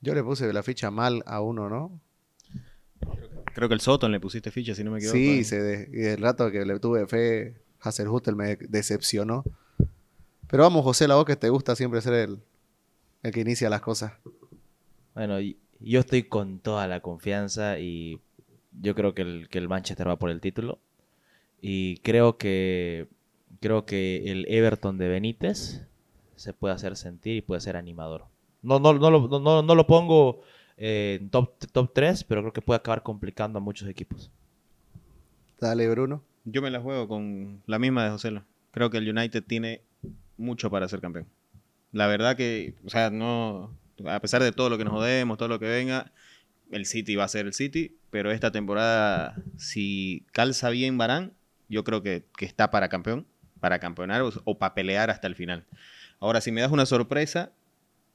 Yo 0.00 0.14
le 0.14 0.22
puse 0.22 0.50
la 0.52 0.62
ficha 0.62 0.90
mal 0.90 1.22
a 1.26 1.40
uno, 1.40 1.68
¿no? 1.68 2.00
Creo 3.54 3.68
que 3.68 3.74
el 3.74 3.80
Soton 3.80 4.12
le 4.12 4.20
pusiste 4.20 4.50
ficha, 4.50 4.74
si 4.74 4.84
no 4.84 4.90
me 4.92 4.98
equivoco. 4.98 5.16
Sí, 5.16 5.44
se 5.44 5.60
de- 5.60 5.90
y 5.92 6.04
el 6.06 6.22
rato 6.22 6.50
que 6.50 6.64
le 6.64 6.78
tuve 6.78 7.06
fe, 7.06 7.56
Hasselhutel 7.80 8.36
me 8.36 8.56
decepcionó. 8.56 9.44
Pero 10.48 10.62
vamos, 10.62 10.82
José, 10.84 11.06
la 11.08 11.16
voz 11.16 11.24
que 11.26 11.36
te 11.36 11.48
gusta 11.48 11.76
siempre 11.76 12.00
ser 12.00 12.14
el, 12.14 12.40
el 13.22 13.32
que 13.32 13.40
inicia 13.40 13.68
las 13.70 13.80
cosas. 13.82 14.12
Bueno, 15.14 15.38
yo 15.80 16.00
estoy 16.00 16.22
con 16.24 16.60
toda 16.60 16.86
la 16.86 17.00
confianza 17.00 17.78
y 17.78 18.20
yo 18.80 18.94
creo 18.94 19.14
que 19.14 19.22
el, 19.22 19.48
que 19.48 19.58
el 19.58 19.68
Manchester 19.68 20.08
va 20.08 20.18
por 20.18 20.30
el 20.30 20.40
título. 20.40 20.78
Y 21.60 21.98
creo 21.98 22.38
que 22.38 23.08
creo 23.60 23.84
que 23.86 24.30
el 24.32 24.46
Everton 24.48 24.98
de 24.98 25.08
Benítez 25.08 25.82
se 26.36 26.52
puede 26.52 26.74
hacer 26.74 26.96
sentir 26.96 27.36
y 27.36 27.42
puede 27.42 27.60
ser 27.60 27.76
animador. 27.76 28.24
No, 28.62 28.78
no, 28.80 28.92
no, 28.94 29.10
lo, 29.10 29.28
no- 29.28 29.40
no, 29.40 29.62
no 29.62 29.74
lo 29.74 29.86
pongo 29.86 30.42
eh, 30.76 31.18
en 31.20 31.30
top, 31.30 31.52
top 31.72 31.92
3, 31.94 32.24
pero 32.24 32.42
creo 32.42 32.52
que 32.52 32.62
puede 32.62 32.78
acabar 32.78 33.02
complicando 33.02 33.58
a 33.58 33.62
muchos 33.62 33.88
equipos. 33.88 34.30
Dale, 35.60 35.88
Bruno. 35.88 36.22
Yo 36.44 36.62
me 36.62 36.70
la 36.70 36.80
juego 36.80 37.06
con 37.06 37.62
la 37.66 37.78
misma 37.78 38.04
de 38.04 38.10
José. 38.10 38.32
Creo 38.70 38.90
que 38.90 38.98
el 38.98 39.08
United 39.08 39.44
tiene 39.44 39.82
mucho 40.36 40.70
para 40.70 40.88
ser 40.88 41.00
campeón. 41.00 41.26
La 41.92 42.06
verdad 42.06 42.36
que, 42.36 42.74
o 42.84 42.90
sea, 42.90 43.10
no, 43.10 43.76
a 44.06 44.20
pesar 44.20 44.42
de 44.42 44.52
todo 44.52 44.70
lo 44.70 44.78
que 44.78 44.84
nos 44.84 44.94
jodemos, 44.94 45.38
todo 45.38 45.48
lo 45.48 45.58
que 45.58 45.66
venga, 45.66 46.12
el 46.70 46.86
City 46.86 47.16
va 47.16 47.24
a 47.24 47.28
ser 47.28 47.46
el 47.46 47.54
City, 47.54 47.96
pero 48.10 48.30
esta 48.30 48.52
temporada, 48.52 49.36
si 49.56 50.26
calza 50.32 50.70
bien 50.70 50.98
Barán, 50.98 51.34
yo 51.68 51.84
creo 51.84 52.02
que, 52.02 52.24
que 52.36 52.46
está 52.46 52.70
para 52.70 52.88
campeón, 52.88 53.26
para 53.60 53.78
campeonar 53.78 54.22
o, 54.22 54.32
o 54.44 54.58
para 54.58 54.74
pelear 54.74 55.10
hasta 55.10 55.26
el 55.26 55.34
final. 55.34 55.64
Ahora, 56.18 56.40
si 56.40 56.50
me 56.52 56.60
das 56.60 56.72
una 56.72 56.86
sorpresa, 56.86 57.52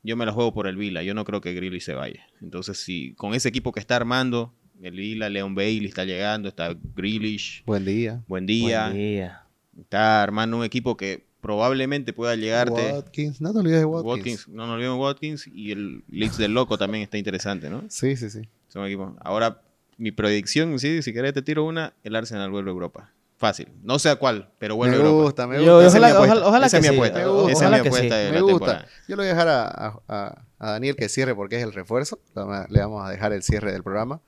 yo 0.04 0.16
me 0.18 0.26
la 0.26 0.32
juego 0.32 0.54
por 0.54 0.68
el 0.68 0.76
Vila. 0.78 1.02
Yo 1.04 1.14
no 1.14 1.26
creo 1.26 1.42
que 1.42 1.54
Grealish 1.54 1.84
se 1.84 1.94
vaya. 1.94 2.28
Entonces, 2.42 2.78
si 2.78 3.14
con 3.14 3.34
ese 3.34 3.50
equipo 3.50 3.72
que 3.72 3.80
está 3.80 3.96
armando, 3.96 4.54
el 4.82 4.96
Vila, 4.96 5.30
Leon 5.30 5.56
Bailey 5.56 5.88
está 5.88 6.06
llegando, 6.06 6.50
está 6.50 6.76
Grealish, 6.96 7.64
Buen 7.66 7.86
día. 7.86 8.22
buen 8.28 8.46
día, 8.46 8.86
Buen 8.90 8.98
día. 8.98 9.42
está 9.80 10.22
armando 10.22 10.58
un 10.58 10.64
equipo 10.66 10.96
que 10.98 11.26
probablemente 11.42 12.12
pueda 12.14 12.36
llegarte. 12.36 12.92
Watkins. 12.94 13.40
No 13.42 13.54
te 13.54 13.60
olvides 13.60 13.80
de 13.80 13.86
Watkins. 13.86 14.08
Watkins, 14.18 14.48
no 14.50 14.66
nos 14.68 14.76
olvidemos 14.76 14.98
de 14.98 15.04
Watkins 15.04 15.48
y 15.54 15.72
el 15.72 16.04
Leeds 16.10 16.38
del 16.38 16.54
Loco 16.54 16.78
también 16.78 17.04
está 17.04 17.18
interesante, 17.18 17.70
¿no? 17.70 17.84
Sí, 17.90 18.16
sí, 18.16 18.30
sí. 18.30 18.42
Son 18.68 18.86
equipos. 18.86 19.14
Ahora, 19.22 19.62
mi 19.98 20.12
predicción, 20.12 20.78
sí, 20.80 21.02
si 21.02 21.14
querés 21.14 21.34
te 21.34 21.42
tiro 21.42 21.64
una, 21.64 21.94
el 22.04 22.16
Arsenal 22.16 22.50
vuelve 22.52 22.70
a 22.72 22.74
Europa. 22.74 23.12
Fácil. 23.48 23.72
No 23.84 24.00
sé 24.00 24.10
a 24.10 24.16
cuál, 24.16 24.50
pero 24.58 24.76
vuelve 24.76 24.96
Me 24.98 25.04
a 25.04 25.06
Europa. 25.06 25.24
gusta, 25.24 25.48
me 25.48 25.64
Yo- 25.64 25.76
gusta. 25.76 25.88
Esa 25.88 25.88
es 25.88 25.94
mi 25.94 26.00
ojalá- 26.00 26.16
apuesta. 26.16 26.34
ojalá- 26.36 26.48
ojalá 26.50 26.66
Esa 26.68 26.78
es 26.78 26.84
que 26.84 26.90
mi 26.90 26.94
sí. 26.96 27.00
apuesta. 27.00 27.20
Esa 27.52 27.66
es 27.66 27.72
mi 27.72 27.78
apuesta 27.88 28.16
sí. 28.18 28.24
de 28.24 28.30
Me 28.32 28.36
la 28.36 28.42
gusta. 28.42 28.58
temporada. 28.58 28.88
Yo 29.08 29.16
lo 29.16 29.22
voy 29.22 29.26
a 29.26 29.30
dejar 29.34 29.48
a, 29.50 30.02
a- 30.08 30.46
Daniel 30.74 30.96
que 30.96 31.10
cierre 31.10 31.36
porque 31.36 31.58
es 31.58 31.64
el 31.64 31.74
refuerzo. 31.74 32.20
Le 32.36 32.42
vamos 32.42 32.56
a- 32.58 32.68
Le 32.70 32.80
vamos 32.80 33.06
a 33.06 33.10
dejar 33.12 33.34
el 33.34 33.44
cierre 33.44 33.72
del 33.72 33.84
programa. 33.84 34.20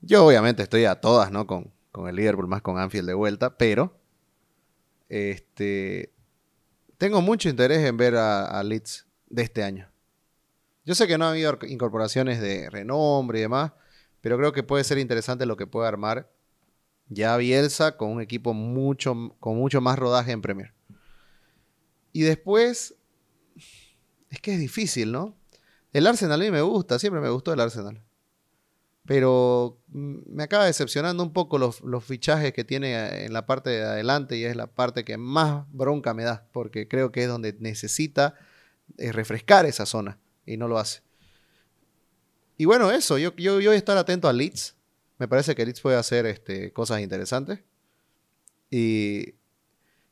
Yo 0.00 0.24
obviamente 0.26 0.62
estoy 0.62 0.84
a 0.86 0.96
todas, 1.00 1.30
¿no? 1.30 1.46
Con, 1.46 1.70
con 1.92 2.08
el 2.08 2.16
Liverpool, 2.16 2.48
más 2.48 2.62
con 2.62 2.78
Anfield 2.78 3.06
de 3.06 3.14
vuelta, 3.14 3.56
pero 3.58 3.94
este 5.08 6.12
tengo 6.98 7.20
mucho 7.20 7.48
interés 7.48 7.84
en 7.86 7.96
ver 7.96 8.16
a, 8.16 8.46
a 8.46 8.62
Leeds 8.62 9.06
de 9.28 9.42
este 9.42 9.62
año. 9.62 9.88
Yo 10.84 10.94
sé 10.94 11.06
que 11.06 11.18
no 11.18 11.26
ha 11.26 11.30
habido 11.30 11.58
incorporaciones 11.68 12.40
de 12.40 12.68
renombre 12.70 13.38
y 13.38 13.42
demás, 13.42 13.72
pero 14.20 14.36
creo 14.38 14.52
que 14.52 14.62
puede 14.62 14.84
ser 14.84 14.98
interesante 14.98 15.46
lo 15.46 15.56
que 15.56 15.66
puede 15.66 15.86
armar 15.88 16.30
ya 17.14 17.36
Bielsa 17.36 17.96
con 17.96 18.10
un 18.10 18.20
equipo 18.20 18.54
mucho, 18.54 19.36
con 19.40 19.56
mucho 19.56 19.80
más 19.80 19.98
rodaje 19.98 20.32
en 20.32 20.42
Premier. 20.42 20.72
Y 22.12 22.22
después, 22.22 22.94
es 24.30 24.40
que 24.40 24.54
es 24.54 24.60
difícil, 24.60 25.12
¿no? 25.12 25.36
El 25.92 26.06
Arsenal 26.06 26.40
a 26.40 26.44
mí 26.44 26.50
me 26.50 26.62
gusta, 26.62 26.98
siempre 26.98 27.20
me 27.20 27.30
gustó 27.30 27.52
el 27.52 27.60
Arsenal. 27.60 28.02
Pero 29.04 29.80
mm, 29.88 30.34
me 30.34 30.42
acaba 30.44 30.66
decepcionando 30.66 31.22
un 31.22 31.32
poco 31.32 31.58
los, 31.58 31.80
los 31.82 32.04
fichajes 32.04 32.52
que 32.52 32.64
tiene 32.64 33.24
en 33.24 33.32
la 33.32 33.46
parte 33.46 33.70
de 33.70 33.82
adelante 33.82 34.36
y 34.36 34.44
es 34.44 34.56
la 34.56 34.68
parte 34.68 35.04
que 35.04 35.16
más 35.16 35.66
bronca 35.72 36.14
me 36.14 36.24
da, 36.24 36.46
porque 36.52 36.88
creo 36.88 37.12
que 37.12 37.22
es 37.22 37.28
donde 37.28 37.56
necesita 37.58 38.34
eh, 38.98 39.12
refrescar 39.12 39.66
esa 39.66 39.86
zona 39.86 40.18
y 40.46 40.56
no 40.56 40.68
lo 40.68 40.78
hace. 40.78 41.02
Y 42.56 42.64
bueno, 42.64 42.90
eso, 42.90 43.18
yo, 43.18 43.34
yo, 43.36 43.60
yo 43.60 43.70
voy 43.70 43.74
a 43.74 43.78
estar 43.78 43.96
atento 43.96 44.28
a 44.28 44.32
Leeds. 44.32 44.76
Me 45.22 45.28
parece 45.28 45.54
que 45.54 45.64
Leeds 45.64 45.80
puede 45.80 45.96
hacer 45.96 46.26
este, 46.26 46.72
cosas 46.72 47.00
interesantes. 47.00 47.60
Y, 48.70 49.36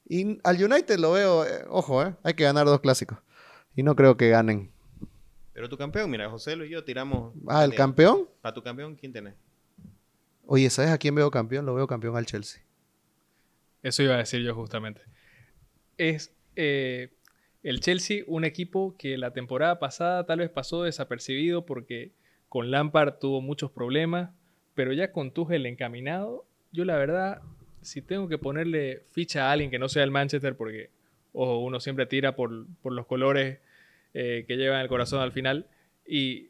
y 0.08 0.38
al 0.44 0.64
United 0.64 1.00
lo 1.00 1.10
veo, 1.10 1.44
eh, 1.44 1.64
ojo, 1.68 2.04
eh, 2.04 2.14
hay 2.22 2.34
que 2.34 2.44
ganar 2.44 2.64
dos 2.66 2.78
clásicos. 2.78 3.18
Y 3.74 3.82
no 3.82 3.96
creo 3.96 4.16
que 4.16 4.28
ganen. 4.28 4.70
Pero 5.52 5.68
tu 5.68 5.76
campeón, 5.76 6.12
mira, 6.12 6.30
José 6.30 6.54
Luis 6.54 6.70
y 6.70 6.74
yo 6.74 6.84
tiramos. 6.84 7.34
Ah, 7.48 7.64
el 7.64 7.74
campeón. 7.74 8.28
Para 8.40 8.54
tu 8.54 8.62
campeón, 8.62 8.94
¿quién 8.94 9.12
tenés? 9.12 9.34
Oye, 10.46 10.70
¿sabes 10.70 10.92
a 10.92 10.98
quién 10.98 11.16
veo 11.16 11.28
campeón? 11.32 11.66
Lo 11.66 11.74
veo 11.74 11.88
campeón 11.88 12.16
al 12.16 12.26
Chelsea. 12.26 12.62
Eso 13.82 14.04
iba 14.04 14.14
a 14.14 14.18
decir 14.18 14.42
yo 14.42 14.54
justamente. 14.54 15.02
Es 15.98 16.32
eh, 16.54 17.12
el 17.64 17.80
Chelsea 17.80 18.22
un 18.28 18.44
equipo 18.44 18.94
que 18.96 19.18
la 19.18 19.32
temporada 19.32 19.80
pasada 19.80 20.24
tal 20.24 20.38
vez 20.38 20.50
pasó 20.50 20.84
desapercibido 20.84 21.66
porque 21.66 22.12
con 22.48 22.70
Lampard 22.70 23.14
tuvo 23.18 23.40
muchos 23.40 23.72
problemas, 23.72 24.30
pero 24.74 24.92
ya 24.92 25.12
con 25.12 25.32
Tuchel 25.32 25.66
encaminado, 25.66 26.44
yo 26.72 26.84
la 26.84 26.96
verdad, 26.96 27.42
si 27.80 28.02
tengo 28.02 28.28
que 28.28 28.38
ponerle 28.38 29.02
ficha 29.10 29.48
a 29.48 29.52
alguien 29.52 29.70
que 29.70 29.78
no 29.78 29.88
sea 29.88 30.04
el 30.04 30.10
Manchester, 30.10 30.56
porque 30.56 30.90
ojo, 31.32 31.58
uno 31.58 31.80
siempre 31.80 32.06
tira 32.06 32.36
por, 32.36 32.66
por 32.82 32.92
los 32.92 33.06
colores 33.06 33.58
eh, 34.14 34.44
que 34.46 34.56
llevan 34.56 34.80
el 34.80 34.88
corazón 34.88 35.20
al 35.20 35.32
final, 35.32 35.66
y 36.06 36.48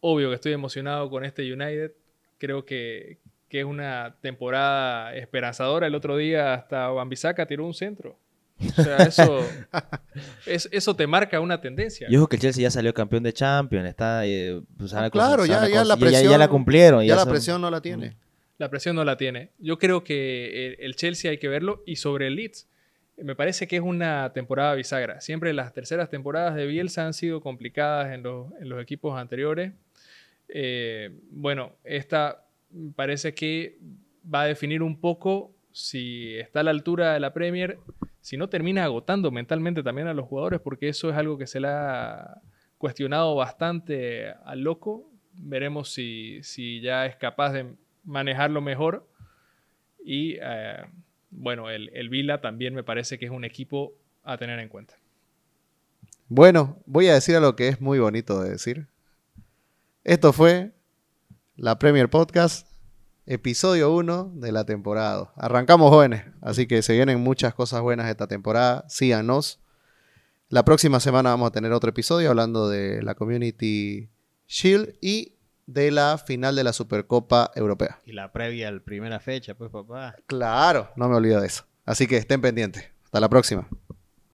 obvio 0.00 0.28
que 0.28 0.36
estoy 0.36 0.52
emocionado 0.52 1.10
con 1.10 1.24
este 1.24 1.50
United, 1.52 1.92
creo 2.38 2.64
que, 2.64 3.18
que 3.48 3.60
es 3.60 3.64
una 3.64 4.16
temporada 4.20 5.14
esperanzadora. 5.14 5.86
El 5.86 5.94
otro 5.94 6.16
día 6.16 6.54
hasta 6.54 6.88
Bambisaka 6.88 7.46
tiró 7.46 7.64
un 7.64 7.74
centro. 7.74 8.18
O 8.60 8.82
sea, 8.82 8.96
eso, 8.98 9.40
es- 10.46 10.68
eso 10.72 10.94
te 10.96 11.06
marca 11.06 11.40
una 11.40 11.60
tendencia. 11.60 12.06
Yo 12.08 12.12
digo 12.12 12.26
que 12.28 12.36
el 12.36 12.42
Chelsea 12.42 12.62
ya 12.62 12.70
salió 12.70 12.94
campeón 12.94 13.22
de 13.22 13.32
Champions, 13.32 13.88
está... 13.88 14.26
eh, 14.26 14.60
pues, 14.78 14.92
Ah, 14.94 15.10
claro, 15.10 15.38
cosa- 15.42 15.66
ya- 15.68 15.74
ya 15.74 15.84
la 15.84 15.96
presión- 15.96 16.30
ya 16.30 16.38
la 16.38 16.48
cumplieron. 16.48 17.04
Ya 17.04 17.16
la 17.16 17.22
son- 17.22 17.30
presión 17.32 17.60
no 17.60 17.70
la 17.70 17.80
tiene. 17.80 18.16
La 18.58 18.70
presión 18.70 18.94
no 18.94 19.04
la 19.04 19.16
tiene. 19.16 19.50
Yo 19.58 19.78
creo 19.78 20.04
que 20.04 20.66
el, 20.68 20.76
el 20.78 20.96
Chelsea 20.96 21.30
hay 21.30 21.38
que 21.38 21.48
verlo. 21.48 21.82
Y 21.86 21.96
sobre 21.96 22.28
el 22.28 22.36
Leeds, 22.36 22.68
me 23.16 23.34
parece 23.34 23.66
que 23.66 23.76
es 23.76 23.82
una 23.82 24.32
temporada 24.32 24.74
bisagra. 24.76 25.20
Siempre 25.20 25.52
las 25.52 25.72
terceras 25.72 26.08
temporadas 26.08 26.54
de 26.54 26.66
Bielsa 26.66 27.04
han 27.04 27.14
sido 27.14 27.40
complicadas 27.40 28.12
en 28.14 28.22
los, 28.22 28.52
en 28.60 28.68
los 28.68 28.80
equipos 28.80 29.18
anteriores. 29.18 29.72
Eh, 30.48 31.10
bueno, 31.30 31.72
esta 31.82 32.44
parece 32.94 33.34
que 33.34 33.78
va 34.32 34.42
a 34.42 34.46
definir 34.46 34.82
un 34.82 35.00
poco 35.00 35.52
si 35.72 36.36
está 36.36 36.60
a 36.60 36.62
la 36.62 36.70
altura 36.70 37.14
de 37.14 37.20
la 37.20 37.32
Premier, 37.32 37.78
si 38.24 38.38
no 38.38 38.48
termina 38.48 38.84
agotando 38.84 39.30
mentalmente 39.30 39.82
también 39.82 40.08
a 40.08 40.14
los 40.14 40.26
jugadores, 40.26 40.58
porque 40.58 40.88
eso 40.88 41.10
es 41.10 41.16
algo 41.16 41.36
que 41.36 41.46
se 41.46 41.60
le 41.60 41.68
ha 41.68 42.40
cuestionado 42.78 43.34
bastante 43.34 44.30
al 44.46 44.62
loco. 44.62 45.10
Veremos 45.34 45.92
si, 45.92 46.42
si 46.42 46.80
ya 46.80 47.04
es 47.04 47.16
capaz 47.16 47.52
de 47.52 47.74
manejarlo 48.02 48.62
mejor. 48.62 49.06
Y 50.02 50.38
eh, 50.40 50.86
bueno, 51.28 51.68
el, 51.68 51.90
el 51.92 52.08
Vila 52.08 52.40
también 52.40 52.74
me 52.74 52.82
parece 52.82 53.18
que 53.18 53.26
es 53.26 53.30
un 53.30 53.44
equipo 53.44 53.92
a 54.22 54.38
tener 54.38 54.58
en 54.58 54.70
cuenta. 54.70 54.94
Bueno, 56.28 56.78
voy 56.86 57.08
a 57.08 57.12
decir 57.12 57.36
algo 57.36 57.54
que 57.56 57.68
es 57.68 57.82
muy 57.82 57.98
bonito 57.98 58.42
de 58.42 58.48
decir. 58.48 58.86
Esto 60.02 60.32
fue 60.32 60.72
la 61.56 61.78
Premier 61.78 62.08
Podcast, 62.08 62.73
episodio 63.26 63.92
1 63.92 64.32
de 64.36 64.52
la 64.52 64.64
temporada. 64.64 65.32
Arrancamos 65.36 65.90
jóvenes, 65.90 66.24
así 66.40 66.66
que 66.66 66.82
se 66.82 66.92
vienen 66.92 67.20
muchas 67.20 67.54
cosas 67.54 67.80
buenas 67.80 68.08
esta 68.08 68.26
temporada. 68.26 68.84
Síganos. 68.88 69.60
La 70.48 70.64
próxima 70.64 71.00
semana 71.00 71.30
vamos 71.30 71.48
a 71.48 71.52
tener 71.52 71.72
otro 71.72 71.90
episodio 71.90 72.30
hablando 72.30 72.68
de 72.68 73.02
la 73.02 73.14
Community 73.14 74.10
Shield 74.46 74.94
y 75.00 75.34
de 75.66 75.90
la 75.90 76.18
final 76.18 76.54
de 76.54 76.64
la 76.64 76.72
Supercopa 76.72 77.50
Europea. 77.54 78.00
Y 78.04 78.12
la 78.12 78.32
previa 78.32 78.68
a 78.68 78.72
la 78.72 78.80
primera 78.80 79.20
fecha, 79.20 79.54
pues 79.54 79.70
papá. 79.70 80.16
Claro, 80.26 80.90
no 80.96 81.08
me 81.08 81.16
olvido 81.16 81.40
de 81.40 81.46
eso. 81.46 81.64
Así 81.84 82.06
que 82.06 82.18
estén 82.18 82.40
pendientes. 82.40 82.90
Hasta 83.04 83.20
la 83.20 83.28
próxima. 83.28 83.68